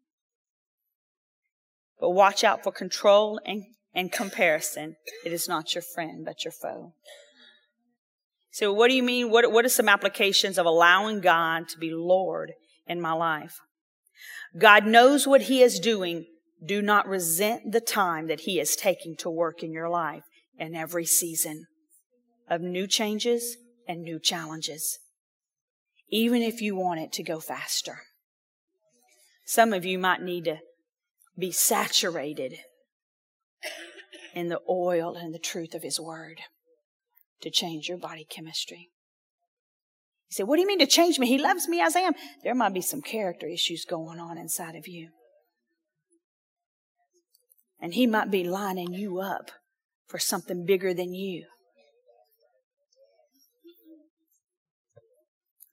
But 2.01 2.11
watch 2.11 2.43
out 2.43 2.65
for 2.65 2.73
control 2.73 3.41
and, 3.45 3.65
and 3.95 4.11
comparison. 4.11 4.97
It 5.25 5.33
is 5.33 5.49
not 5.49 5.75
your 5.75 5.83
friend, 5.83 6.25
but 6.25 6.45
your 6.45 6.53
foe. 6.53 6.95
So 8.51 8.73
what 8.73 8.89
do 8.89 8.95
you 8.95 9.03
mean? 9.03 9.31
What, 9.31 9.53
what 9.53 9.65
are 9.65 9.71
some 9.71 9.89
applications 9.89 10.59
of 10.59 10.67
allowing 10.67 11.21
God 11.21 11.69
to 11.69 11.79
be 11.79 11.91
Lord 11.93 12.53
in 12.87 13.01
my 13.01 13.13
life? 13.13 13.61
God 14.59 14.87
knows 14.87 15.27
what 15.27 15.43
He 15.43 15.63
is 15.63 15.79
doing. 15.79 16.27
Do 16.65 16.83
not 16.83 17.07
resent 17.07 17.71
the 17.71 17.81
time 17.81 18.27
that 18.27 18.41
He 18.41 18.59
is 18.59 18.75
taking 18.75 19.15
to 19.19 19.31
work 19.31 19.63
in 19.63 19.73
your 19.73 19.89
life 19.89 20.25
in 20.59 20.75
every 20.75 21.07
season 21.07 21.67
of 22.49 22.61
new 22.61 22.87
changes 22.87 23.57
and 23.87 24.03
new 24.03 24.19
challenges, 24.19 24.99
even 26.11 26.43
if 26.43 26.61
you 26.61 26.77
want 26.77 27.01
it 27.01 27.13
to 27.13 27.23
go 27.23 27.41
faster. 27.41 28.03
Some 29.45 29.73
of 29.73 29.85
you 29.85 29.99
might 29.99 30.23
need 30.23 30.45
to 30.45 30.59
be 31.39 31.51
saturated 31.51 32.59
in 34.35 34.49
the 34.49 34.61
oil 34.69 35.17
and 35.17 35.35
the 35.35 35.39
truth 35.39 35.75
of 35.75 35.83
His 35.83 35.99
Word 35.99 36.41
to 37.41 37.51
change 37.51 37.89
your 37.89 37.99
body 37.99 38.27
chemistry. 38.29 38.91
You 40.29 40.35
say, 40.35 40.43
what 40.45 40.57
do 40.57 40.63
you 40.63 40.69
mean 40.69 40.79
to 40.79 40.87
change 40.87 41.19
me? 41.19 41.27
He 41.27 41.39
loves 41.39 41.67
me 41.67 41.81
as 41.81 41.97
I 41.97 42.01
am. 42.01 42.15
There 42.45 42.55
might 42.55 42.75
be 42.75 42.81
some 42.81 43.03
character 43.03 43.47
issues 43.49 43.85
going 43.85 44.21
on 44.21 44.39
inside 44.39 44.77
of 44.77 44.87
you. 44.87 45.09
And 47.81 47.95
he 47.95 48.07
might 48.07 48.31
be 48.31 48.45
lining 48.45 48.93
you 48.93 49.21
up 49.21 49.51
for 50.07 50.19
something 50.19 50.65
bigger 50.65 50.93
than 50.95 51.15
you. 51.15 51.47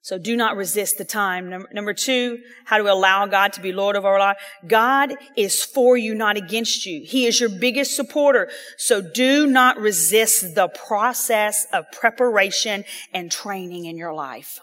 So 0.08 0.18
do 0.18 0.38
not 0.38 0.56
resist 0.56 0.98
the 0.98 1.04
time. 1.04 1.50
Number, 1.50 1.68
number, 1.74 1.94
two, 1.94 2.40
how 2.64 2.78
to 2.78 2.90
allow 2.90 3.26
God 3.26 3.52
to 3.52 3.62
be 3.62 3.74
Lord 3.74 3.98
of 3.98 4.06
our 4.06 4.18
life. 4.18 4.38
God 4.66 5.14
is 5.36 5.66
for 5.66 5.98
you, 5.98 6.16
not 6.16 6.38
against 6.38 6.86
you. 6.86 7.04
He 7.06 7.26
is 7.26 7.42
your 7.42 7.50
biggest 7.50 7.94
supporter. 7.94 8.50
So 8.78 9.02
do 9.02 9.46
not 9.46 9.78
resist 9.78 10.56
the 10.56 10.70
process 10.70 11.68
of 11.74 11.92
preparation 11.92 12.86
and 13.14 13.30
training 13.30 13.84
in 13.84 13.98
your 13.98 14.14
life. 14.14 14.62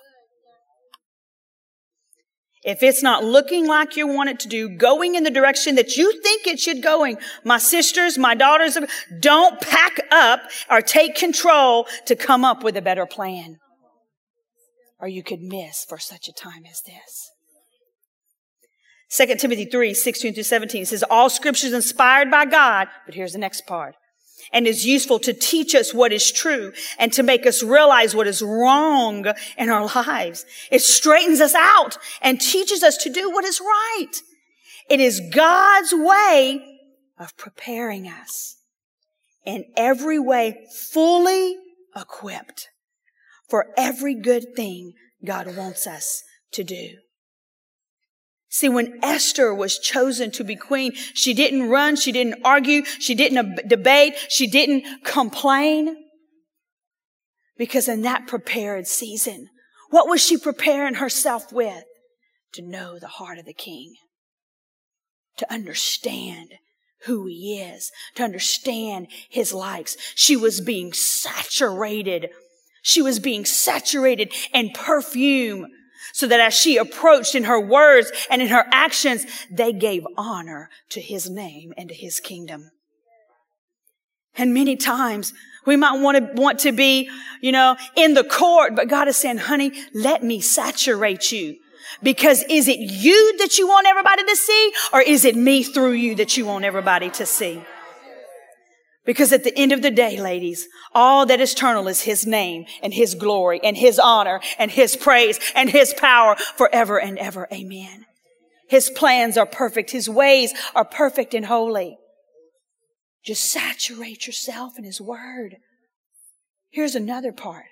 If 2.62 2.82
it's 2.82 3.02
not 3.02 3.22
looking 3.22 3.66
like 3.66 3.98
you 3.98 4.06
want 4.06 4.30
it 4.30 4.40
to 4.40 4.48
do, 4.48 4.70
going 4.70 5.14
in 5.14 5.24
the 5.24 5.30
direction 5.30 5.74
that 5.74 5.98
you 5.98 6.22
think 6.22 6.46
it 6.46 6.58
should 6.58 6.82
going, 6.82 7.18
my 7.44 7.58
sisters, 7.58 8.16
my 8.16 8.34
daughters, 8.34 8.78
don't 9.20 9.60
pack 9.60 10.00
up 10.10 10.40
or 10.70 10.80
take 10.80 11.16
control 11.16 11.86
to 12.06 12.16
come 12.16 12.46
up 12.46 12.64
with 12.64 12.78
a 12.78 12.82
better 12.82 13.04
plan 13.04 13.58
or 15.04 15.08
you 15.08 15.22
could 15.22 15.42
miss 15.42 15.84
for 15.84 15.98
such 15.98 16.28
a 16.28 16.32
time 16.32 16.62
as 16.64 16.80
this. 16.80 17.30
2 19.10 19.34
Timothy 19.36 19.66
3, 19.66 19.92
16 19.92 20.32
through 20.32 20.42
17 20.42 20.86
says, 20.86 21.04
all 21.10 21.28
scripture 21.28 21.66
is 21.66 21.74
inspired 21.74 22.30
by 22.30 22.46
God, 22.46 22.88
but 23.04 23.14
here's 23.14 23.34
the 23.34 23.38
next 23.38 23.66
part, 23.66 23.96
and 24.50 24.66
is 24.66 24.86
useful 24.86 25.18
to 25.18 25.34
teach 25.34 25.74
us 25.74 25.92
what 25.92 26.10
is 26.10 26.32
true 26.32 26.72
and 26.98 27.12
to 27.12 27.22
make 27.22 27.44
us 27.44 27.62
realize 27.62 28.16
what 28.16 28.26
is 28.26 28.40
wrong 28.40 29.26
in 29.58 29.68
our 29.68 29.84
lives. 29.94 30.46
It 30.70 30.80
straightens 30.80 31.42
us 31.42 31.54
out 31.54 31.98
and 32.22 32.40
teaches 32.40 32.82
us 32.82 32.96
to 33.02 33.10
do 33.10 33.30
what 33.30 33.44
is 33.44 33.60
right. 33.60 34.12
It 34.88 35.00
is 35.00 35.20
God's 35.34 35.92
way 35.92 36.78
of 37.18 37.36
preparing 37.36 38.08
us 38.08 38.56
in 39.44 39.66
every 39.76 40.18
way 40.18 40.64
fully 40.72 41.58
equipped 41.94 42.70
for 43.48 43.66
every 43.76 44.14
good 44.14 44.54
thing 44.54 44.92
God 45.24 45.56
wants 45.56 45.86
us 45.86 46.22
to 46.52 46.64
do. 46.64 46.96
See, 48.48 48.68
when 48.68 49.00
Esther 49.02 49.52
was 49.52 49.80
chosen 49.80 50.30
to 50.30 50.44
be 50.44 50.54
queen, 50.54 50.92
she 50.94 51.34
didn't 51.34 51.70
run, 51.70 51.96
she 51.96 52.12
didn't 52.12 52.40
argue, 52.44 52.84
she 52.84 53.16
didn't 53.16 53.68
debate, 53.68 54.14
she 54.28 54.46
didn't 54.46 54.84
complain. 55.04 55.96
Because 57.56 57.88
in 57.88 58.02
that 58.02 58.28
prepared 58.28 58.86
season, 58.86 59.48
what 59.90 60.08
was 60.08 60.24
she 60.24 60.36
preparing 60.38 60.94
herself 60.94 61.52
with? 61.52 61.82
To 62.52 62.62
know 62.62 62.98
the 63.00 63.08
heart 63.08 63.38
of 63.38 63.44
the 63.44 63.52
king. 63.52 63.94
To 65.38 65.52
understand 65.52 66.54
who 67.06 67.26
he 67.26 67.60
is. 67.60 67.90
To 68.14 68.22
understand 68.22 69.08
his 69.28 69.52
likes. 69.52 69.96
She 70.14 70.36
was 70.36 70.60
being 70.60 70.92
saturated 70.92 72.30
she 72.84 73.00
was 73.00 73.18
being 73.18 73.46
saturated 73.46 74.30
in 74.52 74.68
perfume 74.70 75.66
so 76.12 76.28
that 76.28 76.38
as 76.38 76.52
she 76.52 76.76
approached 76.76 77.34
in 77.34 77.44
her 77.44 77.58
words 77.58 78.12
and 78.30 78.42
in 78.42 78.48
her 78.48 78.66
actions, 78.70 79.24
they 79.50 79.72
gave 79.72 80.06
honor 80.18 80.68
to 80.90 81.00
his 81.00 81.28
name 81.28 81.72
and 81.78 81.88
to 81.88 81.94
his 81.94 82.20
kingdom. 82.20 82.70
And 84.36 84.52
many 84.52 84.76
times 84.76 85.32
we 85.64 85.76
might 85.76 85.98
want 85.98 86.18
to, 86.18 86.40
want 86.40 86.58
to 86.60 86.72
be, 86.72 87.08
you 87.40 87.52
know, 87.52 87.76
in 87.96 88.12
the 88.12 88.22
court, 88.22 88.76
but 88.76 88.88
God 88.88 89.08
is 89.08 89.16
saying, 89.16 89.38
honey, 89.38 89.72
let 89.94 90.22
me 90.22 90.40
saturate 90.40 91.32
you. 91.32 91.56
Because 92.02 92.44
is 92.50 92.68
it 92.68 92.78
you 92.78 93.38
that 93.38 93.56
you 93.58 93.66
want 93.66 93.86
everybody 93.86 94.24
to 94.24 94.36
see 94.36 94.72
or 94.92 95.00
is 95.00 95.24
it 95.24 95.36
me 95.36 95.62
through 95.62 95.92
you 95.92 96.16
that 96.16 96.36
you 96.36 96.44
want 96.44 96.66
everybody 96.66 97.08
to 97.10 97.24
see? 97.24 97.62
Because 99.04 99.32
at 99.32 99.44
the 99.44 99.56
end 99.56 99.72
of 99.72 99.82
the 99.82 99.90
day, 99.90 100.18
ladies, 100.18 100.66
all 100.94 101.26
that 101.26 101.40
is 101.40 101.52
eternal 101.52 101.88
is 101.88 102.02
His 102.02 102.26
name 102.26 102.64
and 102.82 102.94
His 102.94 103.14
glory 103.14 103.60
and 103.62 103.76
His 103.76 103.98
honor 103.98 104.40
and 104.58 104.70
His 104.70 104.96
praise 104.96 105.38
and 105.54 105.68
His 105.68 105.92
power 105.94 106.36
forever 106.56 106.98
and 106.98 107.18
ever. 107.18 107.46
Amen. 107.52 108.06
His 108.68 108.88
plans 108.90 109.36
are 109.36 109.46
perfect. 109.46 109.90
His 109.90 110.08
ways 110.08 110.54
are 110.74 110.86
perfect 110.86 111.34
and 111.34 111.46
holy. 111.46 111.98
Just 113.24 113.44
saturate 113.44 114.26
yourself 114.26 114.78
in 114.78 114.84
His 114.84 115.00
Word. 115.00 115.56
Here's 116.70 116.94
another 116.94 117.32
part. 117.32 117.66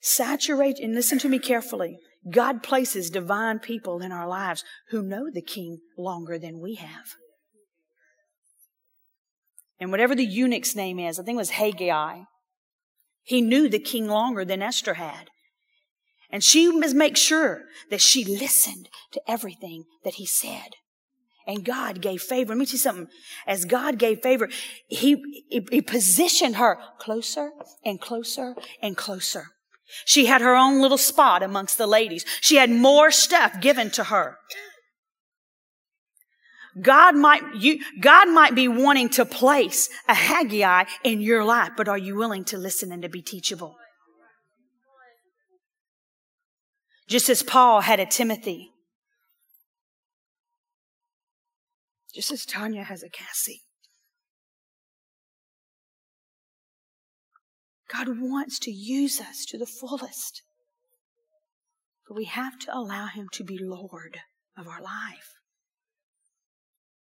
Saturate, 0.00 0.78
and 0.78 0.94
listen 0.94 1.18
to 1.18 1.28
me 1.28 1.38
carefully. 1.38 1.98
God 2.30 2.62
places 2.62 3.10
divine 3.10 3.58
people 3.58 4.00
in 4.00 4.12
our 4.12 4.26
lives 4.26 4.64
who 4.90 5.02
know 5.02 5.30
the 5.30 5.42
King 5.42 5.78
longer 5.96 6.38
than 6.38 6.60
we 6.60 6.76
have. 6.76 7.14
And 9.80 9.90
whatever 9.90 10.14
the 10.14 10.24
eunuch's 10.24 10.74
name 10.74 10.98
is, 10.98 11.18
I 11.18 11.22
think 11.22 11.36
it 11.36 11.38
was 11.38 11.52
Hegai, 11.52 12.26
he 13.22 13.40
knew 13.40 13.68
the 13.68 13.78
king 13.78 14.08
longer 14.08 14.44
than 14.44 14.62
Esther 14.62 14.94
had. 14.94 15.30
And 16.30 16.44
she 16.44 16.70
must 16.70 16.94
make 16.94 17.16
sure 17.16 17.62
that 17.90 18.00
she 18.00 18.24
listened 18.24 18.88
to 19.12 19.30
everything 19.30 19.84
that 20.04 20.14
he 20.14 20.26
said. 20.26 20.76
And 21.46 21.64
God 21.64 22.02
gave 22.02 22.20
favor. 22.20 22.50
Let 22.50 22.58
me 22.58 22.66
tell 22.66 22.72
you 22.72 22.78
something. 22.78 23.08
As 23.46 23.64
God 23.64 23.98
gave 23.98 24.20
favor, 24.20 24.50
he, 24.88 25.16
he, 25.48 25.66
he 25.70 25.80
positioned 25.80 26.56
her 26.56 26.78
closer 26.98 27.52
and 27.84 27.98
closer 27.98 28.54
and 28.82 28.96
closer. 28.96 29.46
She 30.04 30.26
had 30.26 30.42
her 30.42 30.54
own 30.54 30.82
little 30.82 30.98
spot 30.98 31.42
amongst 31.42 31.78
the 31.78 31.86
ladies. 31.86 32.26
She 32.42 32.56
had 32.56 32.70
more 32.70 33.10
stuff 33.10 33.60
given 33.62 33.90
to 33.92 34.04
her. 34.04 34.36
God 36.80 37.16
might, 37.16 37.42
you, 37.56 37.80
God 38.00 38.28
might 38.28 38.54
be 38.54 38.68
wanting 38.68 39.08
to 39.10 39.24
place 39.24 39.88
a 40.08 40.14
Hegai 40.14 40.86
in 41.02 41.20
your 41.20 41.44
life, 41.44 41.70
but 41.76 41.88
are 41.88 41.98
you 41.98 42.16
willing 42.16 42.44
to 42.46 42.58
listen 42.58 42.92
and 42.92 43.02
to 43.02 43.08
be 43.08 43.22
teachable? 43.22 43.76
Just 47.08 47.30
as 47.30 47.42
Paul 47.42 47.80
had 47.80 48.00
a 48.00 48.06
Timothy. 48.06 48.70
Just 52.14 52.30
as 52.30 52.44
Tanya 52.44 52.84
has 52.84 53.02
a 53.02 53.08
Cassie. 53.08 53.62
God 57.90 58.08
wants 58.20 58.58
to 58.60 58.70
use 58.70 59.20
us 59.20 59.46
to 59.46 59.56
the 59.56 59.66
fullest. 59.66 60.42
But 62.06 62.16
we 62.16 62.24
have 62.24 62.58
to 62.60 62.76
allow 62.76 63.06
Him 63.06 63.28
to 63.32 63.44
be 63.44 63.58
Lord 63.58 64.20
of 64.56 64.68
our 64.68 64.82
life. 64.82 65.37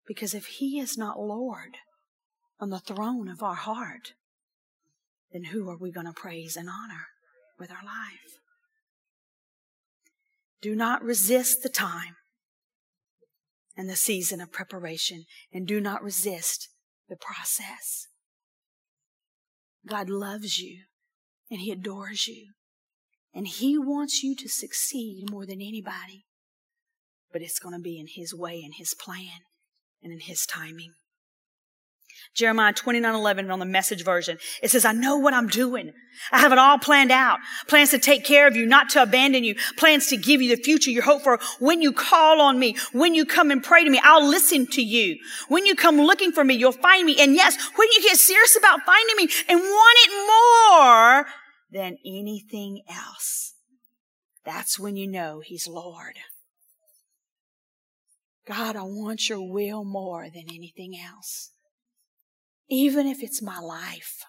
Because 0.10 0.34
if 0.34 0.48
He 0.48 0.80
is 0.80 0.98
not 0.98 1.20
Lord 1.20 1.78
on 2.60 2.72
the 2.72 2.80
throne 2.80 3.30
of 3.30 3.44
our 3.44 3.54
heart, 3.54 4.14
then 5.32 5.46
who 5.46 5.70
are 5.70 5.78
we 5.78 5.92
going 5.92 6.08
to 6.08 6.12
praise 6.12 6.58
and 6.58 6.68
honor 6.68 7.06
with 7.60 7.70
our 7.70 7.86
life? 7.86 8.40
Do 10.64 10.74
not 10.74 11.04
resist 11.04 11.62
the 11.62 11.70
time 11.70 12.16
and 13.78 13.88
the 13.88 13.96
season 13.96 14.42
of 14.42 14.52
preparation, 14.52 15.26
and 15.54 15.68
do 15.68 15.80
not 15.80 16.04
resist 16.04 16.70
the 17.08 17.16
process. 17.16 18.08
God 19.88 20.10
loves 20.10 20.58
you 20.58 20.86
and 21.52 21.62
He 21.62 21.72
adores 21.72 22.28
you, 22.28 22.54
and 23.32 23.48
He 23.48 23.78
wants 23.78 24.24
you 24.24 24.36
to 24.38 24.50
succeed 24.50 25.30
more 25.30 25.46
than 25.46 25.62
anybody. 25.62 26.26
But 27.32 27.44
it's 27.44 27.60
going 27.60 27.76
to 27.76 27.82
be 27.82 28.00
in 28.00 28.08
His 28.08 28.34
way 28.34 28.64
and 28.66 28.74
His 28.76 28.96
plan 28.96 29.44
and 30.04 30.12
in 30.12 30.20
His 30.20 30.46
timing. 30.46 30.94
Jeremiah 32.36 32.74
29, 32.74 33.16
11 33.16 33.52
on 33.52 33.60
the 33.60 33.66
message 33.66 34.04
version. 34.04 34.38
It 34.62 34.72
says, 34.72 34.86
I 34.86 34.92
know 34.92 35.18
what 35.18 35.34
I'm 35.34 35.48
doing. 35.48 35.92
I 36.32 36.40
have 36.40 36.52
it 36.52 36.58
all 36.58 36.78
planned 36.78 37.12
out. 37.12 37.40
Plans 37.68 37.92
to 37.92 38.00
take 38.00 38.24
care 38.24 38.48
of 38.48 38.56
you, 38.56 38.66
not 38.66 38.90
to 38.90 39.02
abandon 39.02 39.44
you. 39.44 39.56
Plans 39.78 40.08
to 40.08 40.18
give 40.18 40.42
you 40.42 40.56
the 40.56 40.62
future 40.62 40.92
you 40.92 41.02
hope 41.02 41.24
for. 41.24 41.40
When 41.60 41.82
you 41.82 41.92
call 41.92 42.40
on 42.40 42.60
me, 42.60 42.78
when 42.94 43.16
you 43.16 43.26
come 43.26 43.52
and 43.52 43.64
pray 43.64 43.84
to 43.84 43.90
me, 43.90 44.00
I'll 44.04 44.28
listen 44.28 44.68
to 44.68 44.82
you. 44.82 45.18
When 45.48 45.66
you 45.66 45.76
come 45.76 45.98
looking 45.98 46.32
for 46.32 46.44
me, 46.44 46.56
you'll 46.56 46.72
find 46.72 47.06
me. 47.06 47.18
And 47.20 47.36
yes, 47.36 47.58
when 47.76 47.88
you 47.96 48.02
get 48.04 48.18
serious 48.18 48.56
about 48.58 48.82
finding 48.86 49.16
me 49.18 49.30
and 49.48 49.60
want 49.60 49.98
it 50.06 50.12
more 50.28 51.26
than 51.72 51.98
anything 52.06 52.84
else, 52.90 53.54
that's 54.46 54.80
when 54.80 54.96
you 54.96 55.08
know 55.08 55.42
he's 55.44 55.68
Lord. 55.68 56.16
God, 58.50 58.76
I 58.76 58.84
want 58.84 59.30
your 59.30 59.48
will 59.48 59.86
more 59.86 60.28
than 60.34 60.46
anything 60.50 60.98
else 60.98 61.52
even 62.70 63.08
if 63.08 63.24
it's 63.24 63.42
my 63.42 63.60
life. 63.60 64.24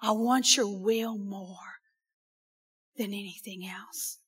I 0.00 0.12
want 0.12 0.56
your 0.56 0.78
will 0.78 1.16
more 1.16 1.80
than 2.96 3.08
anything 3.08 3.66
else. 3.66 4.18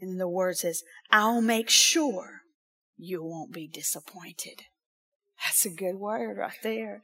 And 0.00 0.20
the 0.20 0.28
word 0.28 0.56
says, 0.56 0.84
I'll 1.10 1.40
make 1.40 1.68
sure 1.68 2.42
you 2.96 3.24
won't 3.24 3.52
be 3.52 3.66
disappointed. 3.66 4.62
That's 5.44 5.66
a 5.66 5.70
good 5.70 5.96
word 5.96 6.38
right 6.38 6.52
there. 6.62 7.02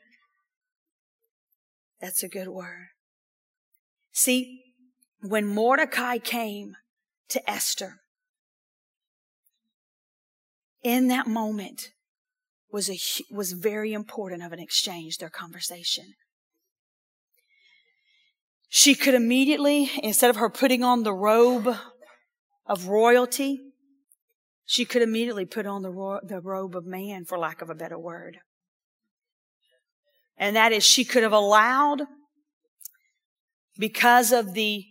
That's 2.01 2.23
a 2.23 2.29
good 2.29 2.49
word. 2.49 2.89
See, 4.13 4.63
when 5.21 5.47
Mordecai 5.47 6.19
came 6.19 6.77
to 7.31 7.51
Esther, 7.51 8.01
in 10.85 11.09
that 11.09 11.27
moment, 11.27 11.91
was 12.71 12.91
a, 12.91 12.99
was 13.31 13.53
very 13.53 13.93
important 13.93 14.43
of 14.43 14.53
an 14.53 14.59
exchange, 14.59 15.19
their 15.19 15.31
conversation. 15.31 16.15
She 18.69 18.95
could 18.95 19.15
immediately, 19.15 19.91
instead 20.03 20.31
of 20.31 20.37
her 20.37 20.51
putting 20.51 20.83
on 20.83 21.05
the 21.05 21.13
robe 21.13 21.77
of 22.67 22.89
royalty, 22.89 23.61
she 24.67 24.85
could 24.85 25.03
immediately 25.03 25.45
put 25.45 25.67
on 25.67 25.83
the, 25.83 25.91
ro- 25.91 26.21
the 26.23 26.41
robe 26.41 26.75
of 26.75 26.85
man, 26.85 27.25
for 27.25 27.39
lack 27.39 27.63
of 27.63 27.71
a 27.71 27.75
better 27.75 27.99
word. 27.99 28.39
And 30.37 30.57
that 30.57 30.73
is, 30.73 30.83
she 30.83 31.05
could 31.05 31.23
have 31.23 31.33
allowed, 31.33 32.03
because 33.79 34.33
of 34.33 34.55
the, 34.55 34.85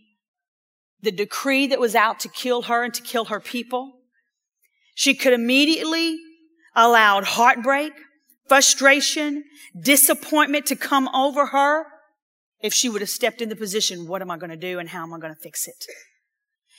the 1.02 1.12
decree 1.12 1.68
that 1.68 1.80
was 1.82 1.96
out 1.96 2.22
to 2.22 2.30
kill 2.30 2.64
her 2.64 2.86
and 2.86 2.94
to 2.94 3.02
kill 3.02 3.26
her 3.26 3.42
people, 3.42 4.00
she 4.94 5.14
could 5.14 5.34
immediately 5.34 6.18
allowed 6.76 7.24
heartbreak, 7.24 7.94
frustration, 8.48 9.44
disappointment 9.80 10.66
to 10.68 10.76
come 10.76 11.08
over 11.10 11.48
her 11.48 11.86
if 12.64 12.74
she 12.74 12.88
would 12.90 13.02
have 13.02 13.10
stepped 13.10 13.42
in 13.42 13.50
the 13.50 13.56
position, 13.56 14.08
what 14.08 14.22
am 14.22 14.32
I 14.32 14.38
going 14.38 14.50
to 14.50 14.56
do 14.56 14.80
and 14.80 14.90
how 14.90 15.04
am 15.04 15.14
I 15.14 15.20
going 15.20 15.36
to 15.36 15.40
fix 15.40 15.68
it? 15.68 15.86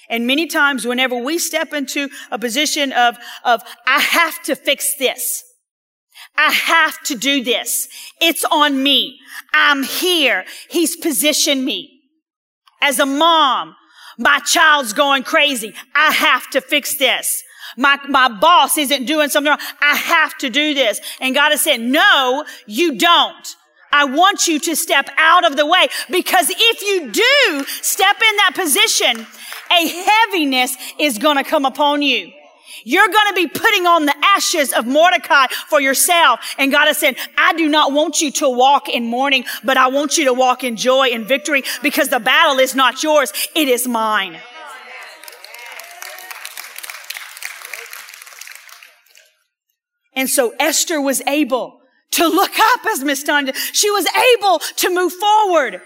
And 0.09 0.27
many 0.27 0.47
times 0.47 0.87
whenever 0.87 1.17
we 1.17 1.39
step 1.39 1.73
into 1.73 2.09
a 2.31 2.39
position 2.39 2.93
of, 2.93 3.17
of, 3.45 3.63
I 3.87 4.01
have 4.01 4.43
to 4.45 4.57
fix 4.57 4.97
this. 4.97 5.43
I 6.37 6.51
have 6.51 7.03
to 7.05 7.15
do 7.15 7.45
this. 7.45 7.89
It's 8.21 8.45
on 8.51 8.83
me. 8.83 9.19
I'm 9.53 9.83
here. 9.83 10.45
He's 10.71 10.97
positioned 10.97 11.65
me. 11.65 12.01
As 12.81 12.99
a 12.99 13.07
mom, 13.07 13.77
my 14.19 14.39
child's 14.41 14.93
going 14.93 15.23
crazy. 15.23 15.75
I 15.95 16.13
have 16.13 16.49
to 16.51 16.61
fix 16.61 16.97
this. 16.97 17.43
My, 17.77 17.99
my 18.09 18.29
boss 18.29 18.79
isn't 18.79 19.07
doing 19.07 19.29
something 19.29 19.51
wrong. 19.51 19.61
I 19.81 19.97
have 19.97 20.37
to 20.39 20.51
do 20.51 20.75
this. 20.75 21.01
And 21.21 21.35
God 21.35 21.51
has 21.51 21.63
said, 21.63 21.81
no, 21.81 22.45
you 22.67 22.97
don't. 22.99 23.57
I 23.93 24.07
want 24.07 24.49
you 24.49 24.59
to 24.59 24.75
step 24.75 25.09
out 25.17 25.47
of 25.47 25.57
the 25.57 25.65
way 25.65 25.87
because 26.11 26.51
if 26.51 26.83
you 26.83 27.13
do 27.13 27.65
step 27.67 28.17
in 28.17 28.37
that 28.39 28.53
position, 28.55 29.27
a 29.71 29.87
heaviness 29.87 30.77
is 30.99 31.19
going 31.19 31.37
to 31.37 31.45
come 31.45 31.65
upon 31.65 32.03
you. 32.03 32.33
You're 32.83 33.09
going 33.09 33.29
to 33.29 33.35
be 33.35 33.47
putting 33.47 33.87
on 33.87 34.05
the 34.05 34.15
ashes 34.23 34.73
of 34.73 34.85
Mordecai 34.87 35.47
for 35.69 35.81
yourself. 35.81 36.41
And 36.59 36.73
God 36.73 36.87
has 36.87 36.99
said, 36.99 37.17
I 37.39 37.55
do 37.55 37.69
not 37.69 37.93
want 37.93 38.21
you 38.21 38.31
to 38.33 38.49
walk 38.49 38.89
in 38.89 39.05
mourning, 39.05 39.45
but 39.63 39.77
I 39.77 39.87
want 39.87 40.19
you 40.19 40.25
to 40.27 40.35
walk 40.35 40.65
in 40.65 40.77
joy 40.77 41.09
and 41.09 41.25
victory 41.25 41.63
because 41.83 42.09
the 42.09 42.21
battle 42.21 42.59
is 42.59 42.75
not 42.75 43.03
yours. 43.03 43.33
It 43.55 43.69
is 43.69 43.87
mine. 43.87 44.39
And 50.17 50.29
so 50.29 50.55
Esther 50.59 51.01
was 51.01 51.21
able 51.27 51.81
to 52.13 52.29
look 52.29 52.59
up 52.59 52.81
as 52.93 53.03
Miss 53.03 53.23
Tanya. 53.23 53.55
She 53.73 53.91
was 53.91 54.07
able 54.35 54.61
to 54.77 54.91
move 54.91 55.13
forward 55.13 55.81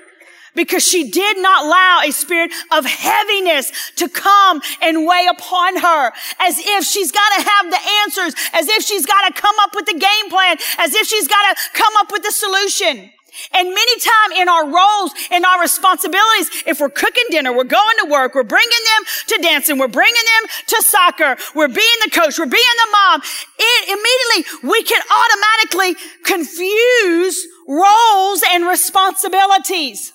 because 0.54 0.86
she 0.86 1.10
did 1.10 1.38
not 1.38 1.64
allow 1.64 2.00
a 2.04 2.10
spirit 2.10 2.50
of 2.72 2.84
heaviness 2.84 3.92
to 3.96 4.08
come 4.08 4.60
and 4.82 5.06
weigh 5.06 5.26
upon 5.30 5.76
her 5.76 6.12
as 6.40 6.58
if 6.58 6.84
she's 6.84 7.12
got 7.12 7.28
to 7.36 7.48
have 7.48 7.70
the 7.70 7.78
answers, 8.02 8.34
as 8.52 8.68
if 8.68 8.82
she's 8.82 9.06
got 9.06 9.26
to 9.26 9.40
come 9.40 9.54
up 9.60 9.74
with 9.74 9.86
the 9.86 9.94
game 9.94 10.30
plan, 10.30 10.56
as 10.78 10.94
if 10.94 11.06
she's 11.06 11.28
got 11.28 11.56
to 11.56 11.70
come 11.72 11.94
up 11.98 12.10
with 12.12 12.22
the 12.22 12.32
solution. 12.32 13.10
And 13.52 13.68
many 13.68 14.00
times 14.00 14.38
in 14.38 14.48
our 14.48 14.66
roles 14.66 15.12
and 15.30 15.44
our 15.44 15.60
responsibilities, 15.60 16.50
if 16.66 16.80
we're 16.80 16.90
cooking 16.90 17.24
dinner, 17.30 17.52
we're 17.52 17.64
going 17.64 17.96
to 18.04 18.10
work, 18.10 18.34
we're 18.34 18.42
bringing 18.42 18.68
them 18.70 19.04
to 19.28 19.42
dancing, 19.42 19.78
we're 19.78 19.88
bringing 19.88 20.14
them 20.14 20.50
to 20.66 20.82
soccer, 20.82 21.36
we're 21.54 21.68
being 21.68 21.98
the 22.04 22.10
coach, 22.10 22.38
we're 22.38 22.46
being 22.46 22.76
the 22.84 22.90
mom, 22.92 23.22
it, 23.58 23.88
immediately 23.88 24.68
we 24.68 24.82
can 24.82 25.02
automatically 25.10 25.96
confuse 26.24 27.46
roles 27.68 28.42
and 28.50 28.66
responsibilities. 28.66 30.12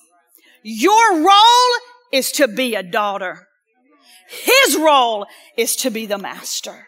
Your 0.64 1.24
role 1.24 1.72
is 2.12 2.32
to 2.34 2.48
be 2.48 2.76
a 2.76 2.84
daughter. 2.84 3.48
His 4.30 4.78
role 4.78 5.28
is 5.58 5.76
to 5.78 5.92
be 5.92 6.06
the 6.06 6.18
master. 6.18 6.88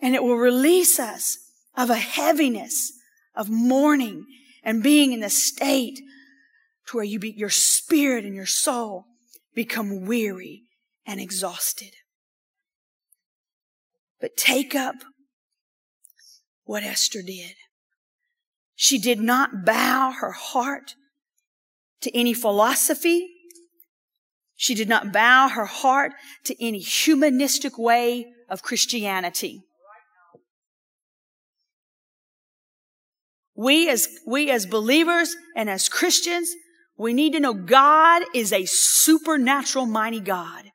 And 0.00 0.14
it 0.14 0.22
will 0.22 0.36
release 0.36 0.98
us 0.98 1.38
of 1.76 1.90
a 1.90 1.96
heaviness 1.96 2.92
of 3.34 3.50
mourning 3.50 4.26
and 4.62 4.82
being 4.82 5.12
in 5.12 5.20
the 5.20 5.30
state 5.30 6.00
to 6.86 6.96
where 6.96 7.04
you 7.04 7.18
be, 7.18 7.30
your 7.30 7.50
spirit 7.50 8.24
and 8.24 8.34
your 8.34 8.46
soul 8.46 9.06
become 9.54 10.06
weary 10.06 10.64
and 11.06 11.20
exhausted. 11.20 11.92
But 14.20 14.36
take 14.36 14.74
up 14.74 14.96
what 16.64 16.82
Esther 16.82 17.22
did. 17.22 17.54
She 18.74 18.98
did 18.98 19.20
not 19.20 19.64
bow 19.64 20.12
her 20.12 20.32
heart 20.32 20.94
to 22.00 22.16
any 22.16 22.32
philosophy. 22.32 23.28
She 24.56 24.74
did 24.74 24.88
not 24.88 25.12
bow 25.12 25.48
her 25.48 25.66
heart 25.66 26.12
to 26.44 26.64
any 26.64 26.80
humanistic 26.80 27.78
way 27.78 28.32
of 28.48 28.62
Christianity. 28.62 29.62
We 33.60 33.90
as, 33.90 34.08
we 34.26 34.50
as 34.50 34.64
believers 34.64 35.36
and 35.54 35.68
as 35.68 35.90
Christians, 35.90 36.50
we 36.96 37.12
need 37.12 37.34
to 37.34 37.40
know 37.40 37.52
God 37.52 38.22
is 38.34 38.54
a 38.54 38.64
supernatural 38.64 39.84
mighty 39.84 40.20
God. 40.20 40.72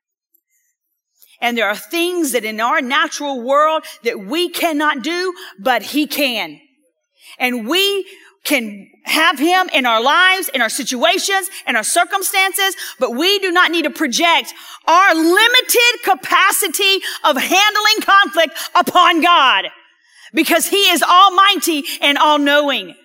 And 1.42 1.58
there 1.58 1.68
are 1.68 1.76
things 1.76 2.34
that 2.34 2.46
in 2.46 2.62
our 2.62 2.82
natural 2.82 3.42
world 3.42 3.86
that 4.04 4.20
we 4.20 4.50
cannot 4.50 5.02
do, 5.02 5.34
but 5.58 5.82
He 5.82 6.06
can. 6.06 6.62
And 7.40 7.68
we 7.68 8.06
can 8.44 8.88
have 9.06 9.40
Him 9.40 9.68
in 9.74 9.88
our 9.88 10.04
lives, 10.04 10.50
in 10.50 10.62
our 10.62 10.70
situations, 10.70 11.50
in 11.66 11.76
our 11.76 11.84
circumstances, 11.84 12.76
but 13.00 13.16
we 13.16 13.40
do 13.40 13.50
not 13.50 13.72
need 13.72 13.86
to 13.86 13.90
project 13.90 14.54
our 14.86 15.16
limited 15.16 16.04
capacity 16.04 17.00
of 17.24 17.36
handling 17.36 18.02
conflict 18.02 18.54
upon 18.76 19.22
God 19.22 19.72
because 20.34 20.68
He 20.68 20.90
is 20.90 21.04
almighty 21.04 21.84
and 22.02 22.18
all 22.18 22.40
knowing. 22.40 22.96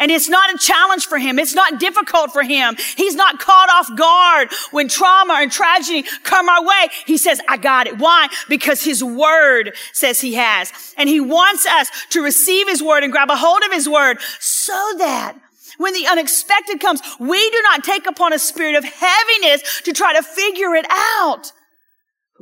And 0.00 0.10
it's 0.10 0.30
not 0.30 0.52
a 0.52 0.58
challenge 0.58 1.06
for 1.06 1.18
him. 1.18 1.38
It's 1.38 1.54
not 1.54 1.78
difficult 1.78 2.32
for 2.32 2.42
him. 2.42 2.76
He's 2.96 3.14
not 3.14 3.38
caught 3.38 3.68
off 3.68 3.96
guard 3.98 4.48
when 4.70 4.88
trauma 4.88 5.34
and 5.34 5.52
tragedy 5.52 6.08
come 6.24 6.48
our 6.48 6.64
way. 6.64 6.88
He 7.06 7.18
says, 7.18 7.40
I 7.46 7.58
got 7.58 7.86
it. 7.86 7.98
Why? 7.98 8.28
Because 8.48 8.82
his 8.82 9.04
word 9.04 9.74
says 9.92 10.18
he 10.18 10.34
has. 10.34 10.72
And 10.96 11.06
he 11.06 11.20
wants 11.20 11.66
us 11.66 11.90
to 12.10 12.22
receive 12.22 12.66
his 12.66 12.82
word 12.82 13.04
and 13.04 13.12
grab 13.12 13.28
a 13.30 13.36
hold 13.36 13.62
of 13.62 13.72
his 13.72 13.86
word 13.86 14.18
so 14.40 14.72
that 14.96 15.36
when 15.76 15.92
the 15.92 16.06
unexpected 16.06 16.80
comes, 16.80 17.02
we 17.18 17.50
do 17.50 17.60
not 17.62 17.84
take 17.84 18.06
upon 18.06 18.32
a 18.32 18.38
spirit 18.38 18.76
of 18.76 18.84
heaviness 18.84 19.82
to 19.82 19.92
try 19.92 20.14
to 20.14 20.22
figure 20.22 20.74
it 20.74 20.86
out. 20.90 21.52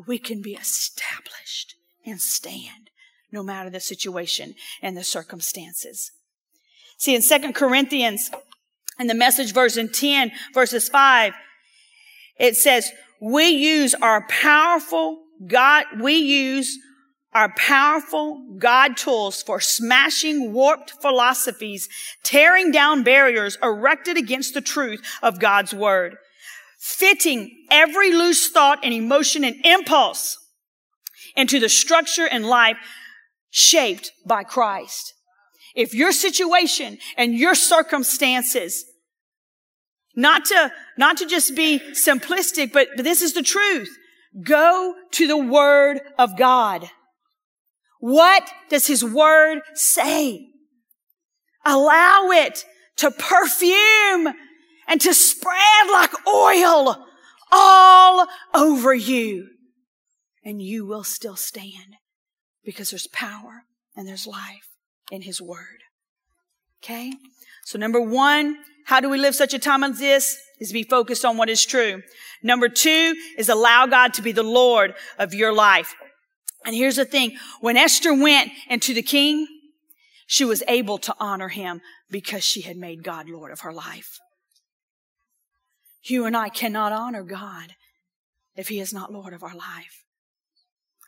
We 0.07 0.19
can 0.19 0.43
be 0.43 0.55
established 0.55 1.75
and 2.07 2.21
stand 2.21 2.88
no 3.31 3.43
matter 3.43 3.71
the 3.71 3.81
situation 3.81 4.55
and 4.83 4.97
the 4.97 5.05
circumstances. 5.05 6.11
See, 6.97 7.15
in 7.15 7.23
Second 7.23 7.55
Corinthians, 7.55 8.31
in 8.99 9.07
the 9.07 9.15
message 9.15 9.53
version 9.53 9.89
10, 9.89 10.33
verses 10.53 10.89
5, 10.89 11.33
it 12.39 12.57
says, 12.57 12.91
we 13.21 13.49
use 13.49 13.95
our 13.95 14.27
powerful 14.29 15.23
God, 15.47 15.85
we 16.01 16.15
use 16.15 16.79
our 17.33 17.53
powerful 17.57 18.57
God 18.59 18.97
tools 18.97 19.43
for 19.43 19.61
smashing 19.61 20.53
warped 20.53 20.91
philosophies, 21.03 21.89
tearing 22.23 22.73
down 22.73 23.03
barriers 23.03 23.59
erected 23.63 24.17
against 24.17 24.55
the 24.55 24.61
truth 24.61 25.03
of 25.23 25.39
God's 25.39 25.75
word, 25.75 26.17
fitting 26.79 27.67
every 27.71 28.13
loose 28.13 28.49
thought 28.49 28.81
and 28.83 28.95
emotion 28.95 29.45
and 29.45 29.65
impulse 29.65 30.39
into 31.37 31.61
the 31.61 31.69
structure 31.69 32.27
and 32.27 32.47
life 32.47 32.77
shaped 33.51 34.13
by 34.27 34.45
Christ. 34.45 35.15
If 35.75 35.95
your 35.95 36.13
situation 36.13 36.99
and 37.17 37.35
your 37.35 37.55
circumstances, 37.55 38.85
not 40.17 40.47
to, 40.47 40.73
not 40.97 41.17
to 41.19 41.27
just 41.27 41.55
be 41.55 41.81
simplistic, 41.93 42.73
but, 42.73 42.89
but 42.97 43.05
this 43.05 43.23
is 43.23 43.35
the 43.35 43.43
truth. 43.43 43.89
Go 44.43 44.95
to 45.13 45.27
the 45.27 45.37
Word 45.37 46.01
of 46.19 46.37
God. 46.37 46.91
What 48.01 48.49
does 48.69 48.87
His 48.87 49.05
Word 49.05 49.61
say? 49.75 50.49
Allow 51.65 52.31
it 52.31 52.65
to 52.97 53.11
perfume 53.11 54.35
and 54.89 55.01
to 55.01 55.15
spread 55.15 55.91
like 55.93 56.27
oil 56.27 57.07
all 57.53 58.27
over 58.55 58.95
you. 58.95 59.49
And 60.45 60.61
you 60.63 60.87
will 60.87 61.05
still 61.05 61.37
stand 61.37 61.97
because 62.69 62.91
there's 62.91 63.07
power 63.07 63.65
and 63.97 64.07
there's 64.07 64.27
life 64.27 64.77
in 65.11 65.23
His 65.23 65.41
Word. 65.41 65.85
Okay? 66.83 67.15
So 67.65 67.79
number 67.79 67.99
one, 67.99 68.59
how 68.85 69.01
do 69.01 69.09
we 69.09 69.17
live 69.17 69.35
such 69.35 69.55
a 69.55 69.59
time 69.59 69.83
as 69.83 69.99
this? 69.99 70.37
Is 70.61 70.71
be 70.71 70.83
focused 70.83 71.25
on 71.25 71.39
what 71.39 71.49
is 71.49 71.65
true. 71.65 72.03
Number 72.43 72.69
two 72.69 73.17
is 73.39 73.49
allow 73.49 73.87
God 73.87 74.13
to 74.15 74.23
be 74.23 74.33
the 74.33 74.43
Lord 74.43 74.93
of 75.19 75.33
your 75.33 75.51
life. 75.51 75.95
And 76.67 76.77
here's 76.77 76.97
the 76.97 77.07
thing. 77.07 77.39
When 77.63 77.79
Esther 77.79 78.13
went 78.13 78.53
into 78.69 78.93
the 78.93 79.01
king, 79.01 79.47
she 80.27 80.45
was 80.45 80.63
able 80.69 80.99
to 80.99 81.15
honor 81.19 81.49
him 81.49 81.81
because 82.11 82.45
she 82.45 82.61
had 82.61 82.77
made 82.77 83.03
God 83.03 83.31
Lord 83.31 83.51
of 83.51 83.61
her 83.61 83.73
life. 83.73 84.19
You 86.03 86.27
and 86.27 86.37
I 86.37 86.51
cannot 86.51 86.93
honor 86.93 87.23
God 87.23 87.77
if 88.57 88.69
he 88.69 88.79
is 88.79 88.93
not 88.93 89.11
Lord 89.11 89.33
of 89.33 89.43
our 89.43 89.55
life. 89.55 90.05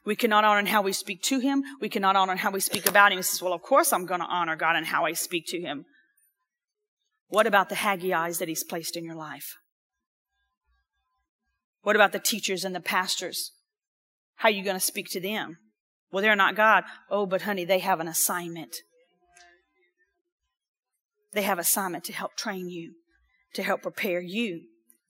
We 0.05 0.17
cannot 0.17 0.45
honor 0.45 0.69
how 0.69 0.83
we 0.83 0.93
speak 0.93 1.23
to 1.25 1.41
him. 1.41 1.63
We 1.81 1.89
cannot 1.89 2.17
honor 2.17 2.37
how 2.37 2.51
we 2.51 2.61
speak 2.61 2.89
about 2.89 3.13
him. 3.13 3.19
He 3.19 3.23
says, 3.23 3.43
well, 3.43 3.53
of 3.53 3.63
course 3.63 3.93
I'm 3.93 4.07
going 4.07 4.21
to 4.21 4.27
honor 4.27 4.57
God 4.57 4.77
and 4.77 4.87
how 4.87 5.05
I 5.05 5.13
speak 5.13 5.45
to 5.49 5.61
him. 5.61 5.85
What 7.29 7.47
about 7.47 7.69
the 7.69 7.77
Hegai's 7.77 8.39
that 8.39 8.49
he's 8.49 8.65
placed 8.65 8.97
in 8.97 9.05
your 9.05 9.15
life? 9.15 9.57
What 11.83 11.97
about 11.97 12.13
the 12.13 12.19
teachers 12.19 12.65
and 12.65 12.75
the 12.75 12.81
pastors? 12.81 13.53
How 14.37 14.49
are 14.49 14.53
you 14.53 14.65
going 14.65 14.77
to 14.77 14.81
speak 14.81 15.09
to 15.11 15.21
them? 15.21 15.59
Well, 16.11 16.23
they're 16.23 16.35
not 16.35 16.57
God. 16.57 16.85
Oh, 17.11 17.27
but 17.27 17.43
honey, 17.43 17.65
they 17.65 17.79
have 17.79 18.01
an 18.01 18.09
assignment. 18.09 18.77
They 21.33 21.43
have 21.43 21.59
assignment 21.59 22.05
to 22.05 22.13
help 22.13 22.37
train 22.37 22.69
you, 22.69 22.95
to 23.55 23.63
help 23.63 23.83
prepare 23.83 24.21
you 24.21 24.63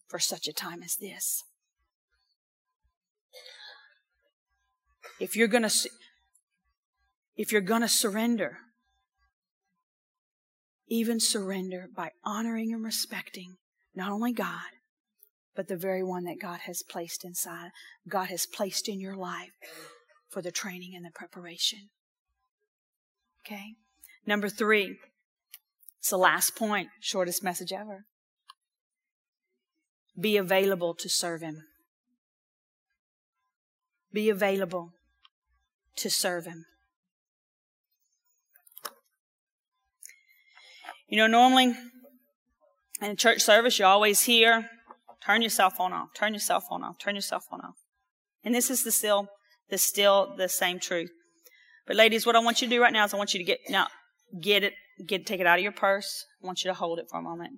for 0.09 0.19
such 0.19 0.47
a 0.47 0.53
time 0.53 0.83
as 0.83 0.97
this. 0.97 1.43
If 5.21 5.37
you're 5.37 5.49
going 5.49 5.69
to 5.69 5.91
if 7.37 7.53
you're 7.53 7.61
going 7.61 7.83
to 7.83 7.89
surrender 7.89 8.59
even 10.89 11.21
surrender 11.21 11.87
by 11.95 12.11
honoring 12.25 12.73
and 12.73 12.83
respecting 12.83 13.57
not 13.95 14.11
only 14.11 14.33
God 14.33 14.73
but 15.55 15.69
the 15.69 15.77
very 15.77 16.03
one 16.03 16.25
that 16.25 16.41
God 16.41 16.61
has 16.67 16.83
placed 16.83 17.25
inside 17.25 17.71
God 18.09 18.29
has 18.29 18.47
placed 18.47 18.89
in 18.89 18.99
your 18.99 19.17
life 19.17 19.53
for 20.29 20.41
the 20.41 20.53
training 20.53 20.93
and 20.95 21.05
the 21.05 21.11
preparation. 21.11 21.91
Okay? 23.45 23.75
Number 24.27 24.49
3 24.49 24.97
it's 25.99 26.11
the 26.11 26.17
last 26.17 26.57
point 26.57 26.89
shortest 27.01 27.45
message 27.45 27.73
ever. 27.73 28.07
Be 30.19 30.39
available 30.39 30.95
to 30.95 31.09
serve 31.09 31.43
him. 31.43 31.65
Be 34.13 34.31
available 34.31 34.93
to 35.97 36.11
serve 36.11 36.47
Him. 36.47 36.65
You 41.09 41.17
know, 41.17 41.27
normally 41.27 41.75
in 43.03 43.11
a 43.11 43.17
church 43.17 43.41
service, 43.41 43.79
you 43.79 43.85
always 43.85 44.23
hear, 44.23 44.71
turn 45.25 45.43
your 45.43 45.51
cell 45.51 45.71
phone 45.71 45.93
off, 45.93 46.09
turn 46.15 46.35
your 46.35 46.41
cell 46.41 46.61
phone 46.61 46.85
off, 46.85 46.99
turn 46.99 47.17
your 47.17 47.23
cell 47.23 47.41
phone 47.41 47.61
off. 47.61 47.75
And 48.45 48.55
this 48.55 48.71
is 48.71 48.85
the 48.85 48.93
still, 48.93 49.29
the 49.71 49.79
still 49.79 50.35
the 50.37 50.49
same 50.49 50.79
truth. 50.79 51.11
But 51.87 51.97
ladies, 51.97 52.25
what 52.25 52.37
I 52.37 52.39
want 52.39 52.63
you 52.63 52.69
to 52.69 52.75
do 52.75 52.81
right 52.81 52.93
now 52.93 53.05
is 53.05 53.13
I 53.13 53.17
want 53.17 53.35
you 53.35 53.39
to 53.39 53.45
get, 53.45 53.59
now, 53.69 53.89
get 54.41 54.63
it, 54.63 54.75
get, 55.05 55.27
take 55.27 55.41
it 55.41 55.47
out 55.47 55.59
of 55.59 55.63
your 55.63 55.73
purse. 55.73 56.25
I 56.43 56.47
want 56.47 56.63
you 56.65 56.71
to 56.71 56.75
hold 56.75 57.01
it 57.01 57.07
for 57.11 57.19
a 57.19 57.23
moment. 57.23 57.55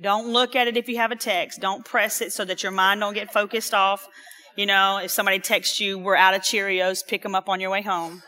Don't 0.00 0.28
look 0.28 0.56
at 0.56 0.66
it 0.66 0.78
if 0.78 0.88
you 0.88 0.96
have 0.96 1.12
a 1.12 1.16
text. 1.16 1.60
Don't 1.60 1.84
press 1.84 2.22
it 2.22 2.32
so 2.32 2.46
that 2.46 2.62
your 2.62 2.72
mind 2.72 3.00
don't 3.00 3.12
get 3.12 3.32
focused 3.32 3.74
off 3.74 4.08
you 4.56 4.66
know, 4.66 4.98
if 4.98 5.10
somebody 5.10 5.38
texts 5.38 5.80
you, 5.80 5.98
we're 5.98 6.16
out 6.16 6.34
of 6.34 6.42
Cheerios, 6.42 7.06
pick 7.06 7.22
them 7.22 7.34
up 7.34 7.48
on 7.48 7.60
your 7.60 7.70
way 7.70 7.82
home. 7.82 8.22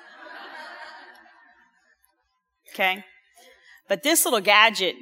Okay? 2.73 3.05
But 3.89 4.03
this 4.03 4.25
little 4.25 4.41
gadget, 4.41 4.95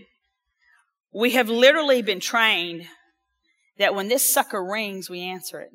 we 1.12 1.30
have 1.32 1.48
literally 1.48 2.02
been 2.02 2.20
trained 2.20 2.86
that 3.78 3.94
when 3.94 4.08
this 4.08 4.28
sucker 4.28 4.64
rings, 4.64 5.08
we 5.08 5.20
answer 5.20 5.60
it. 5.60 5.70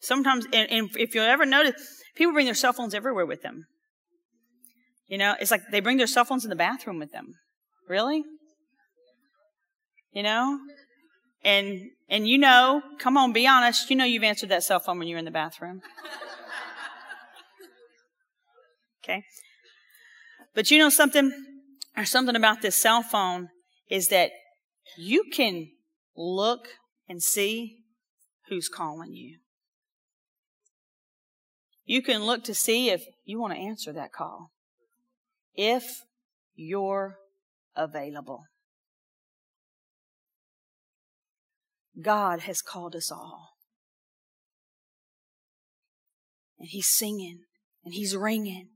Sometimes, 0.00 0.46
and, 0.52 0.70
and 0.70 0.90
if 0.96 1.14
you 1.14 1.22
ever 1.22 1.44
notice, 1.44 1.74
people 2.14 2.32
bring 2.32 2.46
their 2.46 2.54
cell 2.54 2.72
phones 2.72 2.94
everywhere 2.94 3.26
with 3.26 3.42
them. 3.42 3.66
You 5.08 5.18
know, 5.18 5.34
it's 5.40 5.50
like 5.50 5.62
they 5.70 5.80
bring 5.80 5.96
their 5.98 6.06
cell 6.06 6.24
phones 6.24 6.44
in 6.44 6.50
the 6.50 6.56
bathroom 6.56 6.98
with 6.98 7.12
them. 7.12 7.34
Really? 7.88 8.24
You 10.12 10.22
know? 10.22 10.58
And, 11.42 11.90
and 12.08 12.28
you 12.28 12.38
know, 12.38 12.82
come 12.98 13.16
on, 13.16 13.32
be 13.32 13.46
honest, 13.46 13.90
you 13.90 13.96
know 13.96 14.04
you've 14.04 14.22
answered 14.22 14.48
that 14.48 14.64
cell 14.64 14.80
phone 14.80 14.98
when 14.98 15.08
you're 15.08 15.18
in 15.18 15.24
the 15.24 15.30
bathroom. 15.30 15.82
Okay. 19.06 19.22
But 20.54 20.70
you 20.70 20.78
know 20.78 20.88
something, 20.88 21.32
or 21.96 22.04
something 22.04 22.34
about 22.34 22.60
this 22.60 22.74
cell 22.74 23.02
phone 23.02 23.50
is 23.88 24.08
that 24.08 24.32
you 24.98 25.24
can 25.32 25.68
look 26.16 26.66
and 27.08 27.22
see 27.22 27.78
who's 28.48 28.68
calling 28.68 29.12
you. 29.12 29.38
You 31.84 32.02
can 32.02 32.24
look 32.24 32.42
to 32.44 32.54
see 32.54 32.90
if 32.90 33.04
you 33.24 33.38
want 33.38 33.54
to 33.54 33.60
answer 33.60 33.92
that 33.92 34.12
call. 34.12 34.50
If 35.54 36.02
you're 36.56 37.18
available. 37.76 38.42
God 42.00 42.40
has 42.40 42.60
called 42.60 42.94
us 42.94 43.10
all. 43.10 43.54
And 46.58 46.68
He's 46.68 46.88
singing 46.88 47.40
and 47.84 47.94
He's 47.94 48.16
ringing 48.16 48.68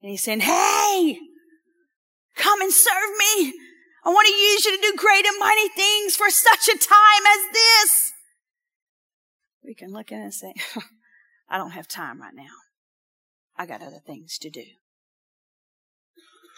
and 0.00 0.10
He's 0.10 0.22
saying, 0.22 0.40
Hey, 0.40 1.18
come 2.36 2.60
and 2.60 2.72
serve 2.72 3.10
me. 3.18 3.52
I 4.04 4.08
want 4.08 4.26
to 4.26 4.34
use 4.34 4.64
you 4.64 4.76
to 4.76 4.82
do 4.82 4.96
great 4.96 5.26
and 5.26 5.38
mighty 5.38 5.68
things 5.68 6.16
for 6.16 6.28
such 6.28 6.68
a 6.68 6.78
time 6.78 7.26
as 7.30 7.52
this. 7.52 8.12
We 9.64 9.74
can 9.74 9.92
look 9.92 10.10
at 10.10 10.18
it 10.18 10.22
and 10.22 10.34
say, 10.34 10.54
I 11.48 11.56
don't 11.56 11.70
have 11.70 11.86
time 11.86 12.20
right 12.20 12.34
now. 12.34 12.50
I 13.56 13.66
got 13.66 13.82
other 13.82 14.00
things 14.04 14.38
to 14.38 14.50
do. 14.50 14.64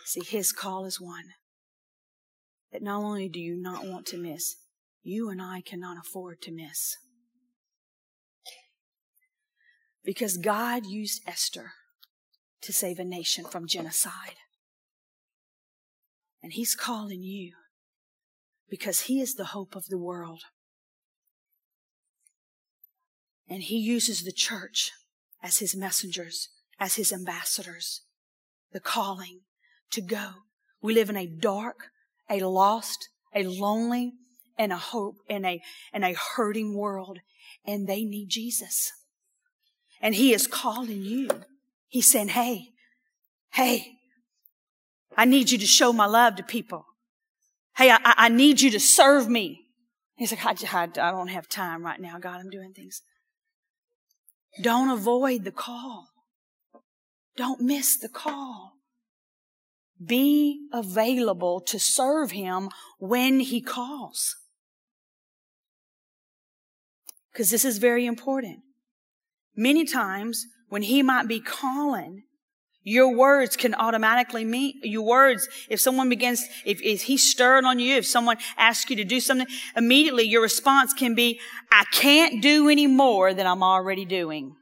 See, 0.06 0.22
His 0.24 0.52
call 0.52 0.84
is 0.84 1.00
one 1.00 1.34
that 2.72 2.82
not 2.82 3.02
only 3.02 3.28
do 3.28 3.40
you 3.40 3.60
not 3.60 3.86
want 3.86 4.06
to 4.06 4.16
miss, 4.16 4.56
you 5.04 5.28
and 5.28 5.40
I 5.40 5.60
cannot 5.60 5.98
afford 5.98 6.40
to 6.42 6.52
miss. 6.52 6.96
Because 10.02 10.36
God 10.36 10.86
used 10.86 11.22
Esther 11.26 11.72
to 12.62 12.72
save 12.72 12.98
a 12.98 13.04
nation 13.04 13.44
from 13.44 13.66
genocide. 13.66 14.36
And 16.42 16.54
He's 16.54 16.74
calling 16.74 17.22
you 17.22 17.52
because 18.68 19.02
He 19.02 19.20
is 19.20 19.34
the 19.34 19.46
hope 19.46 19.76
of 19.76 19.86
the 19.86 19.98
world. 19.98 20.42
And 23.48 23.62
He 23.62 23.76
uses 23.76 24.24
the 24.24 24.32
church 24.32 24.90
as 25.42 25.58
His 25.58 25.76
messengers, 25.76 26.48
as 26.80 26.96
His 26.96 27.12
ambassadors, 27.12 28.02
the 28.72 28.80
calling 28.80 29.40
to 29.90 30.00
go. 30.00 30.30
We 30.82 30.94
live 30.94 31.10
in 31.10 31.16
a 31.16 31.26
dark, 31.26 31.90
a 32.28 32.40
lost, 32.40 33.08
a 33.34 33.44
lonely, 33.44 34.14
and 34.56 34.72
a 34.72 34.76
hope, 34.76 35.16
and 35.28 35.44
a, 35.44 35.62
and 35.92 36.04
a 36.04 36.14
hurting 36.14 36.74
world. 36.74 37.18
And 37.66 37.86
they 37.86 38.04
need 38.04 38.28
Jesus. 38.28 38.92
And 40.00 40.14
He 40.14 40.32
is 40.32 40.46
calling 40.46 41.02
you. 41.02 41.28
He's 41.88 42.10
saying, 42.10 42.28
Hey, 42.28 42.70
hey, 43.50 43.94
I 45.16 45.24
need 45.24 45.50
you 45.50 45.58
to 45.58 45.66
show 45.66 45.92
my 45.92 46.06
love 46.06 46.36
to 46.36 46.42
people. 46.42 46.86
Hey, 47.76 47.90
I, 47.90 47.98
I 48.02 48.28
need 48.28 48.60
you 48.60 48.70
to 48.72 48.80
serve 48.80 49.28
me. 49.28 49.66
He's 50.16 50.32
like, 50.32 50.44
I, 50.44 50.82
I, 50.82 50.84
I 50.84 51.10
don't 51.10 51.28
have 51.28 51.48
time 51.48 51.84
right 51.84 52.00
now. 52.00 52.18
God, 52.18 52.40
I'm 52.40 52.50
doing 52.50 52.72
things. 52.72 53.02
Don't 54.62 54.90
avoid 54.90 55.44
the 55.44 55.50
call. 55.50 56.08
Don't 57.36 57.60
miss 57.60 57.96
the 57.96 58.08
call. 58.08 58.74
Be 60.04 60.68
available 60.72 61.60
to 61.62 61.78
serve 61.80 62.30
Him 62.30 62.68
when 62.98 63.40
He 63.40 63.60
calls. 63.60 64.36
Because 67.34 67.50
this 67.50 67.64
is 67.64 67.78
very 67.78 68.06
important. 68.06 68.60
Many 69.56 69.84
times 69.84 70.46
when 70.68 70.82
He 70.82 71.02
might 71.02 71.26
be 71.26 71.40
calling, 71.40 72.22
your 72.86 73.16
words 73.16 73.56
can 73.56 73.74
automatically 73.74 74.44
mean 74.44 74.74
your 74.82 75.04
words. 75.06 75.48
If 75.70 75.80
someone 75.80 76.10
begins, 76.10 76.46
if, 76.66 76.82
if 76.82 77.02
he's 77.02 77.28
stirring 77.30 77.64
on 77.64 77.78
you, 77.78 77.96
if 77.96 78.06
someone 78.06 78.36
asks 78.58 78.90
you 78.90 78.96
to 78.96 79.04
do 79.04 79.20
something, 79.20 79.46
immediately 79.74 80.24
your 80.24 80.42
response 80.42 80.92
can 80.92 81.14
be, 81.14 81.40
I 81.72 81.84
can't 81.92 82.42
do 82.42 82.68
any 82.68 82.86
more 82.86 83.32
than 83.32 83.46
I'm 83.46 83.62
already 83.62 84.04
doing. 84.04 84.54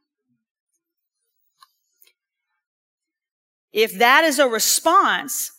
If 3.72 3.98
that 3.98 4.22
is 4.22 4.38
a 4.38 4.46
response, 4.46 5.50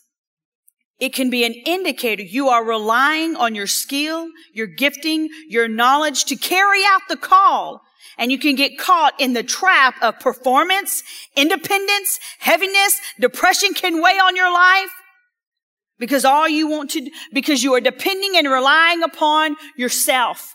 it 1.00 1.14
can 1.14 1.30
be 1.30 1.44
an 1.44 1.54
indicator 1.66 2.24
you 2.24 2.50
are 2.50 2.64
relying 2.64 3.36
on 3.36 3.56
your 3.56 3.68
skill, 3.68 4.28
your 4.54 4.68
gifting, 4.68 5.30
your 5.50 5.68
knowledge 5.68 6.26
to 6.26 6.36
carry 6.36 6.82
out 6.86 7.02
the 7.10 7.18
call 7.18 7.82
and 8.18 8.32
you 8.32 8.38
can 8.38 8.56
get 8.56 8.78
caught 8.78 9.20
in 9.20 9.34
the 9.34 9.44
trap 9.44 9.96
of 10.02 10.20
performance, 10.20 11.04
independence, 11.36 12.20
heaviness, 12.40 13.00
depression 13.20 13.74
can 13.74 14.02
weigh 14.02 14.20
on 14.20 14.36
your 14.36 14.54
life 14.54 14.92
because 16.00 16.26
all 16.26 16.48
you 16.48 16.68
want 16.68 16.92
to, 16.92 17.10
because 17.32 17.64
you 17.64 17.74
are 17.74 17.82
depending 17.82 18.38
and 18.38 18.48
relying 18.48 19.04
upon 19.04 19.56
yourself. 19.78 20.54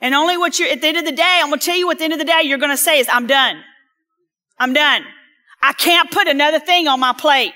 And 0.00 0.14
only 0.14 0.36
what 0.36 0.58
you're, 0.58 0.68
at 0.68 0.80
the 0.80 0.88
end 0.88 0.96
of 0.96 1.04
the 1.04 1.12
day, 1.12 1.40
I'm 1.42 1.48
going 1.48 1.60
to 1.60 1.64
tell 1.64 1.76
you 1.76 1.86
what 1.86 1.96
at 1.96 1.98
the 1.98 2.04
end 2.04 2.12
of 2.12 2.18
the 2.18 2.24
day 2.24 2.42
you're 2.42 2.58
going 2.58 2.70
to 2.70 2.76
say 2.76 2.98
is, 2.98 3.08
I'm 3.10 3.26
done. 3.26 3.62
I'm 4.58 4.72
done. 4.72 5.04
I 5.62 5.72
can't 5.72 6.10
put 6.10 6.26
another 6.26 6.58
thing 6.58 6.88
on 6.88 6.98
my 6.98 7.12
plate. 7.12 7.52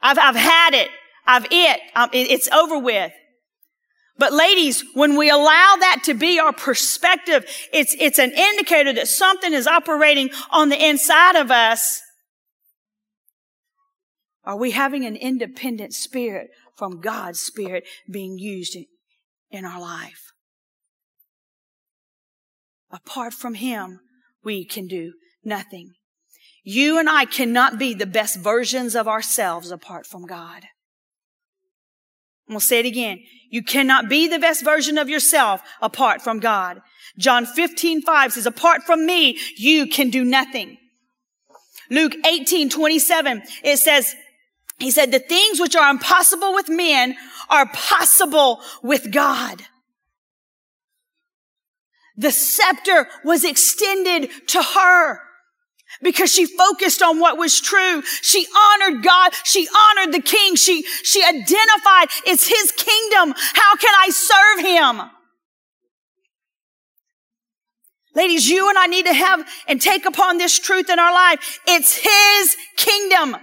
I've, 0.00 0.18
I've 0.18 0.36
had 0.36 0.74
it. 0.74 0.88
I've 1.26 1.46
it. 1.50 1.80
Um, 1.94 2.10
it. 2.12 2.30
It's 2.30 2.48
over 2.48 2.78
with. 2.78 3.12
But 4.18 4.32
ladies, 4.32 4.82
when 4.94 5.16
we 5.16 5.30
allow 5.30 5.76
that 5.78 6.02
to 6.06 6.14
be 6.14 6.40
our 6.40 6.52
perspective, 6.52 7.46
it's, 7.72 7.94
it's 8.00 8.18
an 8.18 8.32
indicator 8.32 8.92
that 8.92 9.06
something 9.06 9.52
is 9.52 9.68
operating 9.68 10.30
on 10.50 10.70
the 10.70 10.88
inside 10.88 11.36
of 11.36 11.52
us. 11.52 12.00
Are 14.44 14.56
we 14.56 14.72
having 14.72 15.04
an 15.04 15.14
independent 15.14 15.92
spirit 15.92 16.48
from 16.76 17.00
God's 17.00 17.38
spirit 17.38 17.84
being 18.10 18.38
used 18.38 18.74
in, 18.74 18.86
in 19.50 19.64
our 19.64 19.80
life? 19.80 20.32
Apart 22.90 23.34
from 23.34 23.54
Him, 23.54 24.00
we 24.42 24.64
can 24.64 24.86
do 24.86 25.12
nothing. 25.44 25.92
You 26.70 26.98
and 26.98 27.08
I 27.08 27.24
cannot 27.24 27.78
be 27.78 27.94
the 27.94 28.04
best 28.04 28.36
versions 28.36 28.94
of 28.94 29.08
ourselves 29.08 29.70
apart 29.70 30.06
from 30.06 30.26
God. 30.26 30.64
I'm 32.46 32.52
going 32.52 32.60
to 32.60 32.66
say 32.66 32.80
it 32.80 32.84
again. 32.84 33.22
You 33.48 33.62
cannot 33.62 34.10
be 34.10 34.28
the 34.28 34.38
best 34.38 34.62
version 34.62 34.98
of 34.98 35.08
yourself 35.08 35.62
apart 35.80 36.20
from 36.20 36.40
God. 36.40 36.82
John 37.16 37.46
15, 37.46 38.02
5 38.02 38.34
says, 38.34 38.44
apart 38.44 38.82
from 38.82 39.06
me, 39.06 39.38
you 39.56 39.86
can 39.86 40.10
do 40.10 40.26
nothing. 40.26 40.76
Luke 41.88 42.12
18, 42.26 42.68
27, 42.68 43.44
it 43.64 43.78
says, 43.78 44.14
he 44.78 44.90
said, 44.90 45.10
the 45.10 45.20
things 45.20 45.58
which 45.58 45.74
are 45.74 45.90
impossible 45.90 46.52
with 46.52 46.68
men 46.68 47.16
are 47.48 47.64
possible 47.64 48.60
with 48.82 49.10
God. 49.10 49.62
The 52.18 52.30
scepter 52.30 53.08
was 53.24 53.42
extended 53.42 54.28
to 54.48 54.62
her 54.62 55.22
because 56.02 56.32
she 56.32 56.46
focused 56.46 57.02
on 57.02 57.18
what 57.18 57.38
was 57.38 57.60
true. 57.60 58.02
She 58.22 58.46
honored 58.56 59.02
God. 59.02 59.32
She 59.44 59.68
honored 59.68 60.14
the 60.14 60.22
king. 60.22 60.54
She, 60.56 60.82
she 60.82 61.22
identified 61.22 62.08
it's 62.26 62.46
his 62.46 62.72
kingdom. 62.72 63.34
How 63.54 63.76
can 63.76 63.94
I 63.98 64.10
serve 64.10 64.64
him? 64.64 65.10
Ladies, 68.14 68.48
you 68.48 68.68
and 68.68 68.76
I 68.76 68.86
need 68.86 69.06
to 69.06 69.14
have 69.14 69.46
and 69.68 69.80
take 69.80 70.04
upon 70.04 70.38
this 70.38 70.58
truth 70.58 70.90
in 70.90 70.98
our 70.98 71.12
life. 71.12 71.60
It's 71.66 71.94
his 71.94 72.56
kingdom. 72.76 73.36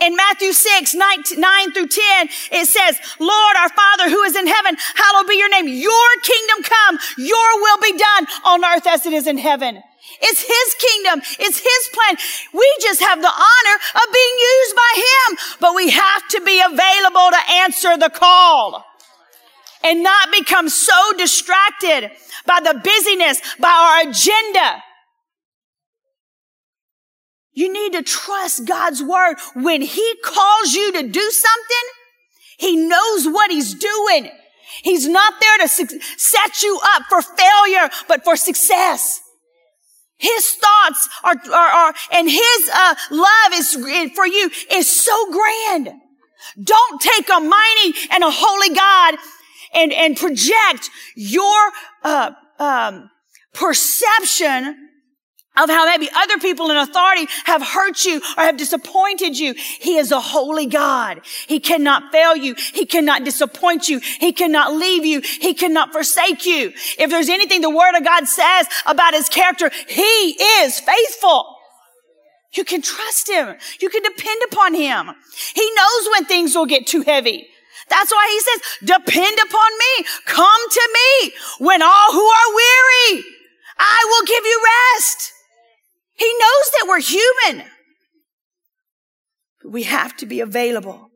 In 0.00 0.16
Matthew 0.16 0.52
6, 0.52 0.94
9, 0.94 1.18
9, 1.36 1.72
through 1.72 1.88
10, 1.88 2.28
it 2.52 2.66
says, 2.66 2.98
Lord, 3.20 3.56
our 3.56 3.68
Father 3.68 4.10
who 4.10 4.22
is 4.22 4.34
in 4.34 4.46
heaven, 4.46 4.76
hallowed 4.94 5.28
be 5.28 5.36
your 5.36 5.50
name. 5.50 5.68
Your 5.68 6.08
kingdom 6.22 6.62
come. 6.62 6.98
Your 7.18 7.60
will 7.60 7.78
be 7.82 7.96
done 7.96 8.26
on 8.44 8.64
earth 8.64 8.86
as 8.86 9.04
it 9.06 9.12
is 9.12 9.26
in 9.26 9.38
heaven. 9.38 9.82
It's 10.20 10.42
His 10.42 10.74
kingdom. 10.78 11.20
It's 11.38 11.58
His 11.58 11.88
plan. 11.92 12.16
We 12.52 12.76
just 12.80 13.00
have 13.00 13.20
the 13.20 13.28
honor 13.28 13.76
of 13.94 14.12
being 14.12 14.36
used 14.40 14.76
by 14.76 14.92
Him, 14.96 15.38
but 15.60 15.74
we 15.74 15.90
have 15.90 16.28
to 16.28 16.40
be 16.40 16.60
available 16.60 17.30
to 17.30 17.52
answer 17.52 17.96
the 17.96 18.10
call 18.10 18.84
and 19.82 20.02
not 20.02 20.32
become 20.32 20.68
so 20.68 21.12
distracted 21.18 22.10
by 22.46 22.60
the 22.60 22.80
busyness, 22.82 23.40
by 23.58 23.68
our 23.68 24.10
agenda. 24.10 24.82
You 27.52 27.72
need 27.72 27.92
to 27.92 28.02
trust 28.02 28.66
God's 28.66 29.02
word. 29.02 29.36
When 29.54 29.82
He 29.82 30.14
calls 30.24 30.72
you 30.72 30.92
to 30.92 31.08
do 31.08 31.30
something, 31.30 31.86
He 32.58 32.76
knows 32.76 33.26
what 33.26 33.50
He's 33.50 33.74
doing. 33.74 34.30
He's 34.82 35.06
not 35.06 35.34
there 35.40 35.58
to 35.58 35.68
set 35.68 36.62
you 36.62 36.80
up 36.82 37.02
for 37.08 37.22
failure, 37.22 37.90
but 38.08 38.24
for 38.24 38.36
success. 38.36 39.20
His 40.24 40.50
thoughts 40.52 41.08
are, 41.22 41.36
are, 41.52 41.68
are 41.68 41.94
and 42.10 42.28
his 42.28 42.70
uh, 42.72 42.94
love 43.10 43.52
is 43.52 43.74
for 44.14 44.26
you 44.26 44.50
is 44.72 44.90
so 44.90 45.30
grand. 45.30 45.90
Don't 46.62 47.00
take 47.00 47.28
a 47.28 47.40
mighty 47.40 47.94
and 48.10 48.24
a 48.24 48.30
holy 48.30 48.74
God 48.74 49.16
and, 49.74 49.92
and 49.92 50.16
project 50.16 50.88
your, 51.14 51.70
uh, 52.02 52.30
um, 52.58 53.10
perception 53.52 54.90
of 55.56 55.70
how 55.70 55.84
maybe 55.86 56.08
other 56.14 56.38
people 56.38 56.70
in 56.70 56.76
authority 56.76 57.26
have 57.44 57.62
hurt 57.62 58.04
you 58.04 58.20
or 58.36 58.44
have 58.44 58.56
disappointed 58.56 59.38
you. 59.38 59.54
He 59.54 59.96
is 59.98 60.10
a 60.10 60.20
holy 60.20 60.66
God. 60.66 61.20
He 61.46 61.60
cannot 61.60 62.10
fail 62.10 62.36
you. 62.36 62.54
He 62.56 62.86
cannot 62.86 63.24
disappoint 63.24 63.88
you. 63.88 64.00
He 64.00 64.32
cannot 64.32 64.74
leave 64.74 65.04
you. 65.04 65.20
He 65.20 65.54
cannot 65.54 65.92
forsake 65.92 66.44
you. 66.44 66.72
If 66.98 67.10
there's 67.10 67.28
anything 67.28 67.60
the 67.60 67.70
word 67.70 67.96
of 67.96 68.04
God 68.04 68.26
says 68.26 68.66
about 68.86 69.14
his 69.14 69.28
character, 69.28 69.70
he 69.88 70.02
is 70.02 70.80
faithful. 70.80 71.56
You 72.52 72.64
can 72.64 72.82
trust 72.82 73.28
him. 73.28 73.56
You 73.80 73.88
can 73.88 74.02
depend 74.02 74.42
upon 74.50 74.74
him. 74.74 75.10
He 75.54 75.70
knows 75.74 76.08
when 76.12 76.24
things 76.24 76.54
will 76.54 76.66
get 76.66 76.86
too 76.86 77.02
heavy. 77.02 77.48
That's 77.88 78.10
why 78.10 78.28
he 78.30 78.40
says, 78.40 78.96
depend 78.96 79.38
upon 79.38 79.70
me. 79.78 80.06
Come 80.24 80.70
to 80.70 80.88
me 80.94 81.32
when 81.58 81.82
all 81.82 82.12
who 82.12 82.24
are 82.24 82.54
weary. 82.54 83.24
I 83.78 84.04
will 84.08 84.26
give 84.26 84.44
you 84.44 84.62
rest. 84.94 85.33
He 86.14 86.26
knows 86.26 86.70
that 86.72 86.86
we're 86.88 87.00
human. 87.00 87.66
But 89.62 89.72
we 89.72 89.84
have 89.84 90.16
to 90.18 90.26
be 90.26 90.40
available 90.40 91.10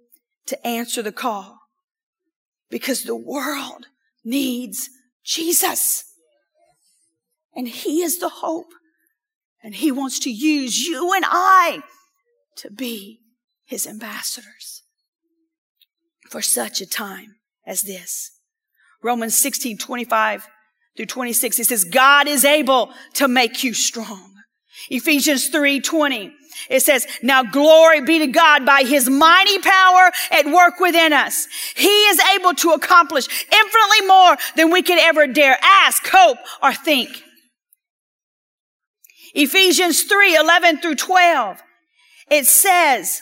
to 0.47 0.67
answer 0.67 1.03
the 1.03 1.13
call 1.13 1.59
because 2.71 3.05
the 3.05 3.17
world 3.17 3.87
needs 4.25 4.91
Jesus. 5.25 6.05
And 7.55 7.69
He 7.69 8.03
is 8.03 8.19
the 8.19 8.29
hope. 8.29 8.73
And 9.63 9.75
He 9.75 9.93
wants 9.93 10.19
to 10.21 10.31
use 10.31 10.79
you 10.79 11.13
and 11.13 11.25
I 11.27 11.83
to 12.57 12.71
be 12.71 13.21
His 13.65 13.87
ambassadors 13.87 14.83
for 16.29 16.43
such 16.43 16.81
a 16.81 16.87
time 16.87 17.37
as 17.67 17.83
this. 17.83 18.33
Romans 19.03 19.37
16, 19.37 19.79
25 19.79 20.49
through 20.97 21.07
26, 21.07 21.61
it 21.61 21.65
says, 21.67 21.85
God 21.85 22.27
is 22.27 22.45
able 22.45 22.93
to 23.15 23.29
make 23.29 23.63
you 23.63 23.73
strong 23.75 24.38
Ephesians 24.91 25.51
3:20. 25.51 26.33
It 26.69 26.81
says, 26.81 27.07
now 27.23 27.45
glory 27.45 28.01
be 28.01 28.19
to 28.19 28.27
God 28.27 28.67
by 28.67 28.83
his 28.83 29.09
mighty 29.09 29.59
power 29.61 30.11
at 30.31 30.47
work 30.47 30.81
within 30.81 31.13
us. 31.13 31.47
He 31.77 31.89
is 31.89 32.21
able 32.35 32.53
to 32.55 32.71
accomplish 32.71 33.29
infinitely 33.29 34.07
more 34.07 34.37
than 34.57 34.71
we 34.71 34.83
could 34.83 34.99
ever 34.99 35.27
dare 35.27 35.57
ask, 35.63 36.07
hope, 36.07 36.39
or 36.63 36.75
think. 36.75 37.23
Ephesians 39.35 40.03
3, 40.03 40.37
11 40.37 40.81
through 40.81 40.97
12. 40.97 41.63
It 42.31 42.47
says, 42.47 43.21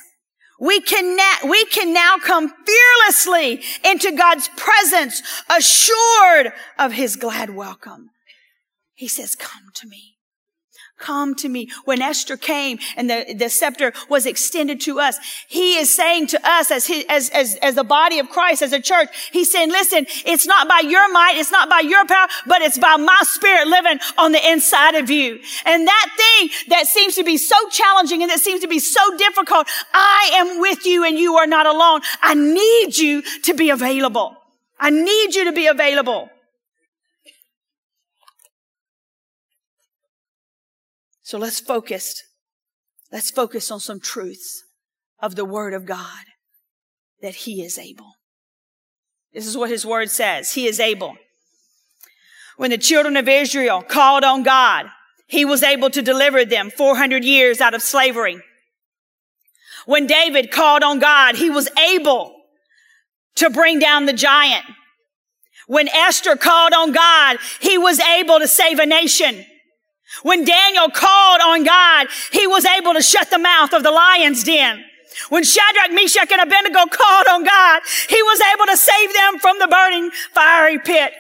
we 0.59 0.81
can, 0.81 1.17
now, 1.17 1.37
we 1.49 1.65
can 1.67 1.93
now 1.93 2.17
come 2.17 2.49
fearlessly 2.49 3.63
into 3.85 4.17
God's 4.17 4.49
presence, 4.57 5.23
assured 5.55 6.53
of 6.79 6.93
his 6.93 7.17
glad 7.17 7.51
welcome. 7.51 8.11
He 8.95 9.09
says, 9.09 9.35
come 9.35 9.65
to 9.75 9.87
me. 9.87 10.16
Come 10.99 11.35
to 11.37 11.49
me. 11.51 11.69
When 11.85 12.01
Esther 12.01 12.39
came 12.39 12.79
and 12.97 13.11
the, 13.11 13.35
the 13.37 13.51
scepter 13.51 13.93
was 14.09 14.25
extended 14.25 14.81
to 14.83 14.99
us, 14.99 15.19
he 15.47 15.77
is 15.77 15.95
saying 15.95 16.29
to 16.29 16.41
us 16.43 16.71
as, 16.71 16.87
his, 16.87 17.05
as, 17.11 17.29
as, 17.31 17.55
as 17.57 17.75
the 17.75 17.85
body 17.85 18.19
of 18.19 18.31
Christ, 18.31 18.63
as 18.63 18.73
a 18.73 18.81
church, 18.81 19.31
he's 19.31 19.53
saying, 19.53 19.71
listen, 19.71 20.07
it's 20.25 20.47
not 20.47 20.69
by 20.69 20.81
your 20.81 21.13
might, 21.13 21.35
it's 21.37 21.51
not 21.51 21.69
by 21.69 21.81
your 21.81 22.07
power, 22.07 22.29
but 22.47 22.63
it's 22.63 22.79
by 22.79 22.97
my 22.97 23.19
spirit 23.25 23.69
living 23.69 23.99
on 24.17 24.33
the 24.33 24.51
inside 24.51 24.95
of 24.95 25.11
you. 25.11 25.39
And 25.67 25.87
that 25.87 26.07
thing 26.17 26.49
that 26.69 26.87
seems 26.87 27.15
to 27.17 27.25
be 27.25 27.37
so 27.37 27.57
challenging 27.69 28.23
and 28.23 28.31
that 28.31 28.41
seems 28.41 28.63
to 28.63 28.69
be 28.69 28.79
so 28.79 29.17
difficult, 29.19 29.69
I 29.93 30.31
am 30.37 30.61
with 30.61 30.87
you 30.87 31.05
and 31.05 31.19
you 31.19 31.37
are 31.37 31.47
not 31.47 31.67
alone. 31.67 32.01
I 32.23 32.33
need 32.33 32.97
you 32.97 33.21
to 33.43 33.53
be 33.53 33.69
available. 33.69 34.35
I 34.81 34.89
need 34.89 35.35
you 35.35 35.45
to 35.45 35.53
be 35.53 35.67
available. 35.67 36.31
So 41.27 41.39
let's 41.39 41.59
focus. 41.59 42.23
Let's 43.11 43.33
focus 43.33 43.73
on 43.73 43.81
some 43.81 43.99
truths 43.99 44.63
of 45.19 45.35
the 45.35 45.45
Word 45.45 45.75
of 45.75 45.85
God 45.85 46.23
that 47.21 47.35
He 47.35 47.65
is 47.65 47.79
able. 47.79 48.13
This 49.35 49.45
is 49.45 49.57
what 49.57 49.69
His 49.69 49.85
Word 49.85 50.09
says. 50.09 50.53
He 50.53 50.69
is 50.69 50.79
able. 50.79 51.17
When 52.57 52.71
the 52.71 52.79
children 52.79 53.17
of 53.17 53.29
Israel 53.29 53.83
called 53.83 54.23
on 54.23 54.45
God, 54.45 54.87
He 55.27 55.45
was 55.45 55.65
able 55.65 55.91
to 55.91 56.01
deliver 56.01 56.45
them 56.45 56.71
400 56.71 57.25
years 57.25 57.61
out 57.61 57.75
of 57.75 57.83
slavery. 57.83 58.41
When 59.85 60.07
David 60.07 60.53
called 60.53 60.85
on 60.85 61.01
God, 61.01 61.35
He 61.35 61.51
was 61.51 61.69
able 61.77 62.37
to 63.35 63.51
bring 63.51 63.81
down 63.81 64.07
the 64.07 64.13
giant. 64.13 64.65
When 65.67 65.89
Esther 65.89 66.37
called 66.37 66.73
on 66.73 66.93
God, 66.93 67.39
He 67.59 67.77
was 67.77 67.99
able 67.99 68.39
to 68.39 68.47
save 68.47 68.79
a 68.79 68.87
nation. 68.87 69.45
When 70.23 70.45
Daniel 70.45 70.89
called 70.91 71.41
on 71.43 71.65
God, 71.65 72.09
he 72.33 72.47
was 72.47 72.65
able 72.65 72.95
to 72.95 73.03
shut 73.03 73.31
the 73.31 73.39
mouth 73.39 73.73
of 73.73 73.83
the 73.83 73.91
lion's 73.91 74.45
den. 74.45 74.85
When 75.29 75.45
Shadrach, 75.45 75.93
Meshach, 75.93 76.31
and 76.31 76.43
Abednego 76.43 76.87
called 76.87 77.27
on 77.29 77.45
God, 77.45 77.83
he 78.09 78.23
was 78.23 78.41
able 78.55 78.67
to 78.67 78.77
save 78.77 79.13
them 79.15 79.39
from 79.39 79.59
the 79.59 79.69
burning 79.69 80.11
fiery 80.33 80.79
pit. 80.79 81.13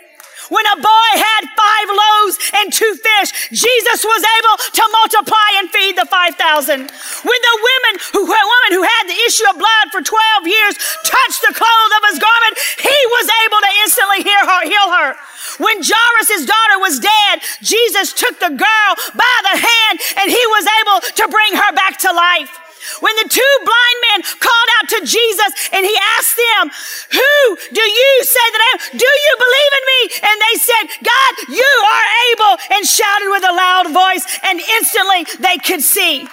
When 0.48 0.66
a 0.66 0.78
boy 0.78 1.10
had 1.18 1.42
five 1.58 1.88
loaves 1.90 2.36
and 2.62 2.66
two 2.72 2.92
fish, 2.94 3.50
Jesus 3.50 4.00
was 4.06 4.22
able 4.22 4.56
to 4.78 4.84
multiply 5.02 5.48
and 5.58 5.70
feed 5.70 5.98
the 5.98 6.06
5,000. 6.06 6.78
When 6.78 7.40
the 7.42 7.56
women 7.58 7.94
who, 8.12 8.22
woman 8.26 8.70
who 8.70 8.82
had 8.86 9.04
the 9.10 9.18
issue 9.26 9.46
of 9.50 9.58
blood 9.58 9.86
for 9.90 10.02
12 10.02 10.46
years 10.46 10.74
touched 11.02 11.42
the 11.42 11.54
clothes 11.54 11.92
of 11.98 12.02
his 12.10 12.18
garment, 12.22 12.54
he 12.78 12.98
was 13.18 13.26
able 13.46 13.60
to 13.62 13.72
instantly 13.82 14.20
her. 14.22 14.64
Heal 14.66 14.90
her. 14.92 15.10
When 15.58 15.78
Jairus' 15.82 16.46
daughter 16.46 16.78
was 16.78 17.00
dead, 17.00 17.42
Jesus 17.62 18.12
took 18.12 18.38
the 18.38 18.50
girl 18.50 18.90
by 19.14 19.36
the 19.50 19.56
hand 19.58 19.96
and 20.22 20.30
he 20.30 20.44
was 20.58 20.66
able 20.82 20.98
to 21.00 21.24
bring 21.28 21.52
her 21.54 21.72
back 21.72 21.98
to 21.98 22.12
life. 22.12 22.65
When 23.00 23.14
the 23.16 23.28
two 23.28 23.54
blind 23.64 23.98
men 24.10 24.18
called 24.40 24.70
out 24.80 24.86
to 24.96 25.00
Jesus 25.06 25.50
and 25.72 25.84
he 25.84 25.96
asked 26.18 26.36
them, 26.36 26.70
who 27.12 27.34
do 27.74 27.84
you 27.84 28.12
say 28.22 28.46
that 28.52 28.62
I 28.62 28.70
am? 28.74 28.98
Do 28.98 29.10
you 29.10 29.32
believe 29.36 29.72
in 29.78 29.84
me? 29.92 30.00
And 30.26 30.36
they 30.40 30.56
said, 30.58 30.84
God, 31.02 31.32
you 31.52 31.72
are 31.92 32.08
able 32.32 32.54
and 32.76 32.82
shouted 32.86 33.30
with 33.30 33.44
a 33.44 33.54
loud 33.54 33.86
voice 33.92 34.24
and 34.44 34.60
instantly 34.60 35.26
they 35.40 35.58
could 35.58 35.82
see 35.82 36.28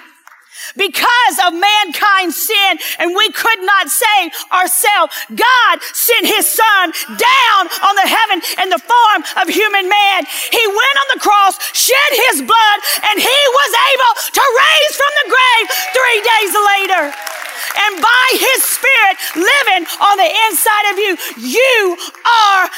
because 0.75 1.35
of 1.45 1.53
mankind's 1.53 2.37
sin 2.37 2.79
and 2.99 3.15
we 3.15 3.31
could 3.31 3.61
not 3.61 3.89
save 3.89 4.31
ourselves. 4.51 5.13
God 5.29 5.75
sent 5.93 6.27
his 6.27 6.49
son 6.49 6.91
down 7.17 7.61
on 7.83 7.93
the 7.95 8.07
heaven 8.07 8.39
in 8.63 8.69
the 8.69 8.79
form 8.79 9.21
of 9.41 9.49
human 9.49 9.87
man. 9.89 10.25
He 10.51 10.63
went 10.67 10.95
on 10.99 11.07
the 11.15 11.21
cross, 11.21 11.55
shed 11.75 12.11
his 12.29 12.41
blood, 12.41 12.77
and 13.11 13.19
he 13.19 13.39
was 13.59 13.71
able 13.93 14.13
to 14.37 14.43
raise 14.43 14.93
from 14.95 15.13
the 15.23 15.27
grave 15.31 15.65
three 15.93 16.19
days 16.21 16.53
later. 16.53 17.42
And 17.75 18.01
by 18.01 18.27
his 18.31 18.63
spirit 18.63 19.15
living 19.35 19.87
on 20.01 20.17
the 20.17 20.31
inside 20.49 20.85
of 20.91 20.97
you, 20.97 21.17
you 21.37 21.97
are 22.25 22.69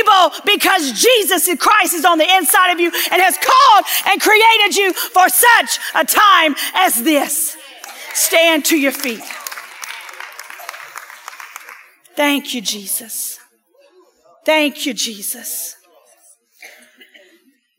able 0.00 0.36
because 0.44 0.92
Jesus 0.92 1.48
Christ 1.58 1.94
is 1.94 2.04
on 2.04 2.18
the 2.18 2.28
inside 2.36 2.72
of 2.72 2.80
you 2.80 2.90
and 3.10 3.22
has 3.22 3.38
called 3.38 3.84
and 4.06 4.20
created 4.20 4.76
you 4.76 4.92
for 4.92 5.28
such 5.28 5.78
a 5.94 6.04
time 6.04 6.54
as 6.74 7.02
this. 7.02 7.56
Stand 8.14 8.64
to 8.66 8.76
your 8.76 8.92
feet. 8.92 9.22
Thank 12.16 12.54
you, 12.54 12.60
Jesus. 12.60 13.38
Thank 14.44 14.86
you, 14.86 14.94
Jesus. 14.94 15.76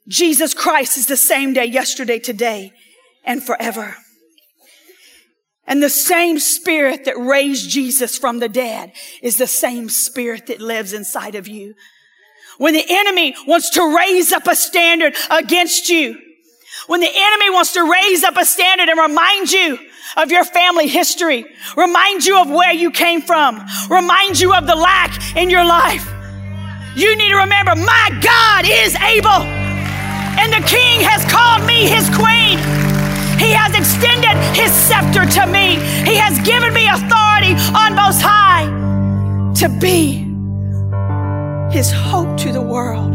Jesus 0.07 0.53
Christ 0.53 0.97
is 0.97 1.07
the 1.07 1.17
same 1.17 1.53
day, 1.53 1.65
yesterday, 1.65 2.19
today, 2.19 2.71
and 3.23 3.43
forever. 3.43 3.95
And 5.69 5.83
the 5.83 5.89
same 5.89 6.39
spirit 6.39 7.05
that 7.05 7.17
raised 7.17 7.69
Jesus 7.69 8.17
from 8.17 8.39
the 8.39 8.49
dead 8.49 8.91
is 9.21 9.37
the 9.37 9.47
same 9.47 9.87
spirit 9.87 10.47
that 10.47 10.59
lives 10.59 10.93
inside 10.93 11.35
of 11.35 11.47
you. 11.47 11.75
When 12.57 12.73
the 12.73 12.83
enemy 12.89 13.35
wants 13.47 13.69
to 13.71 13.95
raise 13.95 14.33
up 14.33 14.47
a 14.47 14.55
standard 14.55 15.15
against 15.29 15.87
you, 15.87 16.19
when 16.87 17.01
the 17.01 17.11
enemy 17.13 17.51
wants 17.51 17.73
to 17.73 17.89
raise 17.89 18.23
up 18.23 18.35
a 18.35 18.45
standard 18.45 18.89
and 18.89 18.99
remind 18.99 19.51
you 19.51 19.77
of 20.17 20.31
your 20.31 20.43
family 20.43 20.87
history, 20.87 21.45
remind 21.77 22.25
you 22.25 22.41
of 22.41 22.49
where 22.49 22.73
you 22.73 22.89
came 22.89 23.21
from, 23.21 23.63
remind 23.91 24.39
you 24.39 24.53
of 24.55 24.65
the 24.65 24.75
lack 24.75 25.37
in 25.37 25.51
your 25.51 25.63
life, 25.63 26.05
you 26.95 27.15
need 27.15 27.29
to 27.29 27.37
remember 27.37 27.75
my 27.75 28.19
God 28.23 28.65
is 28.67 28.95
able 28.95 29.29
and 30.39 30.51
the 30.51 30.67
king 30.67 31.01
has 31.01 31.23
called 31.31 31.65
me 31.67 31.87
his 31.87 32.09
queen. 32.15 32.57
He 33.39 33.51
has 33.53 33.75
extended 33.75 34.35
his 34.55 34.71
scepter 34.71 35.25
to 35.39 35.47
me. 35.47 35.75
He 36.09 36.17
has 36.17 36.39
given 36.45 36.73
me 36.73 36.87
authority 36.87 37.55
on 37.75 37.95
most 37.95 38.21
high 38.21 38.65
to 39.55 39.69
be 39.79 40.25
his 41.71 41.91
hope 41.91 42.37
to 42.39 42.51
the 42.51 42.61
world 42.61 43.13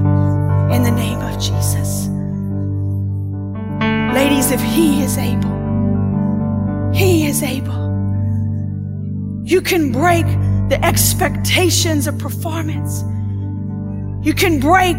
in 0.72 0.82
the 0.82 0.90
name 0.90 1.20
of 1.20 1.34
Jesus. 1.40 2.08
Ladies, 4.14 4.50
if 4.50 4.60
he 4.60 5.02
is 5.02 5.18
able, 5.18 5.54
he 6.94 7.26
is 7.26 7.42
able. 7.42 7.84
You 9.44 9.60
can 9.60 9.92
break 9.92 10.26
the 10.70 10.78
expectations 10.82 12.06
of 12.06 12.18
performance 12.18 13.04
You 14.24 14.32
can 14.32 14.58
break 14.58 14.96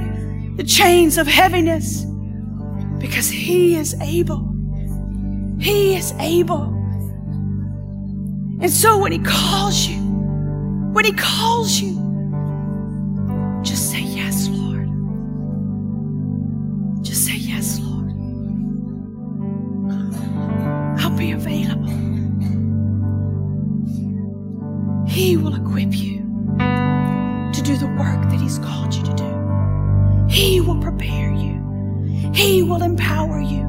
the 0.58 0.64
chains 0.64 1.18
of 1.18 1.26
heaviness 1.28 2.06
because 3.00 3.30
He 3.30 3.76
is 3.76 3.96
able. 4.02 4.55
He 5.60 5.96
is 5.96 6.14
able. 6.20 6.74
And 8.62 8.72
so 8.72 8.98
when 8.98 9.12
He 9.12 9.20
calls 9.20 9.88
you, 9.88 9.98
when 10.94 11.06
He 11.06 11.14
calls 11.14 11.80
you, 11.80 11.96
just 13.64 13.92
say 13.92 14.02
yes, 14.02 14.48
Lord. 14.50 14.90
Just 17.04 17.26
say 17.26 17.36
yes, 17.36 17.80
Lord. 17.80 18.12
I'll 21.00 21.18
be 21.18 21.32
available. 21.32 21.94
He 25.08 25.38
will 25.38 25.56
equip 25.56 25.96
you 25.96 26.20
to 26.58 27.62
do 27.62 27.78
the 27.78 27.88
work 27.98 28.30
that 28.30 28.40
He's 28.42 28.60
called 28.60 28.94
you 28.94 29.04
to 29.04 29.14
do. 29.14 30.26
He 30.30 30.60
will 30.60 30.82
prepare 30.82 31.32
you. 31.32 31.62
He 32.34 32.64
will 32.64 32.84
empower 32.84 33.40
you 33.40 33.64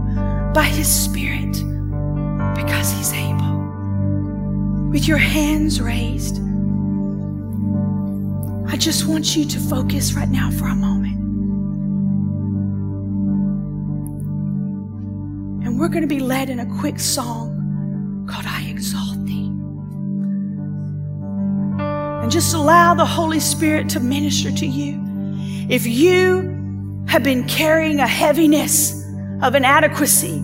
by 0.54 0.64
His 0.64 0.88
Spirit 0.88 1.45
because 2.56 2.90
He's 2.92 3.12
able. 3.12 3.56
With 4.90 5.06
your 5.06 5.18
hands 5.18 5.80
raised, 5.80 6.38
I 8.68 8.76
just 8.76 9.06
want 9.06 9.36
you 9.36 9.44
to 9.44 9.58
focus 9.58 10.14
right 10.14 10.28
now 10.28 10.50
for 10.50 10.66
a 10.66 10.74
moment. 10.74 11.16
And 15.64 15.78
we're 15.78 15.88
going 15.88 16.02
to 16.02 16.08
be 16.08 16.20
led 16.20 16.48
in 16.50 16.60
a 16.60 16.66
quick 16.80 16.98
song 16.98 18.26
called 18.28 18.46
I 18.46 18.68
Exalt 18.68 19.24
Thee. 19.26 19.46
And 22.22 22.30
just 22.30 22.54
allow 22.54 22.94
the 22.94 23.04
Holy 23.04 23.40
Spirit 23.40 23.88
to 23.90 24.00
minister 24.00 24.50
to 24.50 24.66
you. 24.66 25.00
If 25.68 25.86
you 25.86 27.04
have 27.08 27.22
been 27.22 27.46
carrying 27.46 28.00
a 28.00 28.06
heaviness 28.06 29.04
of 29.42 29.54
inadequacy, 29.54 30.42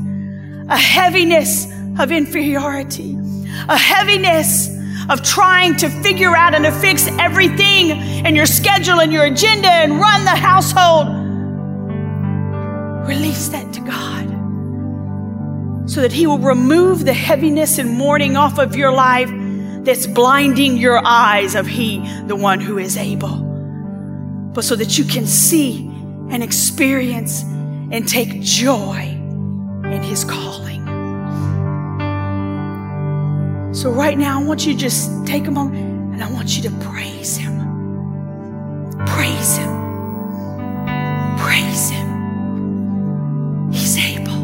a 0.68 0.76
heaviness 0.76 1.66
of 2.02 2.10
inferiority, 2.10 3.16
a 3.68 3.78
heaviness 3.78 4.68
of 5.08 5.22
trying 5.22 5.76
to 5.76 5.88
figure 5.88 6.36
out 6.36 6.54
and 6.54 6.64
to 6.64 6.72
fix 6.72 7.06
everything 7.18 7.90
in 8.26 8.34
your 8.34 8.46
schedule 8.46 9.00
and 9.00 9.12
your 9.12 9.24
agenda 9.24 9.68
and 9.68 9.98
run 9.98 10.24
the 10.24 10.30
household. 10.30 11.08
Release 13.06 13.48
that 13.48 13.72
to 13.72 13.80
God 13.80 14.28
so 15.88 16.00
that 16.00 16.12
He 16.12 16.26
will 16.26 16.38
remove 16.38 17.04
the 17.04 17.12
heaviness 17.12 17.78
and 17.78 17.90
mourning 17.90 18.36
off 18.36 18.58
of 18.58 18.74
your 18.74 18.92
life 18.92 19.30
that's 19.84 20.06
blinding 20.06 20.76
your 20.76 21.00
eyes 21.04 21.54
of 21.54 21.66
He, 21.66 21.98
the 22.26 22.36
one 22.36 22.60
who 22.60 22.78
is 22.78 22.96
able. 22.96 23.36
But 24.54 24.64
so 24.64 24.76
that 24.76 24.98
you 24.98 25.04
can 25.04 25.26
see 25.26 25.86
and 26.30 26.42
experience 26.42 27.42
and 27.42 28.08
take 28.08 28.40
joy 28.40 29.18
in 29.84 30.02
His 30.02 30.24
calling. 30.24 30.71
So, 33.82 33.90
right 33.90 34.16
now, 34.16 34.40
I 34.40 34.44
want 34.44 34.64
you 34.64 34.74
to 34.74 34.78
just 34.78 35.10
take 35.26 35.48
a 35.48 35.50
moment 35.50 36.14
and 36.14 36.22
I 36.22 36.30
want 36.30 36.56
you 36.56 36.62
to 36.62 36.70
praise 36.86 37.36
Him. 37.36 37.58
Praise 39.06 39.56
Him. 39.56 41.36
Praise 41.36 41.90
Him. 41.90 43.72
He's 43.72 43.96
able. 43.98 44.40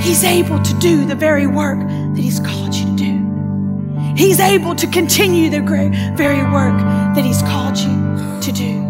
He's 0.00 0.24
able 0.24 0.62
to 0.62 0.74
do 0.78 1.04
the 1.04 1.14
very 1.14 1.46
work 1.46 1.78
that 1.80 2.22
He's 2.22 2.40
called 2.40 2.74
you 2.74 2.86
to 2.86 2.96
do. 2.96 4.14
He's 4.16 4.40
able 4.40 4.74
to 4.74 4.86
continue 4.86 5.50
the 5.50 5.60
very 6.16 6.42
work 6.50 6.78
that 7.14 7.22
He's 7.22 7.42
called 7.42 7.76
you 7.76 8.40
to 8.40 8.50
do. 8.50 8.80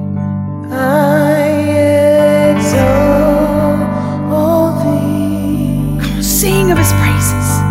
I 0.71 2.55
exalt 2.55 3.91
all 4.31 4.79
thee. 4.85 5.99
Come 6.01 6.15
on, 6.15 6.23
sing 6.23 6.71
of 6.71 6.79
His 6.79 6.93
praises. 6.93 7.62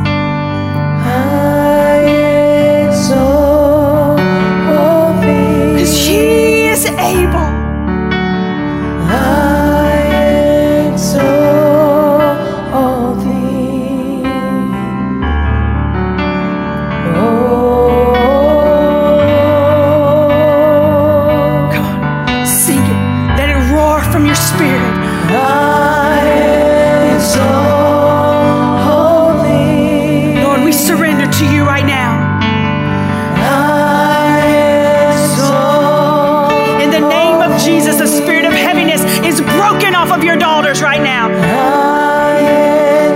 Broken 39.81 39.95
off 39.95 40.11
of 40.15 40.23
your 40.23 40.37
daughters 40.37 40.79
right 40.83 41.01
now. 41.01 41.27
I 41.27 42.37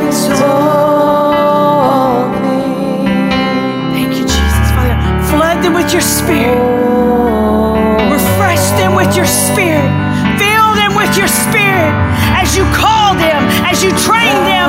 exalt 0.07 0.41
thee. 2.41 3.05
Thank 3.93 4.17
you, 4.17 4.25
Jesus. 4.25 4.71
Father, 4.73 4.97
flood 5.29 5.63
them 5.63 5.73
with 5.75 5.93
your 5.93 6.01
spirit. 6.01 6.57
Refresh 8.09 8.65
them 8.81 8.95
with 8.95 9.15
your 9.15 9.27
spirit. 9.27 9.91
Fill 10.41 10.73
them 10.73 10.95
with 10.95 11.15
your 11.15 11.27
spirit 11.27 11.93
as 12.33 12.57
you 12.57 12.65
call 12.73 13.13
them, 13.13 13.45
as 13.69 13.83
you 13.83 13.91
train 14.01 14.33
them, 14.49 14.64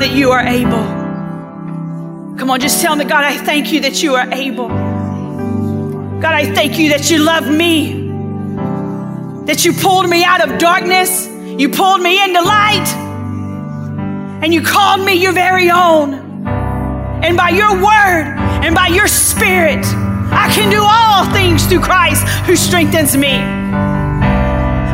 That 0.00 0.12
you 0.12 0.30
are 0.30 0.40
able. 0.40 0.86
Come 2.38 2.48
on, 2.48 2.58
just 2.58 2.80
tell 2.80 2.96
me, 2.96 3.04
God, 3.04 3.22
I 3.22 3.36
thank 3.36 3.70
you 3.70 3.80
that 3.82 4.02
you 4.02 4.14
are 4.14 4.32
able. 4.32 4.68
God, 4.68 6.32
I 6.32 6.50
thank 6.54 6.78
you 6.78 6.88
that 6.88 7.10
you 7.10 7.18
love 7.18 7.46
me, 7.46 8.08
that 9.44 9.62
you 9.66 9.74
pulled 9.74 10.08
me 10.08 10.24
out 10.24 10.40
of 10.40 10.58
darkness, 10.58 11.28
you 11.58 11.68
pulled 11.68 12.00
me 12.00 12.24
into 12.24 12.40
light, 12.40 12.88
and 14.42 14.54
you 14.54 14.62
called 14.62 15.04
me 15.04 15.12
your 15.12 15.32
very 15.32 15.70
own. 15.70 16.14
And 17.22 17.36
by 17.36 17.50
your 17.50 17.74
word 17.74 18.38
and 18.64 18.74
by 18.74 18.86
your 18.86 19.06
spirit, 19.06 19.84
I 20.32 20.50
can 20.54 20.70
do 20.70 20.80
all 20.82 21.30
things 21.34 21.66
through 21.66 21.80
Christ 21.80 22.26
who 22.46 22.56
strengthens 22.56 23.18
me. 23.18 23.36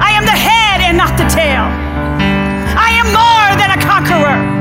I 0.03 0.11
am 0.19 0.25
the 0.25 0.33
head 0.33 0.81
and 0.81 0.97
not 0.99 1.17
the 1.17 1.29
tail. 1.31 1.63
I 2.75 2.91
am 2.99 3.07
more 3.15 3.57
than 3.57 3.71
a 3.71 3.81
conqueror. 3.87 4.56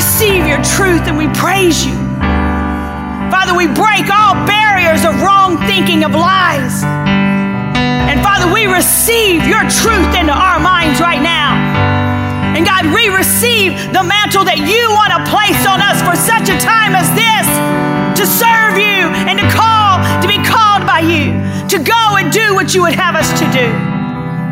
Receive 0.00 0.48
your 0.48 0.64
truth 0.64 1.04
and 1.12 1.18
we 1.18 1.28
praise 1.36 1.84
you. 1.84 1.92
Father, 3.28 3.52
we 3.52 3.68
break 3.68 4.08
all 4.08 4.32
barriers 4.48 5.04
of 5.04 5.20
wrong 5.20 5.60
thinking, 5.68 6.04
of 6.08 6.12
lies. 6.16 6.80
And 8.08 8.16
Father, 8.24 8.48
we 8.48 8.64
receive 8.64 9.44
your 9.44 9.60
truth 9.68 10.16
into 10.16 10.32
our 10.32 10.58
minds 10.58 11.04
right 11.04 11.20
now. 11.20 11.52
And 12.56 12.64
God, 12.64 12.88
we 12.96 13.12
receive 13.12 13.76
the 13.92 14.00
mantle 14.00 14.40
that 14.48 14.56
you 14.64 14.88
want 14.96 15.12
to 15.12 15.20
place 15.28 15.68
on 15.68 15.84
us 15.84 16.00
for 16.00 16.16
such 16.16 16.48
a 16.48 16.56
time 16.56 16.96
as 16.96 17.04
this 17.12 17.44
to 18.16 18.24
serve 18.24 18.80
you 18.80 19.04
and 19.28 19.36
to 19.36 19.44
call, 19.52 20.00
to 20.24 20.26
be 20.32 20.40
called 20.40 20.88
by 20.88 21.04
you, 21.04 21.36
to 21.68 21.76
go 21.76 22.16
and 22.16 22.32
do 22.32 22.56
what 22.56 22.72
you 22.72 22.80
would 22.88 22.96
have 22.96 23.20
us 23.20 23.28
to 23.36 23.44
do. 23.52 23.68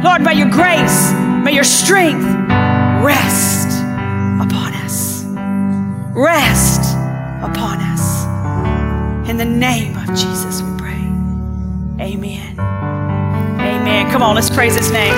Lord, 0.05 0.21
may 0.21 0.37
your 0.37 0.53
grace, 0.53 1.09
may 1.41 1.57
your 1.57 1.65
strength 1.65 2.29
rest. 3.01 3.48
Rest 6.19 6.81
upon 7.45 7.79
us. 7.79 9.31
In 9.31 9.37
the 9.37 9.45
name 9.45 9.97
of 9.97 10.09
Jesus, 10.09 10.63
we 10.63 10.77
pray. 10.77 11.05
Amen. 12.05 12.59
Amen. 12.59 14.11
Come 14.11 14.23
on, 14.23 14.35
let's 14.35 14.51
praise 14.51 14.75
his 14.75 14.91
name. 14.91 15.15